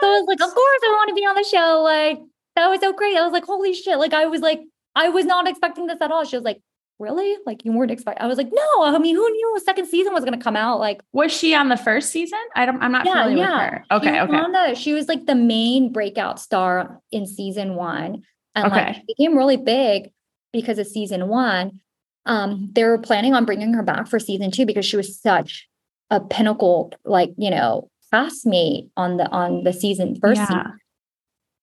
So 0.00 0.06
I 0.06 0.20
was 0.20 0.26
like, 0.28 0.40
of 0.40 0.54
course 0.54 0.80
I 0.84 0.90
want 0.90 1.08
to 1.08 1.14
be 1.14 1.22
on 1.22 1.34
the 1.34 1.44
show. 1.44 1.82
Like, 1.82 2.20
that 2.54 2.68
was 2.68 2.80
so 2.80 2.92
great. 2.92 3.16
I 3.16 3.24
was 3.24 3.32
like, 3.32 3.44
holy 3.44 3.74
shit. 3.74 3.98
Like, 3.98 4.12
I 4.12 4.26
was 4.26 4.40
like, 4.42 4.60
I 4.94 5.08
was 5.08 5.24
not 5.24 5.48
expecting 5.48 5.86
this 5.86 5.98
at 6.00 6.10
all. 6.10 6.24
She 6.24 6.36
was 6.36 6.44
like, 6.44 6.60
really? 6.98 7.36
Like, 7.46 7.64
you 7.64 7.72
weren't 7.72 7.90
expecting. 7.90 8.22
I 8.22 8.26
was 8.26 8.38
like, 8.38 8.50
no. 8.52 8.82
I 8.82 8.98
mean, 8.98 9.14
who 9.14 9.30
knew 9.30 9.54
a 9.56 9.60
second 9.60 9.86
season 9.86 10.12
was 10.12 10.24
going 10.24 10.36
to 10.38 10.42
come 10.42 10.56
out? 10.56 10.80
Like, 10.80 11.00
Was 11.12 11.32
she 11.32 11.54
on 11.54 11.68
the 11.68 11.76
first 11.76 12.10
season? 12.10 12.38
I 12.56 12.66
don't. 12.66 12.82
I'm 12.82 12.90
not 12.92 13.06
yeah, 13.06 13.22
familiar 13.24 13.44
yeah. 13.44 13.52
with 13.52 13.72
her. 13.72 13.84
She 13.90 13.96
Okay. 13.96 14.20
was 14.22 14.30
Okay. 14.30 14.52
the- 14.52 14.74
she 14.74 14.92
was 14.92 15.08
like 15.08 15.26
the 15.26 15.34
main 15.34 15.92
breakout 15.92 16.40
star 16.40 17.00
in 17.12 17.26
season 17.26 17.74
one. 17.76 18.22
And 18.54 18.70
like, 18.72 18.88
Okay. 18.88 18.92
she 18.94 19.14
became 19.14 19.36
really 19.36 19.56
big 19.56 20.10
because 20.52 20.78
of 20.78 20.86
season 20.86 21.28
one. 21.28 21.80
Um, 22.26 22.70
they 22.72 22.84
were 22.84 22.98
planning 22.98 23.34
on 23.34 23.44
bringing 23.44 23.72
her 23.74 23.82
back 23.82 24.08
for 24.08 24.18
season 24.18 24.50
two 24.50 24.66
because 24.66 24.84
she 24.84 24.96
was 24.96 25.18
such 25.20 25.68
a 26.10 26.20
pinnacle, 26.20 26.92
like, 27.04 27.30
you 27.38 27.50
know, 27.50 27.88
classmate 28.10 28.88
on 28.96 29.18
the 29.18 29.28
on 29.30 29.62
the 29.64 29.72
season 29.72 30.16
first 30.20 30.40
yeah. 30.40 30.46
season. 30.46 30.78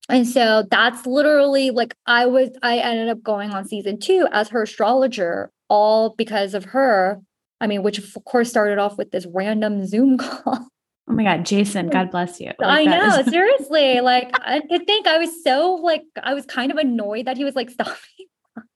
And 0.09 0.27
so 0.27 0.63
that's 0.69 1.05
literally 1.05 1.71
like 1.71 1.95
I 2.05 2.25
was 2.27 2.49
I 2.61 2.77
ended 2.77 3.09
up 3.09 3.23
going 3.23 3.51
on 3.51 3.65
season 3.67 3.99
2 3.99 4.27
as 4.31 4.49
her 4.49 4.63
astrologer 4.63 5.51
all 5.69 6.13
because 6.15 6.53
of 6.53 6.65
her. 6.65 7.19
I 7.59 7.67
mean, 7.67 7.83
which 7.83 7.97
of 7.97 8.15
course 8.25 8.49
started 8.49 8.77
off 8.77 8.97
with 8.97 9.11
this 9.11 9.25
random 9.33 9.85
Zoom 9.85 10.17
call. 10.19 10.67
Oh 11.07 11.13
my 11.13 11.23
God, 11.23 11.45
Jason, 11.45 11.89
God 11.89 12.09
bless 12.09 12.39
you. 12.39 12.51
Like, 12.59 12.87
I 12.87 12.97
know, 12.97 13.19
is- 13.19 13.25
seriously. 13.31 14.01
Like, 14.01 14.31
I 14.41 14.59
think 14.87 15.05
I 15.07 15.19
was 15.19 15.43
so 15.43 15.75
like, 15.75 16.01
I 16.21 16.33
was 16.33 16.45
kind 16.45 16.71
of 16.71 16.77
annoyed 16.77 17.25
that 17.27 17.37
he 17.37 17.43
was 17.43 17.55
like, 17.55 17.69
stopping. 17.71 17.95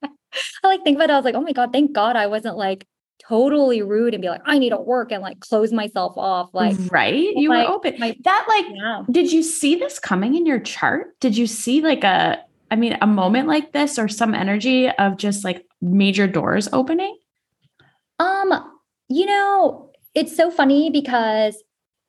I 0.03 0.67
like 0.67 0.83
think 0.83 0.95
about 0.95 1.09
it. 1.09 1.13
I 1.13 1.15
was 1.17 1.25
like, 1.25 1.35
oh 1.35 1.41
my 1.41 1.53
God, 1.53 1.71
thank 1.73 1.91
God 1.91 2.15
I 2.15 2.27
wasn't 2.27 2.55
like 2.55 2.85
totally 3.27 3.81
rude 3.81 4.13
and 4.13 4.21
be 4.21 4.29
like, 4.29 4.41
I 4.45 4.57
need 4.57 4.69
to 4.69 4.79
work 4.79 5.11
and 5.11 5.21
like 5.21 5.39
close 5.39 5.71
myself 5.71 6.17
off. 6.17 6.49
Like, 6.53 6.75
right. 6.91 7.13
You 7.13 7.49
were 7.49 7.65
open. 7.67 7.95
My, 7.99 8.15
that, 8.23 8.45
like, 8.47 8.65
yeah. 8.73 9.03
did 9.11 9.31
you 9.31 9.43
see 9.43 9.75
this 9.75 9.99
coming 9.99 10.35
in 10.35 10.45
your 10.45 10.59
chart? 10.59 11.19
Did 11.19 11.37
you 11.37 11.47
see 11.47 11.81
like 11.81 12.03
a, 12.03 12.39
I 12.71 12.75
mean, 12.75 12.97
a 13.01 13.07
moment 13.07 13.47
like 13.47 13.73
this 13.73 13.99
or 13.99 14.07
some 14.07 14.33
energy 14.33 14.89
of 14.89 15.17
just 15.17 15.43
like 15.43 15.65
major 15.81 16.27
doors 16.27 16.67
opening? 16.73 17.17
Um, 18.19 18.53
you 19.07 19.25
know, 19.25 19.91
it's 20.15 20.35
so 20.35 20.51
funny 20.51 20.89
because 20.89 21.61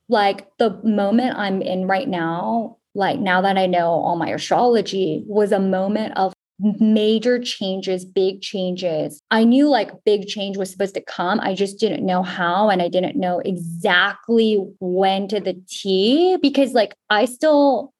like 0.08 0.48
the 0.58 0.80
moment 0.82 1.36
I'm 1.36 1.62
in 1.62 1.86
right 1.86 2.08
now, 2.08 2.78
like 2.94 3.20
now 3.20 3.40
that 3.42 3.56
I 3.56 3.66
know 3.66 3.86
all 3.86 4.16
my 4.16 4.30
astrology, 4.30 5.22
was 5.26 5.52
a 5.52 5.60
moment 5.60 6.16
of 6.16 6.32
major 6.78 7.38
changes, 7.38 8.04
big 8.04 8.40
changes. 8.42 9.22
I 9.30 9.44
knew 9.44 9.68
like 9.68 9.92
big 10.04 10.26
change 10.26 10.56
was 10.56 10.70
supposed 10.70 10.94
to 10.94 11.00
come. 11.00 11.40
I 11.40 11.54
just 11.54 11.78
didn't 11.78 12.04
know 12.04 12.22
how 12.22 12.68
and 12.68 12.82
I 12.82 12.88
didn't 12.88 13.16
know 13.16 13.40
exactly 13.40 14.58
when 14.78 15.28
to 15.28 15.40
the 15.40 15.60
T 15.68 16.36
because 16.40 16.72
like 16.72 16.94
I 17.08 17.24
still 17.24 17.92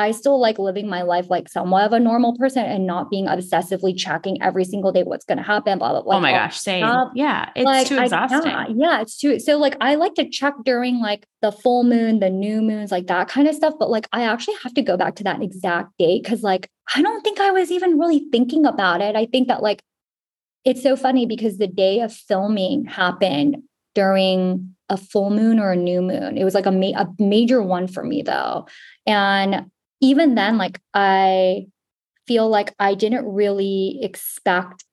I 0.00 0.10
still 0.12 0.40
like 0.40 0.58
living 0.58 0.88
my 0.88 1.02
life 1.02 1.26
like 1.30 1.48
somewhat 1.48 1.84
of 1.84 1.92
a 1.92 2.00
normal 2.00 2.36
person 2.36 2.64
and 2.64 2.86
not 2.86 3.10
being 3.10 3.26
obsessively 3.26 3.96
checking 3.96 4.40
every 4.42 4.64
single 4.64 4.92
day 4.92 5.02
what's 5.02 5.24
going 5.24 5.38
to 5.38 5.44
happen. 5.44 5.78
Blah 5.78 5.92
blah 5.92 6.02
blah. 6.02 6.16
oh 6.16 6.20
my 6.20 6.32
gosh, 6.32 6.58
same. 6.58 6.84
Yeah, 7.14 7.50
it's 7.54 7.64
like, 7.64 7.86
too 7.86 7.98
exhausting. 7.98 8.52
I, 8.52 8.68
yeah, 8.74 9.00
it's 9.00 9.16
too. 9.16 9.38
So 9.38 9.58
like, 9.58 9.76
I 9.80 9.94
like 9.94 10.14
to 10.14 10.28
check 10.28 10.54
during 10.64 11.00
like 11.00 11.26
the 11.42 11.52
full 11.52 11.84
moon, 11.84 12.20
the 12.20 12.30
new 12.30 12.62
moons, 12.62 12.90
like 12.90 13.06
that 13.06 13.28
kind 13.28 13.46
of 13.46 13.54
stuff. 13.54 13.74
But 13.78 13.90
like, 13.90 14.08
I 14.12 14.24
actually 14.24 14.56
have 14.62 14.74
to 14.74 14.82
go 14.82 14.96
back 14.96 15.14
to 15.16 15.24
that 15.24 15.42
exact 15.42 15.96
date 15.98 16.22
because 16.22 16.42
like 16.42 16.68
I 16.94 17.02
don't 17.02 17.22
think 17.22 17.40
I 17.40 17.50
was 17.50 17.70
even 17.70 17.98
really 17.98 18.26
thinking 18.32 18.66
about 18.66 19.00
it. 19.00 19.14
I 19.14 19.26
think 19.26 19.48
that 19.48 19.62
like 19.62 19.82
it's 20.64 20.82
so 20.82 20.96
funny 20.96 21.26
because 21.26 21.58
the 21.58 21.66
day 21.66 22.00
of 22.00 22.12
filming 22.12 22.84
happened 22.84 23.62
during 23.94 24.74
a 24.88 24.96
full 24.96 25.30
moon 25.30 25.58
or 25.58 25.72
a 25.72 25.76
new 25.76 26.02
moon. 26.02 26.36
It 26.36 26.44
was 26.44 26.54
like 26.54 26.66
a, 26.66 26.72
ma- 26.72 26.98
a 27.00 27.08
major 27.18 27.62
one 27.62 27.86
for 27.86 28.04
me 28.04 28.22
though. 28.22 28.66
And 29.06 29.70
even 30.00 30.34
then, 30.34 30.58
like 30.58 30.80
I 30.94 31.66
feel 32.26 32.48
like 32.48 32.74
I 32.78 32.94
didn't 32.94 33.26
really 33.26 33.98
expect 34.02 34.84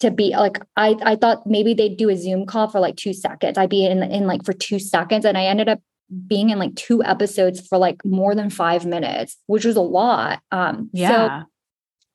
to 0.00 0.10
be 0.10 0.30
like 0.30 0.60
I 0.76 0.96
I 1.02 1.16
thought 1.16 1.46
maybe 1.46 1.74
they'd 1.74 1.96
do 1.96 2.08
a 2.08 2.16
Zoom 2.16 2.46
call 2.46 2.68
for 2.68 2.80
like 2.80 2.96
two 2.96 3.12
seconds. 3.12 3.56
I'd 3.56 3.70
be 3.70 3.86
in 3.86 4.02
in 4.02 4.26
like 4.26 4.44
for 4.44 4.52
two 4.52 4.78
seconds, 4.78 5.24
and 5.24 5.38
I 5.38 5.44
ended 5.44 5.68
up 5.68 5.80
being 6.26 6.50
in 6.50 6.58
like 6.58 6.74
two 6.74 7.02
episodes 7.02 7.66
for 7.66 7.78
like 7.78 8.04
more 8.04 8.34
than 8.34 8.50
five 8.50 8.84
minutes, 8.84 9.36
which 9.46 9.64
was 9.64 9.76
a 9.76 9.80
lot. 9.80 10.40
Um, 10.50 10.90
yeah. 10.92 11.08
So 11.40 11.46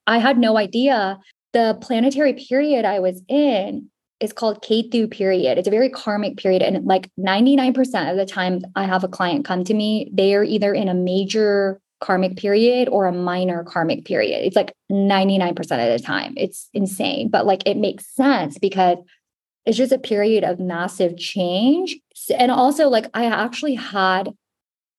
I 0.05 0.19
had 0.19 0.37
no 0.37 0.57
idea 0.57 1.17
the 1.53 1.77
planetary 1.81 2.33
period 2.33 2.85
I 2.85 2.99
was 2.99 3.21
in 3.27 3.89
is 4.19 4.33
called 4.33 4.63
Ketu 4.63 5.09
period. 5.09 5.57
It's 5.57 5.67
a 5.67 5.71
very 5.71 5.89
karmic 5.89 6.37
period. 6.37 6.61
And 6.61 6.85
like 6.85 7.09
99% 7.19 8.11
of 8.11 8.17
the 8.17 8.25
time 8.25 8.61
I 8.75 8.85
have 8.85 9.03
a 9.03 9.07
client 9.07 9.45
come 9.45 9.63
to 9.63 9.73
me, 9.73 10.09
they 10.13 10.35
are 10.35 10.43
either 10.43 10.73
in 10.73 10.87
a 10.87 10.93
major 10.93 11.79
karmic 11.99 12.37
period 12.37 12.89
or 12.89 13.05
a 13.05 13.11
minor 13.11 13.63
karmic 13.63 14.05
period. 14.05 14.45
It's 14.45 14.55
like 14.55 14.73
99% 14.91 15.57
of 15.59 15.67
the 15.67 15.99
time. 16.03 16.33
It's 16.37 16.69
insane, 16.73 17.29
but 17.29 17.45
like 17.45 17.63
it 17.65 17.77
makes 17.77 18.05
sense 18.13 18.57
because 18.57 18.97
it's 19.67 19.77
just 19.77 19.91
a 19.91 19.99
period 19.99 20.45
of 20.45 20.61
massive 20.61 21.17
change. 21.17 21.97
And 22.37 22.51
also, 22.51 22.87
like, 22.87 23.07
I 23.13 23.25
actually 23.25 23.75
had 23.75 24.33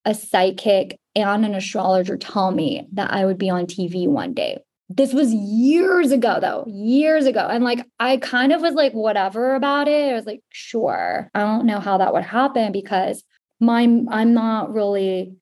a 0.05 0.15
psychic 0.15 1.01
and 1.15 1.45
an 1.47 1.55
astrologer 1.55 2.19
tell 2.19 2.51
me 2.51 2.87
that 2.93 3.11
I 3.11 3.25
would 3.25 3.39
be 3.39 3.49
on 3.49 3.65
TV 3.65 4.07
one 4.07 4.35
day. 4.35 4.59
This 4.91 5.15
was 5.15 5.33
years 5.33 6.13
ago, 6.13 6.39
though, 6.41 6.67
years 6.69 7.25
ago. 7.25 7.49
And 7.51 7.65
like, 7.65 7.85
I 7.99 8.19
kind 8.19 8.53
of 8.53 8.61
was 8.61 8.75
like, 8.75 8.93
whatever 8.93 9.55
about 9.55 9.89
it. 9.89 10.11
I 10.11 10.15
was 10.15 10.27
like, 10.27 10.43
sure. 10.51 11.31
I 11.35 11.41
don't 11.41 11.67
know 11.67 11.81
how 11.81 11.97
that 11.99 12.13
would 12.13 12.25
happen 12.25 12.71
because 12.71 13.25
my, 13.61 13.83
I'm 13.83 14.35
not 14.35 14.73
really 14.73 15.35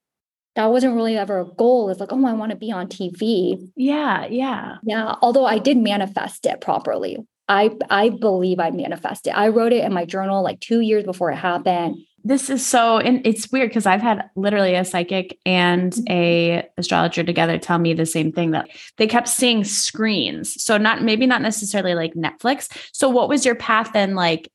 that 0.57 0.71
wasn't 0.71 0.95
really 0.95 1.15
ever 1.15 1.39
a 1.39 1.45
goal. 1.45 1.87
It's 1.91 1.99
like, 1.99 2.11
oh, 2.11 2.25
I 2.25 2.33
want 2.33 2.49
to 2.49 2.57
be 2.57 2.71
on 2.71 2.87
TV. 2.87 3.69
Yeah, 3.75 4.25
yeah. 4.25 4.77
Yeah. 4.81 5.13
Although 5.21 5.45
I 5.45 5.59
did 5.59 5.77
manifest 5.77 6.47
it 6.47 6.61
properly. 6.61 7.17
I 7.47 7.69
I 7.91 8.09
believe 8.09 8.59
I 8.59 8.71
manifested. 8.71 9.33
I 9.33 9.49
wrote 9.49 9.71
it 9.71 9.85
in 9.85 9.93
my 9.93 10.03
journal 10.03 10.41
like 10.43 10.59
two 10.59 10.79
years 10.79 11.03
before 11.03 11.31
it 11.31 11.35
happened. 11.35 11.97
This 12.23 12.49
is 12.49 12.65
so, 12.65 12.97
and 12.97 13.25
it's 13.25 13.51
weird 13.51 13.69
because 13.69 13.85
I've 13.85 14.01
had 14.01 14.31
literally 14.35 14.73
a 14.73 14.83
psychic 14.83 15.37
and 15.45 15.93
mm-hmm. 15.93 16.11
a 16.11 16.67
astrologer 16.77 17.23
together 17.23 17.59
tell 17.59 17.77
me 17.77 17.93
the 17.93 18.07
same 18.07 18.31
thing 18.31 18.49
that 18.51 18.67
they 18.97 19.05
kept 19.05 19.27
seeing 19.27 19.63
screens. 19.63 20.61
So 20.61 20.77
not 20.77 21.03
maybe 21.03 21.27
not 21.27 21.43
necessarily 21.43 21.93
like 21.93 22.15
Netflix. 22.15 22.67
So 22.93 23.09
what 23.09 23.29
was 23.29 23.45
your 23.45 23.55
path 23.55 23.91
and 23.93 24.15
like? 24.15 24.51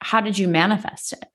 How 0.00 0.22
did 0.22 0.38
you 0.38 0.48
manifest 0.48 1.12
it? 1.12 1.28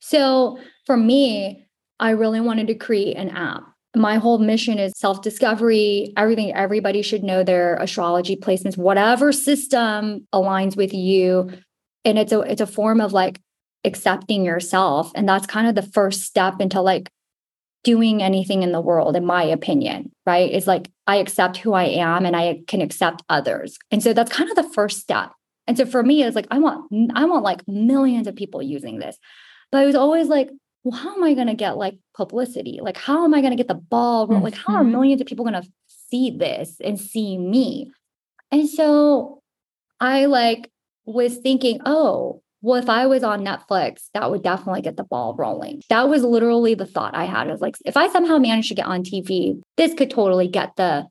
So 0.00 0.58
for 0.86 0.96
me, 0.96 1.63
I 2.00 2.10
really 2.10 2.40
wanted 2.40 2.66
to 2.68 2.74
create 2.74 3.16
an 3.16 3.30
app. 3.30 3.64
My 3.96 4.16
whole 4.16 4.38
mission 4.38 4.78
is 4.78 4.92
self 4.96 5.22
discovery, 5.22 6.12
everything. 6.16 6.52
Everybody 6.52 7.02
should 7.02 7.22
know 7.22 7.44
their 7.44 7.76
astrology 7.76 8.36
placements, 8.36 8.76
whatever 8.76 9.32
system 9.32 10.26
aligns 10.32 10.76
with 10.76 10.92
you. 10.92 11.50
And 12.04 12.18
it's 12.18 12.32
a 12.32 12.40
it's 12.40 12.60
a 12.60 12.66
form 12.66 13.00
of 13.00 13.12
like 13.12 13.40
accepting 13.84 14.44
yourself. 14.44 15.12
And 15.14 15.28
that's 15.28 15.46
kind 15.46 15.68
of 15.68 15.74
the 15.74 15.90
first 15.90 16.22
step 16.22 16.60
into 16.60 16.80
like 16.80 17.08
doing 17.84 18.22
anything 18.22 18.62
in 18.62 18.72
the 18.72 18.80
world, 18.80 19.14
in 19.14 19.24
my 19.24 19.44
opinion, 19.44 20.10
right? 20.26 20.50
It's 20.50 20.66
like 20.66 20.90
I 21.06 21.16
accept 21.16 21.58
who 21.58 21.74
I 21.74 21.84
am 21.84 22.26
and 22.26 22.34
I 22.34 22.62
can 22.66 22.80
accept 22.80 23.22
others. 23.28 23.78
And 23.90 24.02
so 24.02 24.12
that's 24.12 24.32
kind 24.32 24.50
of 24.50 24.56
the 24.56 24.70
first 24.72 25.00
step. 25.00 25.30
And 25.66 25.76
so 25.76 25.86
for 25.86 26.02
me, 26.02 26.24
it's 26.24 26.34
like 26.34 26.48
I 26.50 26.58
want 26.58 26.90
I 27.14 27.26
want 27.26 27.44
like 27.44 27.62
millions 27.68 28.26
of 28.26 28.34
people 28.34 28.62
using 28.62 28.98
this. 28.98 29.16
But 29.70 29.82
I 29.82 29.86
was 29.86 29.94
always 29.94 30.28
like, 30.28 30.50
well, 30.84 30.98
how 30.98 31.14
am 31.14 31.24
I 31.24 31.32
going 31.32 31.46
to 31.46 31.54
get 31.54 31.78
like 31.78 31.96
publicity? 32.14 32.78
Like, 32.82 32.98
how 32.98 33.24
am 33.24 33.32
I 33.32 33.40
going 33.40 33.52
to 33.52 33.56
get 33.56 33.68
the 33.68 33.74
ball? 33.74 34.28
Mm-hmm. 34.28 34.42
Like, 34.42 34.54
how 34.54 34.74
are 34.74 34.82
mm-hmm. 34.82 34.92
millions 34.92 35.20
of 35.20 35.26
people 35.26 35.44
going 35.44 35.60
to 35.60 35.68
see 35.88 36.30
this 36.30 36.76
and 36.84 37.00
see 37.00 37.38
me? 37.38 37.90
And 38.52 38.68
so 38.68 39.40
I 39.98 40.26
like 40.26 40.70
was 41.06 41.38
thinking, 41.38 41.80
oh, 41.86 42.42
well, 42.60 42.80
if 42.80 42.88
I 42.88 43.06
was 43.06 43.22
on 43.22 43.44
Netflix, 43.44 44.04
that 44.12 44.30
would 44.30 44.42
definitely 44.42 44.82
get 44.82 44.96
the 44.96 45.04
ball 45.04 45.34
rolling. 45.38 45.82
That 45.88 46.08
was 46.08 46.22
literally 46.22 46.74
the 46.74 46.86
thought 46.86 47.14
I 47.14 47.24
had. 47.24 47.48
I 47.48 47.52
was 47.52 47.60
like, 47.60 47.76
if 47.84 47.96
I 47.96 48.08
somehow 48.08 48.38
managed 48.38 48.68
to 48.68 48.74
get 48.74 48.86
on 48.86 49.02
TV, 49.02 49.60
this 49.76 49.94
could 49.94 50.10
totally 50.10 50.48
get 50.48 50.76
the 50.76 51.06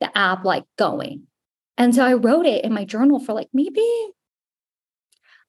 the 0.00 0.16
app 0.18 0.44
like 0.44 0.64
going. 0.76 1.28
And 1.78 1.94
so 1.94 2.04
I 2.04 2.14
wrote 2.14 2.46
it 2.46 2.64
in 2.64 2.72
my 2.72 2.84
journal 2.84 3.20
for 3.20 3.34
like 3.34 3.48
maybe 3.52 3.86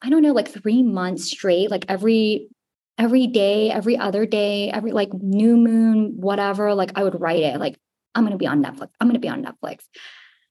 I 0.03 0.09
don't 0.09 0.21
know, 0.21 0.33
like 0.33 0.49
three 0.49 0.83
months 0.83 1.25
straight, 1.25 1.71
like 1.71 1.85
every 1.87 2.49
every 2.97 3.27
day, 3.27 3.71
every 3.71 3.97
other 3.97 4.25
day, 4.25 4.69
every 4.71 4.91
like 4.91 5.13
new 5.13 5.57
moon, 5.57 6.13
whatever, 6.17 6.73
like 6.75 6.91
I 6.95 7.03
would 7.03 7.19
write 7.19 7.43
it 7.43 7.59
like, 7.59 7.77
I'm 8.15 8.23
going 8.23 8.31
to 8.33 8.37
be 8.37 8.47
on 8.47 8.63
Netflix. 8.63 8.89
I'm 8.99 9.07
going 9.07 9.13
to 9.13 9.19
be 9.19 9.29
on 9.29 9.43
Netflix. 9.43 9.79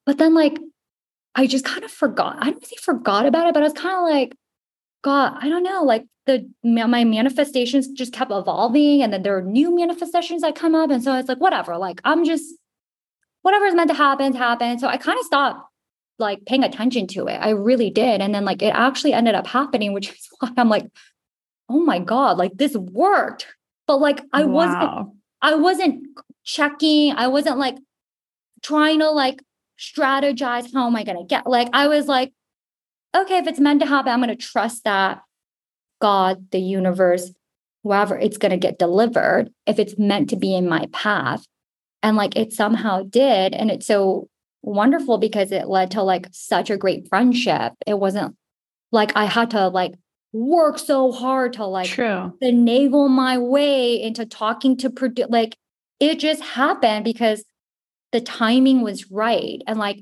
But 0.05 0.19
then 0.19 0.35
like, 0.35 0.59
I 1.35 1.47
just 1.47 1.65
kind 1.65 1.85
of 1.85 1.91
forgot. 1.91 2.37
I 2.41 2.51
don't 2.51 2.67
say 2.67 2.77
forgot 2.81 3.27
about 3.27 3.47
it, 3.47 3.55
but 3.55 3.63
I 3.63 3.67
was 3.67 3.73
kind 3.73 3.97
of 3.97 4.03
like, 4.03 4.37
God, 5.03 5.37
I 5.41 5.49
don't 5.49 5.63
know. 5.63 5.83
Like 5.83 6.07
the 6.27 6.49
my 6.63 7.05
manifestations 7.05 7.89
just 7.89 8.13
kept 8.13 8.31
evolving, 8.31 9.03
and 9.03 9.13
then 9.13 9.23
there 9.23 9.37
are 9.37 9.43
new 9.43 9.75
manifestations 9.75 10.43
that 10.43 10.55
come 10.55 10.75
up, 10.75 10.91
and 10.91 11.03
so 11.03 11.17
it's 11.17 11.29
like 11.29 11.41
whatever. 11.41 11.77
Like 11.77 12.01
I'm 12.05 12.25
just 12.25 12.55
whatever 13.43 13.67
is 13.67 13.75
meant 13.75 13.91
to 13.91 13.97
happen, 13.97 14.35
happen. 14.35 14.79
So 14.79 14.87
I 14.87 14.97
kind 14.97 15.19
of 15.19 15.25
stopped 15.25 15.69
like 16.19 16.45
paying 16.45 16.63
attention 16.63 17.09
to 17.09 17.27
it. 17.27 17.39
I 17.41 17.51
really 17.51 17.91
did, 17.91 18.21
and 18.21 18.35
then 18.35 18.45
like 18.45 18.63
it 18.63 18.75
actually 18.75 19.13
ended 19.13 19.35
up 19.35 19.47
happening, 19.47 19.93
which 19.93 20.11
is 20.11 20.29
why 20.39 20.51
I'm 20.57 20.69
like, 20.69 20.87
oh 21.73 21.81
my 21.81 21.99
god 21.99 22.39
like 22.39 22.53
this 22.55 22.77
worked. 22.77 23.47
But 23.87 24.01
like 24.01 24.23
i 24.33 24.45
wow. 24.45 24.53
wasn't 24.53 25.17
i 25.43 25.55
wasn't 25.55 26.07
checking 26.45 27.13
i 27.13 27.27
wasn't 27.27 27.59
like 27.59 27.77
trying 28.63 29.01
to 29.01 29.11
like 29.11 29.43
strategize 29.79 30.73
how 30.73 30.87
am 30.87 30.97
i 30.97 31.03
going 31.03 31.19
to 31.19 31.25
get 31.25 31.47
like 31.47 31.69
i 31.73 31.89
was 31.89 32.07
like 32.07 32.33
okay 33.15 33.39
if 33.39 33.47
it's 33.49 33.59
meant 33.59 33.81
to 33.81 33.87
happen 33.87 34.13
i'm 34.13 34.23
going 34.23 34.29
to 34.29 34.37
trust 34.37 34.85
that 34.85 35.21
god 36.01 36.47
the 36.53 36.61
universe 36.61 37.33
whoever 37.83 38.17
it's 38.17 38.39
going 38.39 38.51
to 38.51 38.57
get 38.57 38.79
delivered 38.79 39.51
if 39.67 39.79
it's 39.79 39.99
meant 39.99 40.31
to 40.31 40.37
be 40.37 40.55
in 40.55 40.69
my 40.69 40.87
path. 40.93 41.47
And 42.03 42.17
like 42.17 42.37
it 42.37 42.53
somehow 42.53 43.05
did 43.05 43.55
and 43.55 43.71
it's 43.71 43.87
so 43.87 44.29
wonderful 44.63 45.19
because 45.19 45.53
it 45.53 45.69
led 45.69 45.93
to 45.93 46.03
like 46.03 46.27
such 46.33 46.71
a 46.71 46.77
great 46.77 47.09
friendship. 47.09 47.75
It 47.87 47.99
wasn't 47.99 48.37
like 48.91 49.13
i 49.17 49.25
had 49.25 49.51
to 49.51 49.69
like 49.69 49.95
work 50.33 50.79
so 50.79 51.13
hard 51.13 51.53
to 51.55 51.67
like 51.67 51.89
True. 51.89 52.33
finagle 52.43 53.09
my 53.09 53.39
way 53.39 54.01
into 54.01 54.25
talking 54.25 54.77
to 54.79 54.91
produ- 54.91 55.31
like 55.31 55.57
it 56.01 56.19
just 56.19 56.43
happened 56.43 57.05
because 57.05 57.45
the 58.13 58.21
timing 58.21 58.83
was 58.83 59.11
right. 59.11 59.63
And 59.67 59.79
like, 59.79 60.01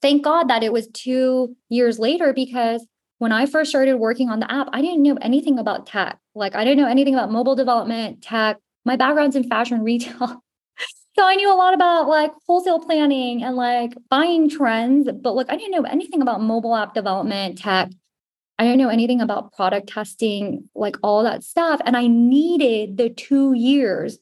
thank 0.00 0.24
God 0.24 0.48
that 0.48 0.62
it 0.62 0.72
was 0.72 0.88
two 0.88 1.56
years 1.68 1.98
later 1.98 2.32
because 2.32 2.86
when 3.18 3.32
I 3.32 3.46
first 3.46 3.70
started 3.70 3.96
working 3.96 4.30
on 4.30 4.40
the 4.40 4.50
app, 4.50 4.68
I 4.72 4.80
didn't 4.80 5.02
know 5.02 5.16
anything 5.20 5.58
about 5.58 5.86
tech. 5.86 6.18
Like, 6.34 6.56
I 6.56 6.64
didn't 6.64 6.78
know 6.82 6.88
anything 6.88 7.14
about 7.14 7.30
mobile 7.30 7.54
development, 7.54 8.22
tech. 8.22 8.58
My 8.84 8.96
background's 8.96 9.36
in 9.36 9.48
fashion 9.48 9.82
retail. 9.82 10.42
so 11.16 11.24
I 11.24 11.36
knew 11.36 11.52
a 11.52 11.54
lot 11.54 11.74
about 11.74 12.08
like 12.08 12.32
wholesale 12.48 12.80
planning 12.80 13.44
and 13.44 13.54
like 13.54 13.92
buying 14.08 14.48
trends, 14.48 15.08
but 15.12 15.34
like 15.34 15.50
I 15.50 15.56
didn't 15.56 15.72
know 15.72 15.88
anything 15.88 16.22
about 16.22 16.40
mobile 16.40 16.74
app 16.74 16.94
development, 16.94 17.58
tech. 17.58 17.90
I 18.62 18.64
didn't 18.64 18.78
know 18.78 18.90
anything 18.90 19.20
about 19.20 19.52
product 19.52 19.88
testing, 19.88 20.68
like 20.76 20.96
all 21.02 21.24
that 21.24 21.42
stuff. 21.42 21.80
And 21.84 21.96
I 21.96 22.06
needed 22.06 22.96
the 22.96 23.10
two 23.10 23.54
years 23.54 24.18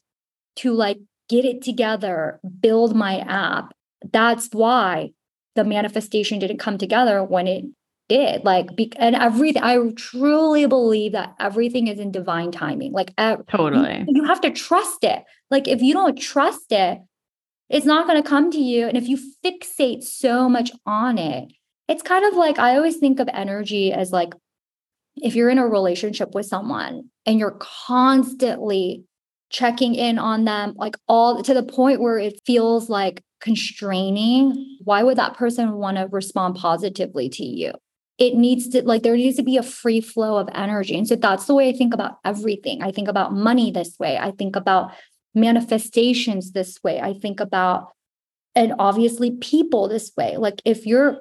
to 0.57 0.73
like 0.73 0.97
get 1.29 1.45
it 1.45 1.61
together, 1.61 2.39
build 2.59 2.95
my 2.95 3.19
app. 3.19 3.71
That's 4.11 4.49
why 4.51 5.11
the 5.55 5.63
manifestation 5.63 6.39
didn't 6.39 6.57
come 6.57 6.79
together 6.79 7.23
when 7.23 7.47
it 7.47 7.65
did. 8.09 8.43
Like, 8.43 8.75
be, 8.75 8.91
and 8.95 9.15
everything, 9.15 9.61
I 9.61 9.77
truly 9.95 10.65
believe 10.65 11.11
that 11.11 11.35
everything 11.39 11.85
is 11.85 11.99
in 11.99 12.11
divine 12.11 12.51
timing. 12.51 12.93
Like, 12.93 13.13
totally. 13.47 14.05
You, 14.07 14.21
you 14.21 14.23
have 14.23 14.41
to 14.41 14.49
trust 14.49 15.03
it. 15.03 15.23
Like, 15.51 15.67
if 15.67 15.83
you 15.83 15.93
don't 15.93 16.19
trust 16.19 16.71
it, 16.71 16.97
it's 17.69 17.85
not 17.85 18.07
going 18.07 18.21
to 18.21 18.27
come 18.27 18.49
to 18.49 18.59
you. 18.59 18.87
And 18.87 18.97
if 18.97 19.07
you 19.07 19.19
fixate 19.45 20.01
so 20.01 20.49
much 20.49 20.71
on 20.87 21.19
it, 21.19 21.53
it's 21.87 22.03
kind 22.03 22.25
of 22.25 22.33
like 22.33 22.59
I 22.59 22.75
always 22.75 22.97
think 22.97 23.19
of 23.19 23.29
energy 23.33 23.91
as 23.91 24.11
like 24.11 24.33
if 25.17 25.35
you're 25.35 25.49
in 25.49 25.57
a 25.57 25.67
relationship 25.67 26.33
with 26.33 26.45
someone 26.45 27.09
and 27.25 27.37
you're 27.37 27.57
constantly 27.59 29.03
checking 29.49 29.95
in 29.95 30.17
on 30.17 30.45
them, 30.45 30.73
like 30.77 30.95
all 31.07 31.43
to 31.43 31.53
the 31.53 31.63
point 31.63 32.01
where 32.01 32.17
it 32.17 32.39
feels 32.45 32.89
like 32.89 33.21
constraining, 33.41 34.77
why 34.83 35.03
would 35.03 35.17
that 35.17 35.35
person 35.35 35.73
want 35.73 35.97
to 35.97 36.07
respond 36.11 36.55
positively 36.55 37.27
to 37.27 37.43
you? 37.43 37.73
It 38.17 38.35
needs 38.35 38.69
to, 38.69 38.83
like, 38.83 39.01
there 39.01 39.17
needs 39.17 39.37
to 39.37 39.43
be 39.43 39.57
a 39.57 39.63
free 39.63 39.99
flow 39.99 40.37
of 40.37 40.47
energy. 40.53 40.95
And 40.95 41.07
so 41.07 41.15
that's 41.15 41.45
the 41.45 41.55
way 41.55 41.69
I 41.69 41.73
think 41.73 41.93
about 41.93 42.19
everything. 42.23 42.83
I 42.83 42.91
think 42.91 43.07
about 43.07 43.33
money 43.33 43.71
this 43.71 43.97
way. 43.99 44.17
I 44.17 44.31
think 44.31 44.55
about 44.55 44.91
manifestations 45.33 46.51
this 46.51 46.77
way. 46.83 47.01
I 47.01 47.13
think 47.13 47.39
about, 47.39 47.87
and 48.55 48.73
obviously 48.79 49.31
people 49.31 49.87
this 49.87 50.11
way. 50.17 50.37
Like, 50.37 50.61
if 50.65 50.85
you're 50.85 51.19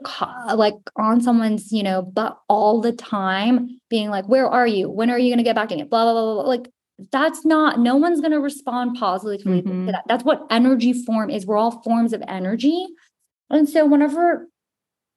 like 0.55 0.75
on 0.97 1.21
someone's, 1.21 1.71
you 1.73 1.83
know, 1.83 2.03
but 2.03 2.39
all 2.49 2.81
the 2.81 2.93
time 2.93 3.81
being 3.89 4.11
like, 4.11 4.27
where 4.29 4.49
are 4.49 4.67
you? 4.67 4.91
When 4.91 5.11
are 5.11 5.19
you 5.19 5.29
going 5.29 5.39
to 5.39 5.45
get 5.45 5.55
back 5.55 5.71
in 5.71 5.81
it? 5.81 5.91
Blah, 5.91 6.05
blah, 6.05 6.13
blah, 6.13 6.35
blah. 6.35 6.43
Like, 6.43 6.71
that's 7.13 7.45
not 7.45 7.79
no 7.79 7.97
one's 7.97 8.21
going 8.21 8.33
to 8.33 8.41
respond 8.41 8.97
positively 8.99 9.63
mm-hmm. 9.63 9.87
to 9.87 9.93
that 9.93 10.05
that's 10.07 10.25
what 10.25 10.47
energy 10.51 10.93
form 10.93 11.31
is 11.31 11.47
we're 11.47 11.57
all 11.57 11.83
forms 11.83 12.13
of 12.13 12.23
energy 12.29 12.87
and 13.49 13.69
so 13.69 13.87
whenever 13.87 14.49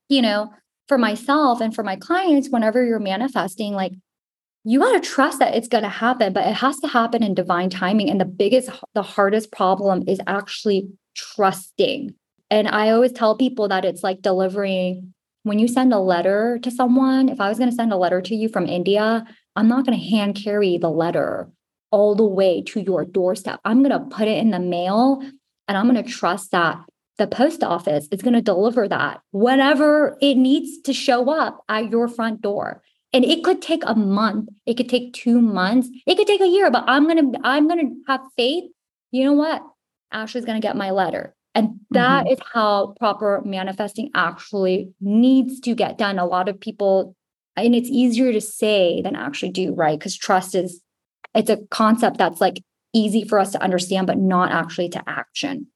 you 0.07 0.22
know 0.22 0.51
for 0.88 0.97
myself 0.97 1.59
and 1.59 1.76
for 1.76 1.84
my 1.84 1.95
clients 1.95 2.49
whenever 2.49 2.86
you're 2.86 2.99
manifesting 2.99 3.74
like 3.74 3.91
you 4.64 4.80
got 4.80 4.93
to 4.93 5.09
trust 5.09 5.39
that 5.39 5.55
it's 5.55 5.68
going 5.68 5.84
to 5.84 5.89
happen 5.89 6.32
but 6.32 6.47
it 6.47 6.53
has 6.53 6.80
to 6.80 6.88
happen 6.88 7.22
in 7.22 7.34
divine 7.34 7.70
timing 7.70 8.09
and 8.09 8.22
the 8.22 8.26
biggest 8.26 8.70
the 8.93 9.03
hardest 9.03 9.51
problem 9.51 10.03
is 10.07 10.22
actually 10.26 10.88
trusting 11.16 12.14
and 12.49 12.68
i 12.68 12.89
always 12.89 13.11
tell 13.11 13.38
people 13.38 13.68
that 13.68 13.86
it's 13.86 14.03
like 14.03 14.22
delivering 14.22 15.14
when 15.43 15.59
you 15.59 15.68
send 15.68 15.93
a 15.93 15.99
letter 15.99 16.59
to 16.61 16.72
someone 16.72 17.30
if 17.30 17.39
i 17.39 17.49
was 17.49 17.57
going 17.57 17.70
to 17.70 17.76
send 17.76 17.91
a 17.91 17.97
letter 17.97 18.22
to 18.22 18.36
you 18.36 18.49
from 18.49 18.66
india 18.66 19.26
i'm 19.55 19.68
not 19.68 19.86
going 19.86 19.97
to 19.97 20.05
hand 20.05 20.36
carry 20.36 20.78
the 20.78 20.89
letter 20.89 21.49
all 21.93 22.16
the 22.16 22.26
way 22.26 22.59
to 22.59 22.82
your 22.82 23.05
doorstep. 23.05 23.59
I'm 23.64 23.84
going 23.84 23.91
to 23.91 24.16
put 24.16 24.28
it 24.28 24.39
in 24.39 24.49
the 24.49 24.59
mail 24.59 25.22
and 25.68 25.78
I'm 25.78 25.88
going 25.88 26.03
to 26.03 26.11
trust 26.11 26.49
that 26.49 26.80
the 27.20 27.28
post 27.28 27.64
office 27.64 28.07
is 28.11 28.24
going 28.24 28.34
to 28.34 28.41
deliver 28.41 28.88
that 28.88 29.22
whenever 29.32 30.18
it 30.20 30.34
needs 30.34 30.82
to 30.82 30.91
show 30.91 31.30
up 31.30 31.64
at 31.70 31.91
your 31.91 32.07
front 32.07 32.41
door. 32.41 32.82
And 33.14 33.24
it 33.24 33.43
could 33.43 33.61
take 33.61 33.84
a 33.86 33.93
month, 33.93 34.49
it 34.66 34.74
could 34.74 34.89
take 34.89 35.14
2 35.14 35.39
months, 35.39 35.88
it 36.07 36.16
could 36.16 36.26
take 36.26 36.41
a 36.41 36.47
year, 36.47 36.72
but 36.72 36.84
I'm 36.88 37.03
going 37.03 37.32
to 37.32 37.39
I'm 37.43 37.68
going 37.68 37.88
to 37.88 37.95
have 38.07 38.22
faith. 38.36 38.64
You 39.11 39.26
know 39.26 39.34
what? 39.34 39.61
Ashley's 40.14 40.45
going 40.45 40.59
to 40.59 40.66
get 40.66 40.78
my 40.78 40.91
letter. 40.91 41.36
And 41.55 41.80
that 41.91 42.26
mm-hmm. 42.26 42.34
is 42.34 42.39
how 42.53 42.95
proper 42.99 43.41
manifesting 43.45 44.09
actually 44.16 44.91
needs 44.99 45.59
to 45.61 45.76
get 45.76 45.97
done. 45.97 46.18
A 46.18 46.26
lot 46.26 46.49
of 46.49 46.59
people 46.59 47.16
and 47.55 47.76
it's 47.76 47.89
easier 47.89 48.34
to 48.34 48.41
say 48.41 49.01
than 49.01 49.16
actually 49.16 49.51
do, 49.51 49.74
right? 49.74 49.97
Because 49.97 50.18
trust 50.18 50.55
is 50.55 50.82
it's 51.36 51.49
a 51.49 51.57
concept 51.70 52.18
that's 52.18 52.41
like 52.41 52.64
easy 52.93 53.24
for 53.24 53.39
us 53.39 53.51
to 53.51 53.61
understand, 53.61 54.07
but 54.07 54.18
not 54.18 54.51
actually 54.51 54.89
to 54.89 55.03
action. 55.07 55.68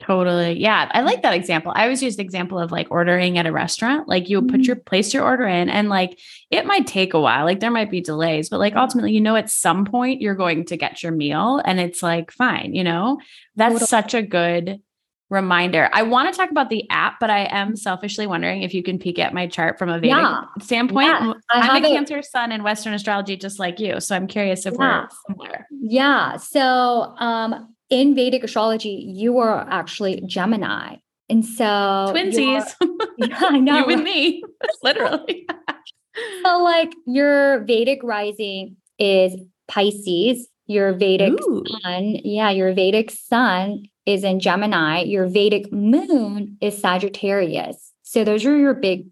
Totally. 0.00 0.58
Yeah. 0.58 0.90
I 0.92 1.02
like 1.02 1.22
that 1.22 1.34
example. 1.34 1.72
I 1.74 1.82
always 1.82 2.02
use 2.02 2.16
the 2.16 2.22
example 2.22 2.58
of 2.58 2.72
like 2.72 2.86
ordering 2.90 3.36
at 3.36 3.46
a 3.46 3.52
restaurant. 3.52 4.08
Like 4.08 4.30
you 4.30 4.40
put 4.40 4.62
your 4.62 4.76
mm-hmm. 4.76 4.84
place 4.84 5.12
your 5.12 5.24
order 5.24 5.46
in 5.46 5.68
and 5.68 5.90
like 5.90 6.18
it 6.50 6.64
might 6.64 6.86
take 6.86 7.12
a 7.12 7.20
while. 7.20 7.44
Like 7.44 7.60
there 7.60 7.70
might 7.70 7.90
be 7.90 8.00
delays, 8.00 8.48
but 8.48 8.60
like 8.60 8.76
ultimately, 8.76 9.12
you 9.12 9.20
know, 9.20 9.36
at 9.36 9.50
some 9.50 9.84
point 9.84 10.22
you're 10.22 10.34
going 10.34 10.64
to 10.66 10.76
get 10.78 11.02
your 11.02 11.12
meal 11.12 11.60
and 11.64 11.78
it's 11.78 12.02
like 12.02 12.30
fine, 12.30 12.74
you 12.74 12.82
know? 12.82 13.18
That's 13.56 13.74
totally. 13.74 13.88
such 13.88 14.14
a 14.14 14.22
good 14.22 14.80
reminder. 15.28 15.88
I 15.92 16.02
want 16.02 16.32
to 16.32 16.36
talk 16.36 16.50
about 16.50 16.70
the 16.70 16.88
app, 16.90 17.20
but 17.20 17.30
I 17.30 17.44
am 17.50 17.76
selfishly 17.76 18.26
wondering 18.26 18.62
if 18.62 18.74
you 18.74 18.82
can 18.82 18.98
peek 18.98 19.18
at 19.18 19.32
my 19.32 19.46
chart 19.46 19.78
from 19.78 19.90
a 19.90 19.98
Vedic 19.98 20.16
yeah. 20.16 20.44
standpoint. 20.60 21.06
Yeah, 21.06 21.32
I'm 21.50 21.84
a 21.84 21.86
it. 21.86 21.92
Cancer 21.92 22.22
Sun 22.22 22.52
in 22.52 22.62
Western 22.62 22.94
astrology, 22.94 23.36
just 23.36 23.58
like 23.58 23.78
you. 23.78 24.00
So 24.00 24.16
I'm 24.16 24.26
curious 24.26 24.66
if 24.66 24.74
yeah. 24.78 25.02
we're 25.02 25.08
similar. 25.28 25.66
Yeah. 25.70 26.36
So 26.36 27.14
um, 27.18 27.74
in 27.90 28.14
Vedic 28.14 28.44
astrology, 28.44 29.04
you 29.08 29.38
are 29.38 29.66
actually 29.68 30.22
Gemini. 30.24 30.96
And 31.28 31.44
so 31.44 31.64
twinsies. 31.64 32.64
Yeah, 33.18 33.38
I 33.40 33.58
know. 33.58 33.86
you 33.86 33.94
and 33.94 34.02
me, 34.02 34.42
literally. 34.82 35.46
so 36.42 36.62
like 36.62 36.90
your 37.06 37.64
Vedic 37.64 38.00
rising 38.02 38.76
is 38.98 39.34
Pisces, 39.68 40.48
your 40.66 40.94
Vedic 40.94 41.34
Ooh. 41.42 41.62
sun, 41.82 42.16
yeah, 42.24 42.48
your 42.50 42.72
Vedic 42.72 43.10
sun 43.10 43.84
is 44.06 44.24
in 44.24 44.40
Gemini, 44.40 45.02
your 45.02 45.26
Vedic 45.26 45.70
moon 45.70 46.56
is 46.60 46.80
Sagittarius. 46.80 47.92
So 48.02 48.24
those 48.24 48.46
are 48.46 48.56
your 48.56 48.74
big, 48.74 49.06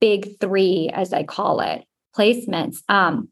big 0.00 0.38
three, 0.40 0.90
as 0.92 1.12
I 1.12 1.24
call 1.24 1.60
it, 1.60 1.84
placements. 2.16 2.78
Um, 2.88 3.30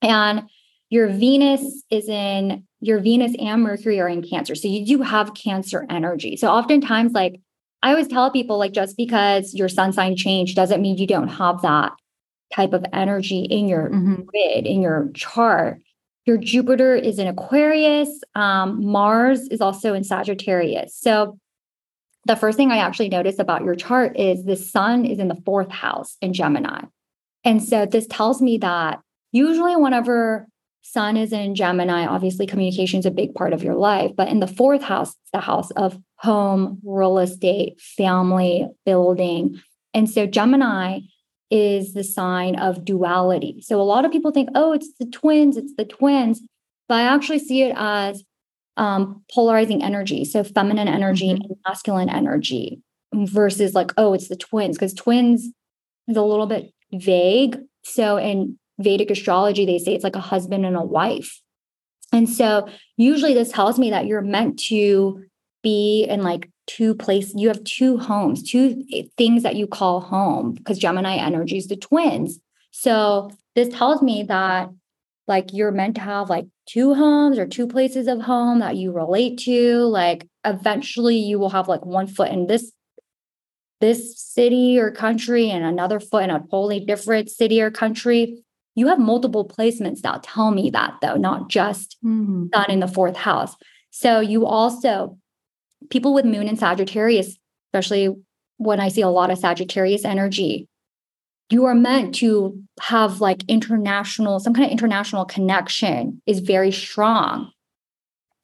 and 0.00 0.48
your 0.88 1.08
Venus 1.08 1.84
is 1.90 2.08
in 2.08 2.66
your 2.82 2.98
Venus 2.98 3.32
and 3.38 3.62
Mercury 3.62 4.00
are 4.00 4.08
in 4.08 4.22
Cancer. 4.22 4.54
So 4.54 4.66
you 4.66 4.84
do 4.84 5.02
have 5.02 5.34
Cancer 5.34 5.86
energy. 5.88 6.36
So 6.36 6.48
oftentimes, 6.48 7.12
like 7.12 7.40
I 7.82 7.90
always 7.90 8.08
tell 8.08 8.30
people, 8.30 8.58
like 8.58 8.72
just 8.72 8.96
because 8.96 9.54
your 9.54 9.68
sun 9.68 9.92
sign 9.92 10.16
changed 10.16 10.56
doesn't 10.56 10.82
mean 10.82 10.98
you 10.98 11.06
don't 11.06 11.28
have 11.28 11.62
that 11.62 11.92
type 12.52 12.72
of 12.72 12.84
energy 12.92 13.42
in 13.44 13.68
your 13.68 13.88
mm-hmm. 13.88 14.22
grid, 14.22 14.66
in 14.66 14.82
your 14.82 15.10
chart. 15.14 15.80
Your 16.26 16.36
Jupiter 16.36 16.94
is 16.94 17.18
in 17.18 17.28
Aquarius. 17.28 18.20
Um, 18.34 18.84
Mars 18.84 19.42
is 19.48 19.60
also 19.60 19.94
in 19.94 20.04
Sagittarius. 20.04 20.94
So 20.96 21.38
the 22.26 22.36
first 22.36 22.56
thing 22.56 22.70
I 22.70 22.78
actually 22.78 23.08
notice 23.08 23.38
about 23.38 23.64
your 23.64 23.74
chart 23.74 24.18
is 24.18 24.44
the 24.44 24.56
sun 24.56 25.04
is 25.04 25.18
in 25.18 25.28
the 25.28 25.40
fourth 25.44 25.70
house 25.70 26.16
in 26.20 26.32
Gemini. 26.32 26.82
And 27.44 27.62
so 27.62 27.86
this 27.86 28.06
tells 28.08 28.42
me 28.42 28.58
that 28.58 29.00
usually 29.32 29.74
whenever 29.74 30.46
sun 30.82 31.16
is 31.16 31.32
in 31.32 31.54
Gemini, 31.54 32.06
obviously 32.06 32.46
communication 32.46 32.98
is 32.98 33.06
a 33.06 33.10
big 33.10 33.34
part 33.34 33.52
of 33.52 33.62
your 33.62 33.74
life, 33.74 34.12
but 34.16 34.28
in 34.28 34.40
the 34.40 34.46
fourth 34.46 34.82
house, 34.82 35.10
it's 35.10 35.30
the 35.32 35.40
house 35.40 35.70
of 35.72 35.98
home, 36.16 36.80
real 36.84 37.18
estate, 37.18 37.80
family, 37.80 38.68
building. 38.84 39.60
And 39.94 40.08
so 40.10 40.26
Gemini 40.26 41.00
is 41.50 41.94
the 41.94 42.04
sign 42.04 42.56
of 42.56 42.84
duality. 42.84 43.60
So 43.62 43.80
a 43.80 43.82
lot 43.82 44.04
of 44.04 44.12
people 44.12 44.30
think, 44.30 44.48
oh, 44.54 44.72
it's 44.72 44.90
the 44.98 45.06
twins, 45.06 45.56
it's 45.56 45.74
the 45.76 45.84
twins. 45.84 46.40
But 46.88 46.96
I 46.96 47.02
actually 47.02 47.38
see 47.38 47.62
it 47.62 47.74
as 47.76 48.24
um, 48.76 49.22
polarizing 49.32 49.82
energy. 49.82 50.24
So 50.24 50.44
feminine 50.44 50.88
energy 50.88 51.28
mm-hmm. 51.28 51.42
and 51.42 51.56
masculine 51.66 52.08
energy 52.08 52.80
versus 53.14 53.74
like, 53.74 53.92
oh, 53.96 54.14
it's 54.14 54.28
the 54.28 54.36
twins, 54.36 54.76
because 54.76 54.94
twins 54.94 55.50
is 56.08 56.16
a 56.16 56.22
little 56.22 56.46
bit 56.46 56.72
vague. 56.92 57.58
So 57.84 58.16
in 58.16 58.58
Vedic 58.82 59.10
astrology, 59.10 59.64
they 59.64 59.78
say 59.78 59.94
it's 59.94 60.04
like 60.04 60.16
a 60.16 60.20
husband 60.20 60.66
and 60.66 60.76
a 60.76 60.82
wife. 60.82 61.40
And 62.12 62.28
so 62.28 62.68
usually 62.96 63.34
this 63.34 63.52
tells 63.52 63.78
me 63.78 63.90
that 63.90 64.06
you're 64.06 64.20
meant 64.20 64.58
to 64.68 65.24
be 65.62 66.04
in 66.04 66.22
like 66.22 66.50
two 66.66 66.94
places 66.94 67.34
you 67.36 67.48
have 67.48 67.62
two 67.64 67.98
homes 67.98 68.42
two 68.42 68.84
things 69.16 69.42
that 69.42 69.56
you 69.56 69.66
call 69.66 70.00
home 70.00 70.52
because 70.52 70.78
gemini 70.78 71.16
energy 71.16 71.56
is 71.56 71.68
the 71.68 71.76
twins. 71.76 72.38
So 72.70 73.30
this 73.54 73.68
tells 73.68 74.02
me 74.02 74.24
that 74.24 74.70
like 75.28 75.52
you're 75.52 75.72
meant 75.72 75.96
to 75.96 76.00
have 76.00 76.30
like 76.30 76.46
two 76.66 76.94
homes 76.94 77.38
or 77.38 77.46
two 77.46 77.66
places 77.66 78.06
of 78.08 78.22
home 78.22 78.58
that 78.60 78.76
you 78.76 78.92
relate 78.92 79.38
to. 79.40 79.84
Like 79.84 80.26
eventually 80.44 81.16
you 81.16 81.38
will 81.38 81.50
have 81.50 81.68
like 81.68 81.84
one 81.84 82.06
foot 82.06 82.30
in 82.30 82.46
this 82.46 82.72
this 83.80 84.20
city 84.20 84.78
or 84.78 84.92
country 84.92 85.50
and 85.50 85.64
another 85.64 85.98
foot 85.98 86.24
in 86.24 86.30
a 86.30 86.38
totally 86.38 86.80
different 86.80 87.28
city 87.28 87.60
or 87.60 87.70
country 87.70 88.44
you 88.74 88.86
have 88.88 88.98
multiple 88.98 89.46
placements 89.46 90.00
that 90.00 90.22
tell 90.22 90.50
me 90.50 90.70
that 90.70 90.94
though, 91.02 91.16
not 91.16 91.48
just 91.48 91.96
Mhm. 92.04 92.48
sun 92.54 92.70
in 92.70 92.80
the 92.80 92.88
fourth 92.88 93.16
house. 93.16 93.56
So 93.90 94.20
you 94.20 94.46
also, 94.46 95.18
people 95.90 96.14
with 96.14 96.24
moon 96.24 96.48
in 96.48 96.56
Sagittarius, 96.56 97.36
especially 97.68 98.14
when 98.56 98.80
I 98.80 98.88
see 98.88 99.02
a 99.02 99.08
lot 99.08 99.30
of 99.30 99.38
Sagittarius 99.38 100.04
energy, 100.04 100.68
you 101.50 101.64
are 101.66 101.74
meant 101.74 102.14
to 102.16 102.58
have 102.80 103.20
like 103.20 103.42
international, 103.48 104.40
some 104.40 104.54
kind 104.54 104.64
of 104.66 104.72
international 104.72 105.24
connection 105.26 106.22
is 106.26 106.38
very 106.40 106.72
strong. 106.72 107.50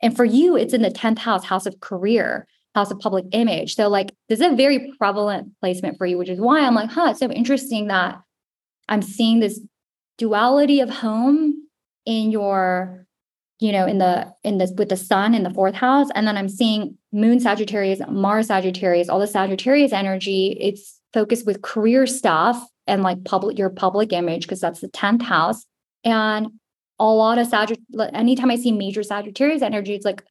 And 0.03 0.15
for 0.15 0.25
you, 0.25 0.57
it's 0.57 0.75
in 0.75 0.83
the 0.83 0.91
10th 0.91 1.19
house, 1.19 1.45
house 1.45 1.67
of 1.67 1.81
career, 1.81 2.47
house 2.75 2.91
of 2.91 3.01
public 3.01 3.25
image. 3.33 3.75
So, 3.75 3.89
like, 3.89 4.13
this 4.29 4.41
is 4.41 4.47
a 4.47 4.55
very 4.55 4.93
prevalent 4.99 5.53
placement 5.61 5.97
for 5.97 6.07
you, 6.07 6.19
which 6.19 6.29
is 6.29 6.39
why 6.39 6.61
I'm 6.61 6.75
like, 6.75 6.91
huh, 6.91 7.09
it's 7.11 7.19
so 7.21 7.31
interesting 7.31 7.89
that 7.89 8.21
I'm 8.89 9.03
seeing 9.03 9.41
this 9.41 9.59
duality 10.19 10.81
of 10.81 10.91
home 10.91 11.55
in 12.05 12.31
your 12.31 13.07
you 13.61 13.73
know 13.73 13.87
in 13.87 13.99
the 13.99 14.33
in 14.45 14.59
this 14.59 14.73
with 14.77 14.89
the 14.89 14.97
sun 14.97 15.35
in 15.35 15.45
the 15.45 15.55
fourth 15.55 15.75
house. 15.75 16.09
And 16.15 16.27
then 16.27 16.37
i'm 16.37 16.49
seeing 16.49 16.99
moon 17.13 17.41
sagittarius 17.41 18.01
mars 18.09 18.49
sagittarius 18.49 19.09
all 19.09 19.21
the 19.21 19.27
sagittarius 19.27 19.93
energy. 19.93 20.57
It's 20.61 21.01
focused 21.13 21.47
with 21.47 21.63
career 21.63 22.07
stuff 22.07 22.63
and 22.87 23.03
like 23.03 23.25
public 23.25 23.59
your 23.59 23.71
public 23.71 24.13
image 24.13 24.43
because 24.43 24.61
that's 24.61 24.81
the 24.81 24.89
10th 24.89 25.23
house. 25.23 25.65
And 26.05 26.49
a 26.99 27.05
lot 27.05 27.39
of 27.39 27.47
sagittarius 27.47 28.11
anytime 28.13 28.51
i 28.51 28.57
see 28.57 28.73
major 28.73 29.03
sagittarius 29.03 29.63
energy 29.63 29.95
it's 29.95 30.05
like 30.05 30.25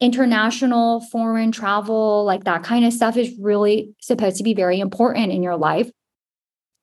international 0.00 1.00
foreign 1.00 1.52
travel 1.52 2.24
like 2.24 2.44
that 2.44 2.64
kind 2.64 2.84
of 2.84 2.92
stuff 2.92 3.16
is 3.16 3.32
really 3.38 3.94
supposed 4.00 4.36
to 4.36 4.42
be 4.42 4.54
very 4.54 4.80
important 4.80 5.30
in 5.30 5.42
your 5.42 5.56
life 5.56 5.90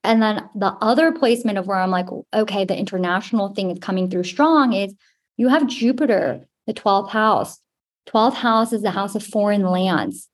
and 0.04 0.22
then 0.22 0.50
the 0.56 0.74
other 0.82 1.12
placement 1.12 1.58
of 1.58 1.68
where 1.68 1.78
I'm 1.78 1.92
like, 1.92 2.08
okay, 2.34 2.66
the 2.66 2.78
international 2.78 3.54
thing 3.54 3.72
is 3.72 3.80
coming 3.80 4.10
through 4.10 4.24
strong 4.24 4.74
is 4.74 4.94
you 5.38 5.50
have 5.50 5.68
Jupiter, 5.68 6.46
the 6.68 6.74
12th 6.74 7.10
house. 7.10 7.60
12th 8.08 8.34
house 8.36 8.74
is 8.74 8.82
the 8.82 8.92
house 8.92 9.16
of 9.16 9.24
foreign 9.24 9.64
lands, 9.64 10.30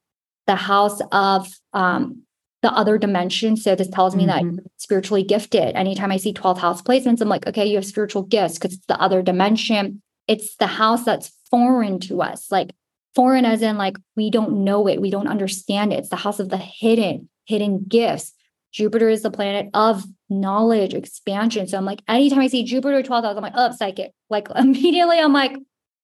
the 0.47 0.55
house 0.55 1.01
of 1.11 1.51
um, 1.73 2.21
the 2.61 2.71
other 2.71 2.97
dimension. 2.97 3.57
So 3.57 3.75
this 3.75 3.89
tells 3.89 4.15
me 4.15 4.23
Mhm. 4.23 4.27
that 4.27 4.43
you're 4.43 4.63
spiritually 4.77 5.23
gifted. 5.23 5.75
Anytime 5.75 6.11
I 6.11 6.17
see 6.17 6.33
12th 6.33 6.59
house 6.59 6.81
placements, 6.81 7.21
I'm 7.21 7.29
like, 7.29 7.47
okay, 7.47 7.65
you 7.65 7.75
have 7.75 7.85
spiritual 7.85 8.23
gifts 8.23 8.55
because 8.55 8.73
it's 8.73 8.85
the 8.85 8.99
other 9.01 9.21
dimension. 9.21 10.01
It's 10.27 10.55
the 10.57 10.67
house 10.67 11.03
that's 11.03 11.31
foreign 11.51 11.99
to 12.01 12.21
us, 12.21 12.51
like 12.51 12.71
foreign 13.13 13.45
as 13.45 13.61
in 13.61 13.77
like 13.77 13.97
we 14.15 14.29
don't 14.29 14.63
know 14.63 14.87
it, 14.87 15.01
we 15.01 15.09
don't 15.09 15.27
understand 15.27 15.93
it. 15.93 15.99
It's 15.99 16.09
the 16.09 16.15
house 16.15 16.39
of 16.39 16.49
the 16.49 16.57
hidden, 16.57 17.29
hidden 17.45 17.85
gifts. 17.87 18.33
Jupiter 18.75 19.07
is 19.07 19.21
the 19.21 19.31
planet 19.31 19.69
of 19.73 20.03
knowledge, 20.29 20.93
expansion. 20.93 21.65
So 21.65 21.77
I'm 21.77 21.85
like, 21.85 22.01
anytime 22.09 22.39
I 22.39 22.47
see 22.47 22.65
Jupiter 22.65 23.01
12th 23.01 23.23
house, 23.23 23.37
I'm 23.37 23.41
like, 23.41 23.53
oh, 23.55 23.71
psychic. 23.71 24.11
Like 24.29 24.49
immediately 24.55 25.17
I'm 25.17 25.31
like, 25.31 25.57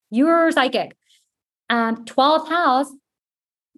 you're 0.09 0.49
psychic. 0.51 0.95
And 1.69 1.97
12th 2.09 2.47
house 2.47 2.87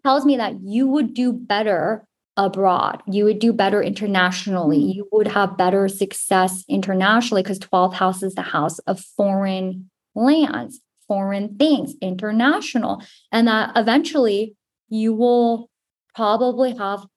tells 0.04 0.26
me 0.26 0.38
that 0.38 0.62
you 0.62 0.88
would 0.88 1.16
do 1.16 1.34
better 1.34 2.08
abroad. 2.38 3.02
You 3.08 3.26
would 3.26 3.40
do 3.40 3.52
better 3.52 3.82
internationally. 3.82 4.82
Hmm. 4.82 4.90
You 4.90 5.10
would 5.12 5.28
have 5.28 5.58
better 5.58 5.88
success 5.88 6.64
internationally 6.70 7.42
because 7.42 7.60
12th 7.60 7.94
house 7.94 8.22
is 8.22 8.36
the 8.36 8.44
house 8.44 8.78
of 8.80 9.00
foreign 9.00 9.90
lands, 10.14 10.82
foreign 11.08 11.58
things, 11.58 11.96
international. 12.00 13.02
And 13.32 13.48
that 13.48 13.72
eventually 13.76 14.56
you 14.90 15.16
will 15.16 15.72
probably 16.14 16.76
have 16.76 17.08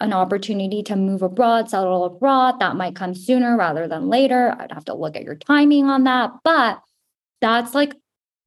an 0.00 0.12
opportunity 0.12 0.82
to 0.84 0.96
move 0.96 1.22
abroad, 1.22 1.68
settle 1.68 2.04
abroad. 2.04 2.60
That 2.60 2.76
might 2.76 2.96
come 2.96 3.14
sooner 3.14 3.56
rather 3.56 3.86
than 3.86 4.08
later. 4.08 4.54
I'd 4.58 4.72
have 4.72 4.86
to 4.86 4.94
look 4.94 5.16
at 5.16 5.24
your 5.24 5.36
timing 5.36 5.86
on 5.86 6.04
that. 6.04 6.32
But 6.42 6.80
that's 7.40 7.74
like 7.74 7.94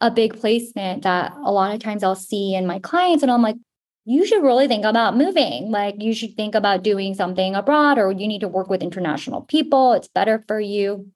a 0.01 0.11
big 0.11 0.39
placement 0.39 1.03
that 1.03 1.33
a 1.43 1.51
lot 1.51 1.73
of 1.73 1.79
times 1.79 2.03
I'll 2.03 2.15
see 2.15 2.55
in 2.55 2.67
my 2.67 2.79
clients. 2.79 3.23
And 3.23 3.31
I'm 3.31 3.41
like, 3.41 3.57
you 4.05 4.25
should 4.25 4.43
really 4.43 4.67
think 4.67 4.83
about 4.83 5.15
moving. 5.15 5.71
Like, 5.71 6.01
you 6.01 6.13
should 6.13 6.35
think 6.35 6.55
about 6.55 6.83
doing 6.83 7.13
something 7.13 7.55
abroad, 7.55 7.97
or 7.97 8.11
you 8.11 8.27
need 8.27 8.41
to 8.41 8.49
work 8.49 8.69
with 8.69 8.83
international 8.83 9.43
people. 9.43 9.93
It's 9.93 10.09
better 10.09 10.43
for 10.47 10.59
you. 10.59 11.09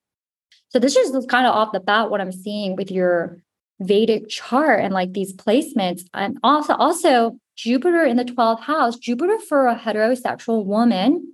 So, 0.70 0.80
this 0.80 0.96
is 0.96 1.26
kind 1.26 1.46
of 1.46 1.54
off 1.54 1.74
the 1.74 1.82
bat 1.82 2.10
what 2.10 2.22
I'm 2.22 2.32
seeing 2.32 2.76
with 2.76 2.90
your 2.90 3.42
Vedic 3.82 4.30
chart 4.30 4.82
and 4.82 4.94
like 4.94 5.14
these 5.14 5.34
placements. 5.34 6.04
And 6.14 6.38
also, 6.44 6.76
also 6.76 7.38
Jupiter 7.58 8.04
in 8.04 8.18
the 8.18 8.24
12th 8.26 8.62
house, 8.62 8.98
Jupiter 8.98 9.40
for 9.40 9.68
a 9.68 9.76
heterosexual 9.76 10.66
woman 10.66 11.34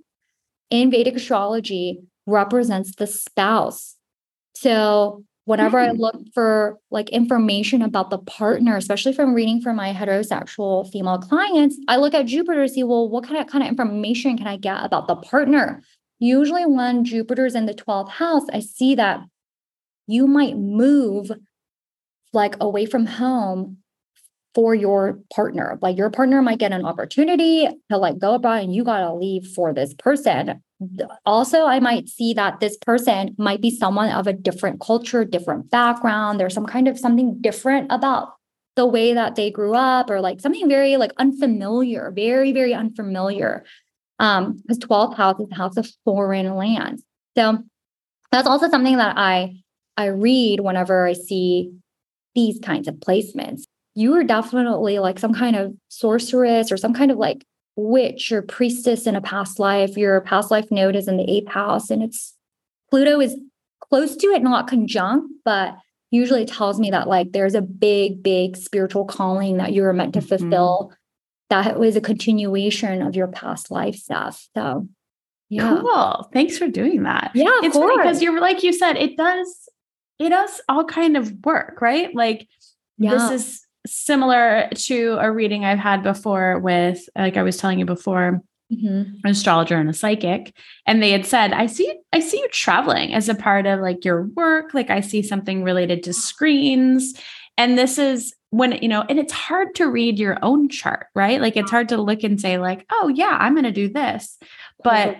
in 0.70 0.90
Vedic 0.90 1.16
astrology 1.16 2.00
represents 2.26 2.94
the 2.96 3.06
spouse. 3.06 3.96
So 4.56 5.22
whenever 5.44 5.78
I 5.78 5.90
Hmm. 5.90 6.00
look 6.00 6.16
for 6.32 6.78
like 6.90 7.10
information 7.10 7.82
about 7.82 8.08
the 8.08 8.18
partner, 8.18 8.76
especially 8.76 9.12
from 9.12 9.34
reading 9.34 9.60
for 9.60 9.74
my 9.74 9.92
heterosexual 9.92 10.90
female 10.90 11.18
clients, 11.18 11.76
I 11.86 11.96
look 11.98 12.14
at 12.14 12.26
Jupiter 12.26 12.66
to 12.66 12.72
see, 12.72 12.82
well, 12.82 13.08
what 13.08 13.24
kind 13.24 13.38
of 13.38 13.46
kind 13.46 13.62
of 13.62 13.68
information 13.68 14.38
can 14.38 14.46
I 14.46 14.56
get 14.56 14.82
about 14.82 15.06
the 15.06 15.16
partner? 15.16 15.82
Usually 16.18 16.64
when 16.64 17.04
Jupiter's 17.04 17.54
in 17.54 17.66
the 17.66 17.74
12th 17.74 18.08
house, 18.08 18.44
I 18.52 18.60
see 18.60 18.94
that 18.94 19.20
you 20.06 20.26
might 20.26 20.56
move 20.56 21.30
like 22.32 22.56
away 22.60 22.86
from 22.86 23.06
home 23.06 23.78
for 24.54 24.74
your 24.74 25.18
partner. 25.34 25.78
Like 25.82 25.96
your 25.96 26.10
partner 26.10 26.40
might 26.40 26.58
get 26.58 26.72
an 26.72 26.84
opportunity 26.84 27.68
to 27.90 27.98
like 27.98 28.18
go 28.18 28.34
abroad 28.34 28.62
and 28.62 28.74
you 28.74 28.84
got 28.84 29.00
to 29.00 29.14
leave 29.14 29.46
for 29.46 29.74
this 29.74 29.94
person. 29.94 30.62
Also, 31.26 31.66
I 31.66 31.80
might 31.80 32.08
see 32.08 32.34
that 32.34 32.60
this 32.60 32.76
person 32.78 33.34
might 33.38 33.60
be 33.60 33.70
someone 33.70 34.10
of 34.10 34.26
a 34.26 34.32
different 34.32 34.80
culture, 34.80 35.24
different 35.24 35.70
background. 35.70 36.38
There's 36.38 36.54
some 36.54 36.66
kind 36.66 36.88
of 36.88 36.98
something 36.98 37.40
different 37.40 37.90
about 37.90 38.34
the 38.76 38.86
way 38.86 39.14
that 39.14 39.34
they 39.34 39.50
grew 39.50 39.74
up 39.74 40.10
or 40.10 40.20
like 40.20 40.40
something 40.40 40.68
very 40.68 40.96
like 40.96 41.12
unfamiliar, 41.16 42.12
very, 42.14 42.52
very 42.52 42.74
unfamiliar. 42.74 43.64
Um, 44.20 44.60
because 44.62 44.78
12th 44.78 45.16
house 45.16 45.40
is 45.40 45.48
the 45.48 45.56
house 45.56 45.76
of 45.76 45.88
foreign 46.04 46.54
lands. 46.54 47.02
So 47.36 47.58
that's 48.30 48.46
also 48.46 48.68
something 48.68 48.96
that 48.98 49.16
I 49.16 49.56
I 49.96 50.06
read 50.06 50.60
whenever 50.60 51.06
I 51.06 51.12
see 51.12 51.72
these 52.34 52.58
kinds 52.58 52.88
of 52.88 52.96
placements. 52.96 53.62
You 53.94 54.14
are 54.16 54.24
definitely 54.24 54.98
like 54.98 55.18
some 55.18 55.34
kind 55.34 55.56
of 55.56 55.74
sorceress 55.88 56.72
or 56.72 56.76
some 56.76 56.94
kind 56.94 57.10
of 57.10 57.18
like 57.18 57.44
witch 57.76 58.32
or 58.32 58.42
priestess 58.42 59.06
in 59.06 59.16
a 59.16 59.20
past 59.20 59.58
life. 59.58 59.96
Your 59.96 60.20
past 60.22 60.50
life 60.50 60.70
node 60.70 60.96
is 60.96 61.08
in 61.08 61.16
the 61.16 61.30
eighth 61.30 61.48
house, 61.48 61.90
and 61.90 62.02
it's 62.02 62.34
Pluto 62.90 63.20
is 63.20 63.36
close 63.80 64.16
to 64.16 64.26
it, 64.28 64.42
not 64.42 64.68
conjunct, 64.68 65.28
but 65.44 65.76
usually 66.10 66.44
tells 66.44 66.78
me 66.78 66.90
that 66.90 67.08
like 67.08 67.32
there's 67.32 67.54
a 67.54 67.62
big, 67.62 68.22
big 68.22 68.56
spiritual 68.56 69.04
calling 69.04 69.56
that 69.56 69.72
you're 69.72 69.92
meant 69.92 70.14
to 70.14 70.20
Mhm. 70.20 70.28
fulfill. 70.28 70.92
That 71.50 71.78
was 71.78 71.96
a 71.96 72.00
continuation 72.00 73.02
of 73.02 73.14
your 73.16 73.26
past 73.28 73.70
life 73.70 73.96
stuff. 73.96 74.48
So, 74.56 74.88
yeah, 75.50 75.80
Cool. 75.80 76.28
Thanks 76.32 76.56
for 76.58 76.68
doing 76.68 77.02
that. 77.02 77.32
yeah, 77.34 77.50
it's 77.62 77.76
funny 77.76 77.96
because 77.96 78.22
you're 78.22 78.40
like 78.40 78.62
you 78.62 78.72
said, 78.72 78.96
it 78.96 79.16
does 79.16 79.68
it 80.20 80.28
does 80.30 80.60
all 80.68 80.84
kind 80.84 81.16
of 81.16 81.32
work, 81.44 81.80
right? 81.80 82.14
Like 82.14 82.48
Yeah. 82.98 83.10
this 83.28 83.30
is 83.42 83.66
similar 83.86 84.68
to 84.74 85.18
a 85.20 85.30
reading 85.30 85.64
I've 85.64 85.78
had 85.78 86.02
before 86.02 86.58
with 86.58 87.08
like 87.16 87.36
I 87.36 87.42
was 87.42 87.56
telling 87.56 87.78
you 87.78 87.84
before, 87.84 88.40
Mhm. 88.72 89.16
an 89.22 89.30
astrologer 89.30 89.76
and 89.76 89.90
a 89.90 89.92
psychic. 89.92 90.54
And 90.86 91.02
they 91.02 91.10
had 91.10 91.26
said, 91.26 91.52
I 91.52 91.66
see 91.66 91.94
I 92.12 92.20
see 92.20 92.38
you 92.38 92.48
traveling 92.48 93.12
as 93.12 93.28
a 93.28 93.34
part 93.34 93.66
of 93.66 93.80
like 93.80 94.04
your 94.04 94.22
work. 94.34 94.72
Like 94.72 94.88
I 94.90 95.00
see 95.00 95.22
something 95.22 95.62
related 95.62 96.02
to 96.04 96.12
screens. 96.14 97.14
And 97.58 97.78
this 97.78 97.98
is 97.98 98.34
when, 98.50 98.72
you 98.80 98.88
know, 98.88 99.04
and 99.08 99.18
it's 99.18 99.32
hard 99.32 99.74
to 99.76 99.90
read 99.90 100.18
your 100.18 100.38
own 100.42 100.68
chart, 100.68 101.06
right? 101.14 101.40
Like 101.40 101.56
it's 101.56 101.70
hard 101.70 101.88
to 101.90 102.00
look 102.00 102.22
and 102.24 102.40
say, 102.40 102.58
like, 102.58 102.86
oh 102.90 103.08
yeah, 103.14 103.36
I'm 103.38 103.54
gonna 103.54 103.70
do 103.70 103.88
this. 103.88 104.38
But 104.82 105.18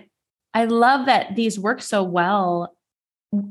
I 0.53 0.65
love 0.65 1.05
that 1.05 1.35
these 1.35 1.59
work 1.59 1.81
so 1.81 2.01
well 2.03 2.73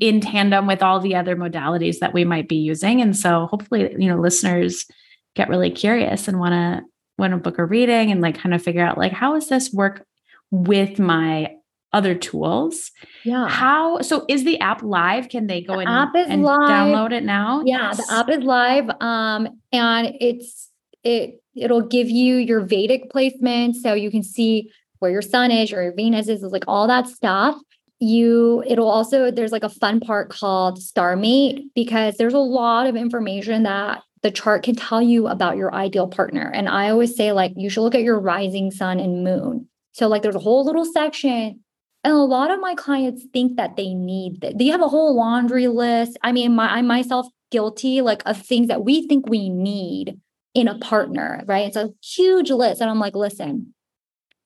in 0.01 0.21
tandem 0.21 0.67
with 0.67 0.83
all 0.83 0.99
the 1.01 1.15
other 1.15 1.37
modalities 1.37 1.99
that 2.01 2.15
we 2.15 2.25
might 2.25 2.49
be 2.49 2.57
using. 2.57 3.01
And 3.01 3.17
so 3.17 3.47
hopefully, 3.47 3.95
you 3.99 4.09
know, 4.09 4.17
listeners 4.19 4.87
get 5.35 5.49
really 5.49 5.71
curious 5.71 6.29
and 6.29 6.39
want 6.39 6.53
to 6.53 6.83
want 7.19 7.33
to 7.33 7.37
book 7.37 7.59
a 7.59 7.65
reading 7.65 8.11
and 8.11 8.21
like 8.21 8.37
kind 8.39 8.55
of 8.55 8.63
figure 8.63 8.85
out 8.85 8.99
like 8.99 9.13
how 9.13 9.35
does 9.35 9.49
this 9.49 9.73
work 9.73 10.05
with 10.51 10.99
my 10.99 11.55
other 11.93 12.15
tools? 12.15 12.91
yeah. 13.25 13.49
How 13.49 14.01
so 14.01 14.25
is 14.29 14.45
the 14.45 14.59
app 14.61 14.83
live? 14.83 15.29
Can 15.29 15.47
they 15.47 15.61
go 15.63 15.75
The 15.75 15.81
in 15.83 15.89
app 15.89 16.15
is 16.17 16.27
and 16.29 16.43
live. 16.43 16.69
download 16.69 17.13
it 17.13 17.23
now? 17.25 17.63
Yeah, 17.65 17.89
Yes. 17.93 18.07
the 18.07 18.15
app 18.15 18.29
is 18.29 18.43
live. 18.43 18.91
Um, 19.01 19.61
and 19.73 20.13
it's 20.21 20.71
it 21.05 21.41
it'll 21.55 21.83
give 21.87 22.11
you 22.11 22.37
your 22.37 22.61
Vedic 22.63 23.11
placement. 23.11 23.77
So 23.77 23.95
you 23.95 24.11
can 24.11 24.23
see 24.25 24.71
where 24.99 25.11
your 25.13 25.23
sun 25.23 25.51
is, 25.53 25.73
or 25.73 25.83
your 25.85 25.95
Venus 25.95 26.29
is, 26.29 26.43
like 26.43 26.65
all 26.67 26.87
that 26.89 27.07
stuff. 27.07 27.57
You 28.01 28.65
it'll 28.67 28.91
also 28.91 29.31
there's 29.31 29.53
like 29.53 29.63
a 29.63 29.69
fun 29.69 30.01
part 30.01 30.31
called 30.31 30.83
Star 30.83 31.15
Mate 31.15 31.67
because 31.77 32.17
there's 32.17 32.35
a 32.35 32.39
lot 32.39 32.87
of 32.89 32.97
information 32.97 33.63
that 33.63 34.03
the 34.25 34.33
chart 34.33 34.65
can 34.65 34.75
tell 34.75 35.03
you 35.03 35.29
about 35.29 35.59
your 35.59 35.75
ideal 35.75 36.09
partner. 36.09 36.51
And 36.53 36.69
I 36.69 36.91
always 36.91 37.15
say, 37.15 37.31
like, 37.33 37.53
you 37.57 37.71
should 37.71 37.83
look 37.83 37.95
at 37.95 38.03
your 38.03 38.19
rising 38.19 38.73
sun 38.73 38.99
and 38.99 39.23
moon. 39.23 39.69
So, 39.93 40.09
like, 40.09 40.23
there's 40.23 40.35
a 40.35 40.41
whole 40.41 40.65
little 40.65 40.87
section 40.87 41.61
And 42.03 42.13
a 42.13 42.17
lot 42.17 42.51
of 42.51 42.61
my 42.61 42.75
clients 42.75 43.25
think 43.33 43.57
that 43.57 43.77
they 43.77 43.95
need 43.95 44.41
that. 44.43 44.59
They 44.59 44.67
have 44.69 44.83
a 44.83 44.89
whole 44.89 45.15
laundry 45.17 45.69
list. 45.69 46.19
I 46.23 46.33
mean, 46.33 46.57
my, 46.57 46.69
I 46.69 46.83
myself 46.83 47.27
guilty 47.51 48.01
like 48.01 48.23
of 48.27 48.43
things 48.43 48.69
that 48.69 48.85
we 48.85 49.07
think 49.07 49.29
we 49.29 49.49
need 49.49 50.19
in 50.55 50.69
a 50.69 50.79
partner, 50.79 51.43
right? 51.47 51.67
It's 51.67 51.77
a 51.77 51.91
huge 52.03 52.51
list. 52.51 52.81
And 52.81 52.91
I'm 52.91 52.99
like, 52.99 53.15
listen, 53.15 53.75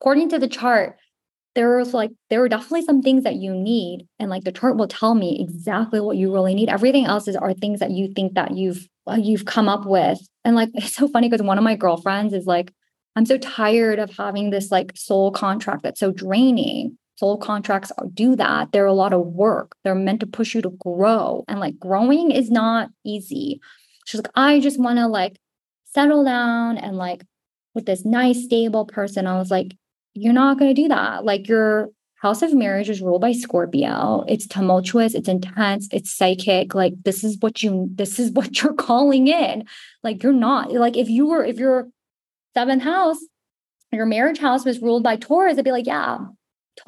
according 0.01 0.29
to 0.31 0.39
the 0.39 0.49
chart, 0.49 0.97
there 1.55 1.79
was 1.79 1.93
like 1.95 2.13
there 2.31 2.41
were 2.41 2.49
definitely 2.49 2.83
some 2.83 3.03
things 3.03 3.25
that 3.25 3.37
you 3.37 3.53
need 3.53 4.07
and 4.21 4.31
like 4.31 4.45
the 4.45 4.53
chart 4.53 4.77
will 4.77 4.87
tell 4.87 5.15
me 5.17 5.41
exactly 5.41 6.01
what 6.01 6.17
you 6.17 6.33
really 6.33 6.55
need 6.55 6.69
everything 6.69 7.05
else 7.05 7.27
is 7.27 7.35
are 7.35 7.53
things 7.53 7.81
that 7.81 7.91
you 7.91 8.13
think 8.15 8.35
that 8.35 8.57
you've 8.57 8.87
you've 9.17 9.45
come 9.45 9.69
up 9.69 9.87
with. 9.87 10.19
And 10.45 10.57
like 10.57 10.71
it's 10.75 10.95
so 10.95 11.09
funny 11.09 11.29
because 11.29 11.45
one 11.45 11.59
of 11.59 11.65
my 11.65 11.77
girlfriends 11.77 12.35
is 12.35 12.47
like 12.47 12.73
i'm 13.17 13.27
so 13.27 13.37
tired 13.39 13.99
of 13.99 14.17
having 14.17 14.51
this 14.51 14.71
like 14.71 14.93
soul 14.95 15.31
contract 15.31 15.83
that's 15.83 16.01
so 16.01 16.13
draining. 16.13 16.99
Soul 17.17 17.37
contracts 17.37 17.91
do 18.15 18.37
that. 18.37 18.71
They're 18.71 18.87
a 18.87 18.93
lot 18.93 19.13
of 19.13 19.27
work. 19.27 19.73
They're 19.83 19.97
meant 19.97 20.21
to 20.21 20.27
push 20.27 20.55
you 20.55 20.63
to 20.63 20.71
grow. 20.79 21.43
And 21.49 21.59
like 21.59 21.77
growing 21.79 22.31
is 22.31 22.49
not 22.49 22.91
easy. 23.05 23.61
She's 24.07 24.23
like 24.23 24.33
i 24.35 24.61
just 24.61 24.81
want 24.81 24.99
to 24.99 25.07
like 25.09 25.37
settle 25.85 26.25
down 26.25 26.79
and 26.79 26.97
like 26.97 27.25
with 27.75 27.87
this 27.87 28.05
nice 28.05 28.45
stable 28.45 28.87
person. 28.87 29.27
I 29.27 29.39
was 29.39 29.51
like 29.51 29.75
you're 30.15 30.33
not 30.33 30.59
going 30.59 30.75
to 30.75 30.83
do 30.83 30.89
that. 30.89 31.25
Like 31.25 31.49
your 31.49 31.91
house 32.21 32.43
of 32.43 32.53
marriage 32.53 32.91
is 32.91 33.01
ruled 33.01 33.21
by 33.21 33.33
Scorpio. 33.33 34.25
It's 34.27 34.47
tumultuous, 34.47 35.15
it's 35.15 35.29
intense, 35.29 35.89
it's 35.93 36.13
psychic. 36.13 36.75
Like 36.75 36.95
this 37.05 37.23
is 37.23 37.39
what 37.41 37.63
you 37.63 37.89
this 37.95 38.19
is 38.19 38.31
what 38.33 38.61
you're 38.63 38.75
calling 38.75 39.29
in. 39.29 39.65
Like 40.03 40.23
you're 40.23 40.33
not 40.33 40.73
like 40.73 40.97
if 40.97 41.09
you 41.09 41.27
were 41.27 41.45
if 41.45 41.59
your 41.59 41.89
seventh 42.55 42.83
house, 42.83 43.19
your 43.93 44.07
marriage 44.07 44.39
house 44.39 44.65
was 44.65 44.83
ruled 44.83 45.03
by 45.03 45.17
Taurus, 45.17 45.55
it'd 45.55 45.65
be 45.65 45.73
like, 45.73 45.87
yeah, 45.87 46.19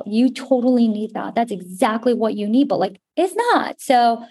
you 0.05 0.33
totally 0.33 0.89
need 0.89 1.14
that. 1.14 1.35
That's 1.35 1.53
exactly 1.53 2.12
what 2.12 2.35
you 2.35 2.49
need, 2.49 2.68
but 2.68 2.81
like 2.81 3.01
it's 3.16 3.35
not. 3.35 3.81
So 3.81 4.24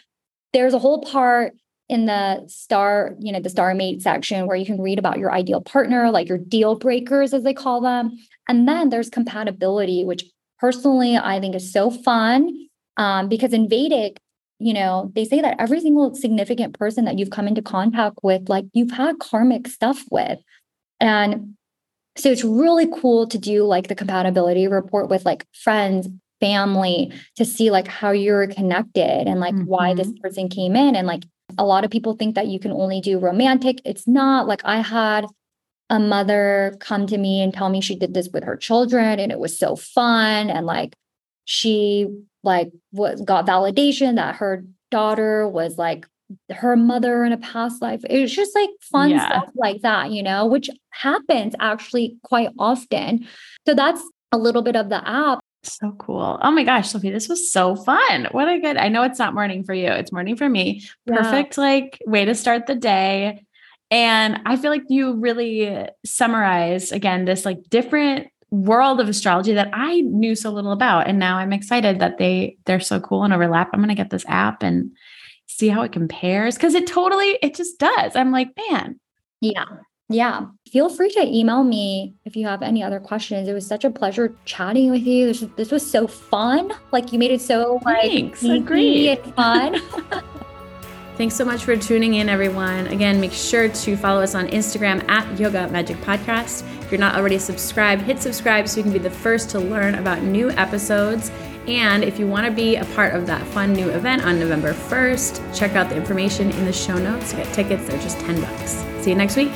there's 0.53 0.73
a 0.73 0.79
whole 0.79 1.01
part 1.01 1.53
in 1.87 2.05
the 2.05 2.45
star, 2.47 3.15
you 3.19 3.31
know, 3.31 3.39
the 3.39 3.49
star 3.49 3.73
mate 3.73 4.01
section 4.01 4.45
where 4.45 4.55
you 4.55 4.65
can 4.65 4.79
read 4.79 4.99
about 4.99 5.17
your 5.17 5.31
ideal 5.31 5.61
partner, 5.61 6.11
like 6.11 6.27
your 6.27 6.37
deal 6.37 6.75
breakers, 6.75 7.33
as 7.33 7.43
they 7.43 7.53
call 7.53 7.81
them. 7.81 8.11
And 8.47 8.67
then 8.67 8.89
there's 8.89 9.09
compatibility, 9.09 10.05
which 10.05 10.23
personally 10.59 11.17
I 11.17 11.39
think 11.39 11.55
is 11.55 11.71
so 11.71 11.89
fun 11.89 12.67
um, 12.97 13.29
because 13.29 13.53
in 13.53 13.69
Vedic, 13.69 14.19
you 14.59 14.73
know, 14.73 15.11
they 15.15 15.23
say 15.25 15.39
that 15.41 15.55
every 15.59 15.79
single 15.79 16.13
significant 16.15 16.77
person 16.77 17.05
that 17.05 17.17
you've 17.17 17.29
come 17.29 17.47
into 17.47 17.61
contact 17.61 18.19
with, 18.21 18.49
like 18.49 18.65
you've 18.73 18.91
had 18.91 19.19
karmic 19.19 19.67
stuff 19.67 20.03
with. 20.11 20.39
And 20.99 21.55
so 22.17 22.29
it's 22.29 22.43
really 22.43 22.87
cool 22.87 23.25
to 23.27 23.37
do 23.37 23.63
like 23.63 23.87
the 23.87 23.95
compatibility 23.95 24.67
report 24.67 25.09
with 25.09 25.23
like 25.25 25.45
friends, 25.53 26.09
family 26.41 27.11
to 27.35 27.45
see 27.45 27.71
like 27.71 27.87
how 27.87 28.11
you're 28.11 28.47
connected 28.47 29.27
and 29.27 29.39
like 29.39 29.53
mm-hmm. 29.53 29.65
why 29.65 29.93
this 29.93 30.07
mm-hmm. 30.07 30.21
person 30.21 30.49
came 30.49 30.75
in 30.75 30.95
and 30.95 31.07
like 31.07 31.23
a 31.57 31.65
lot 31.65 31.83
of 31.83 31.91
people 31.91 32.13
think 32.13 32.35
that 32.35 32.47
you 32.47 32.59
can 32.59 32.71
only 32.71 33.01
do 33.01 33.19
romantic. 33.19 33.81
It's 33.85 34.07
not 34.07 34.47
like 34.47 34.61
I 34.65 34.81
had 34.81 35.25
a 35.89 35.99
mother 35.99 36.75
come 36.79 37.07
to 37.07 37.17
me 37.17 37.41
and 37.41 37.53
tell 37.53 37.69
me 37.69 37.81
she 37.81 37.95
did 37.95 38.13
this 38.13 38.29
with 38.31 38.43
her 38.43 38.55
children 38.55 39.19
and 39.19 39.31
it 39.31 39.39
was 39.39 39.57
so 39.57 39.75
fun 39.75 40.49
and 40.49 40.65
like 40.65 40.93
she 41.45 42.07
like 42.43 42.71
was 42.91 43.21
got 43.21 43.47
validation 43.47 44.15
that 44.15 44.35
her 44.35 44.63
daughter 44.91 45.47
was 45.47 45.77
like 45.77 46.05
her 46.51 46.75
mother 46.75 47.23
in 47.23 47.31
a 47.31 47.37
past 47.37 47.81
life. 47.81 48.01
It 48.07 48.21
was 48.21 48.33
just 48.33 48.53
like 48.55 48.69
fun 48.81 49.09
yeah. 49.09 49.25
stuff 49.25 49.49
like 49.55 49.81
that, 49.81 50.11
you 50.11 50.21
know, 50.21 50.45
which 50.45 50.69
happens 50.91 51.55
actually 51.59 52.17
quite 52.23 52.49
often. 52.59 53.27
So 53.67 53.73
that's 53.73 54.01
a 54.31 54.37
little 54.37 54.61
bit 54.61 54.75
of 54.75 54.89
the 54.89 55.07
app. 55.07 55.39
So 55.63 55.91
cool. 55.93 56.39
Oh 56.41 56.51
my 56.51 56.63
gosh, 56.63 56.89
Sophie, 56.89 57.09
this 57.09 57.27
was 57.27 57.51
so 57.51 57.75
fun. 57.75 58.27
What 58.31 58.47
a 58.47 58.59
good, 58.59 58.77
I 58.77 58.87
know 58.87 59.03
it's 59.03 59.19
not 59.19 59.33
morning 59.33 59.63
for 59.63 59.73
you, 59.73 59.87
it's 59.87 60.11
morning 60.11 60.35
for 60.35 60.47
me. 60.47 60.83
Perfect, 61.05 61.57
yeah. 61.57 61.63
like, 61.63 61.99
way 62.05 62.25
to 62.25 62.35
start 62.35 62.67
the 62.67 62.75
day. 62.75 63.45
And 63.91 64.39
I 64.45 64.55
feel 64.55 64.71
like 64.71 64.83
you 64.87 65.15
really 65.15 65.87
summarized 66.05 66.91
again 66.91 67.25
this 67.25 67.45
like 67.45 67.69
different 67.69 68.27
world 68.51 68.99
of 68.99 69.07
astrology 69.07 69.53
that 69.53 69.69
I 69.73 70.01
knew 70.01 70.35
so 70.35 70.51
little 70.51 70.71
about. 70.71 71.07
And 71.07 71.19
now 71.19 71.37
I'm 71.37 71.53
excited 71.53 71.99
that 71.99 72.17
they 72.17 72.57
they're 72.65 72.79
so 72.79 72.99
cool 72.99 73.23
and 73.23 73.33
overlap. 73.33 73.69
I'm 73.73 73.79
gonna 73.79 73.95
get 73.95 74.09
this 74.09 74.25
app 74.27 74.63
and 74.63 74.91
see 75.47 75.69
how 75.69 75.81
it 75.81 75.91
compares 75.91 76.55
because 76.55 76.75
it 76.75 76.87
totally 76.87 77.37
it 77.41 77.55
just 77.55 77.79
does. 77.79 78.15
I'm 78.15 78.31
like, 78.31 78.49
man. 78.69 78.99
Yeah. 79.41 79.65
Yeah. 80.11 80.45
Feel 80.71 80.89
free 80.89 81.11
to 81.11 81.21
email 81.21 81.63
me 81.63 82.15
if 82.25 82.35
you 82.35 82.47
have 82.47 82.63
any 82.63 82.81
other 82.83 82.99
questions. 82.99 83.47
It 83.47 83.53
was 83.53 83.65
such 83.65 83.85
a 83.85 83.91
pleasure 83.91 84.35
chatting 84.45 84.89
with 84.89 85.03
you. 85.03 85.27
This, 85.27 85.45
this 85.55 85.71
was 85.71 85.89
so 85.89 86.07
fun. 86.07 86.71
Like 86.91 87.13
you 87.13 87.19
made 87.19 87.31
it 87.31 87.41
so 87.41 87.79
like 87.85 88.01
Thanks. 88.01 88.43
Easy 88.43 89.09
and 89.09 89.35
fun. 89.35 89.81
Thanks 91.19 91.35
so 91.35 91.43
much 91.43 91.65
for 91.65 91.75
tuning 91.75 92.13
in, 92.13 92.29
everyone. 92.29 92.87
Again, 92.87 93.19
make 93.19 93.33
sure 93.33 93.67
to 93.67 93.97
follow 93.97 94.21
us 94.21 94.35
on 94.35 94.47
Instagram 94.47 95.05
at 95.09 95.37
Yoga 95.37 95.67
Magic 95.67 95.97
Podcast. 95.97 96.63
If 96.81 96.89
you're 96.93 96.99
not 97.01 97.15
already 97.15 97.37
subscribed, 97.37 98.03
hit 98.03 98.21
subscribe 98.21 98.69
so 98.69 98.77
you 98.77 98.83
can 98.83 98.93
be 98.93 98.99
the 98.99 99.09
first 99.09 99.49
to 99.49 99.59
learn 99.59 99.95
about 99.95 100.23
new 100.23 100.49
episodes. 100.51 101.29
And 101.67 102.05
if 102.05 102.19
you 102.19 102.25
want 102.25 102.45
to 102.45 102.53
be 102.53 102.77
a 102.77 102.85
part 102.95 103.13
of 103.15 103.27
that 103.27 103.45
fun 103.47 103.73
new 103.73 103.89
event 103.89 104.23
on 104.23 104.39
November 104.39 104.71
1st, 104.71 105.53
check 105.53 105.75
out 105.75 105.89
the 105.89 105.97
information 105.97 106.51
in 106.51 106.63
the 106.63 106.71
show 106.71 106.97
notes 106.97 107.31
to 107.31 107.35
get 107.35 107.53
tickets. 107.53 107.85
They're 107.85 108.01
just 108.01 108.17
10 108.19 108.39
bucks. 108.39 108.85
See 109.03 109.09
you 109.09 109.17
next 109.17 109.35
week. 109.35 109.51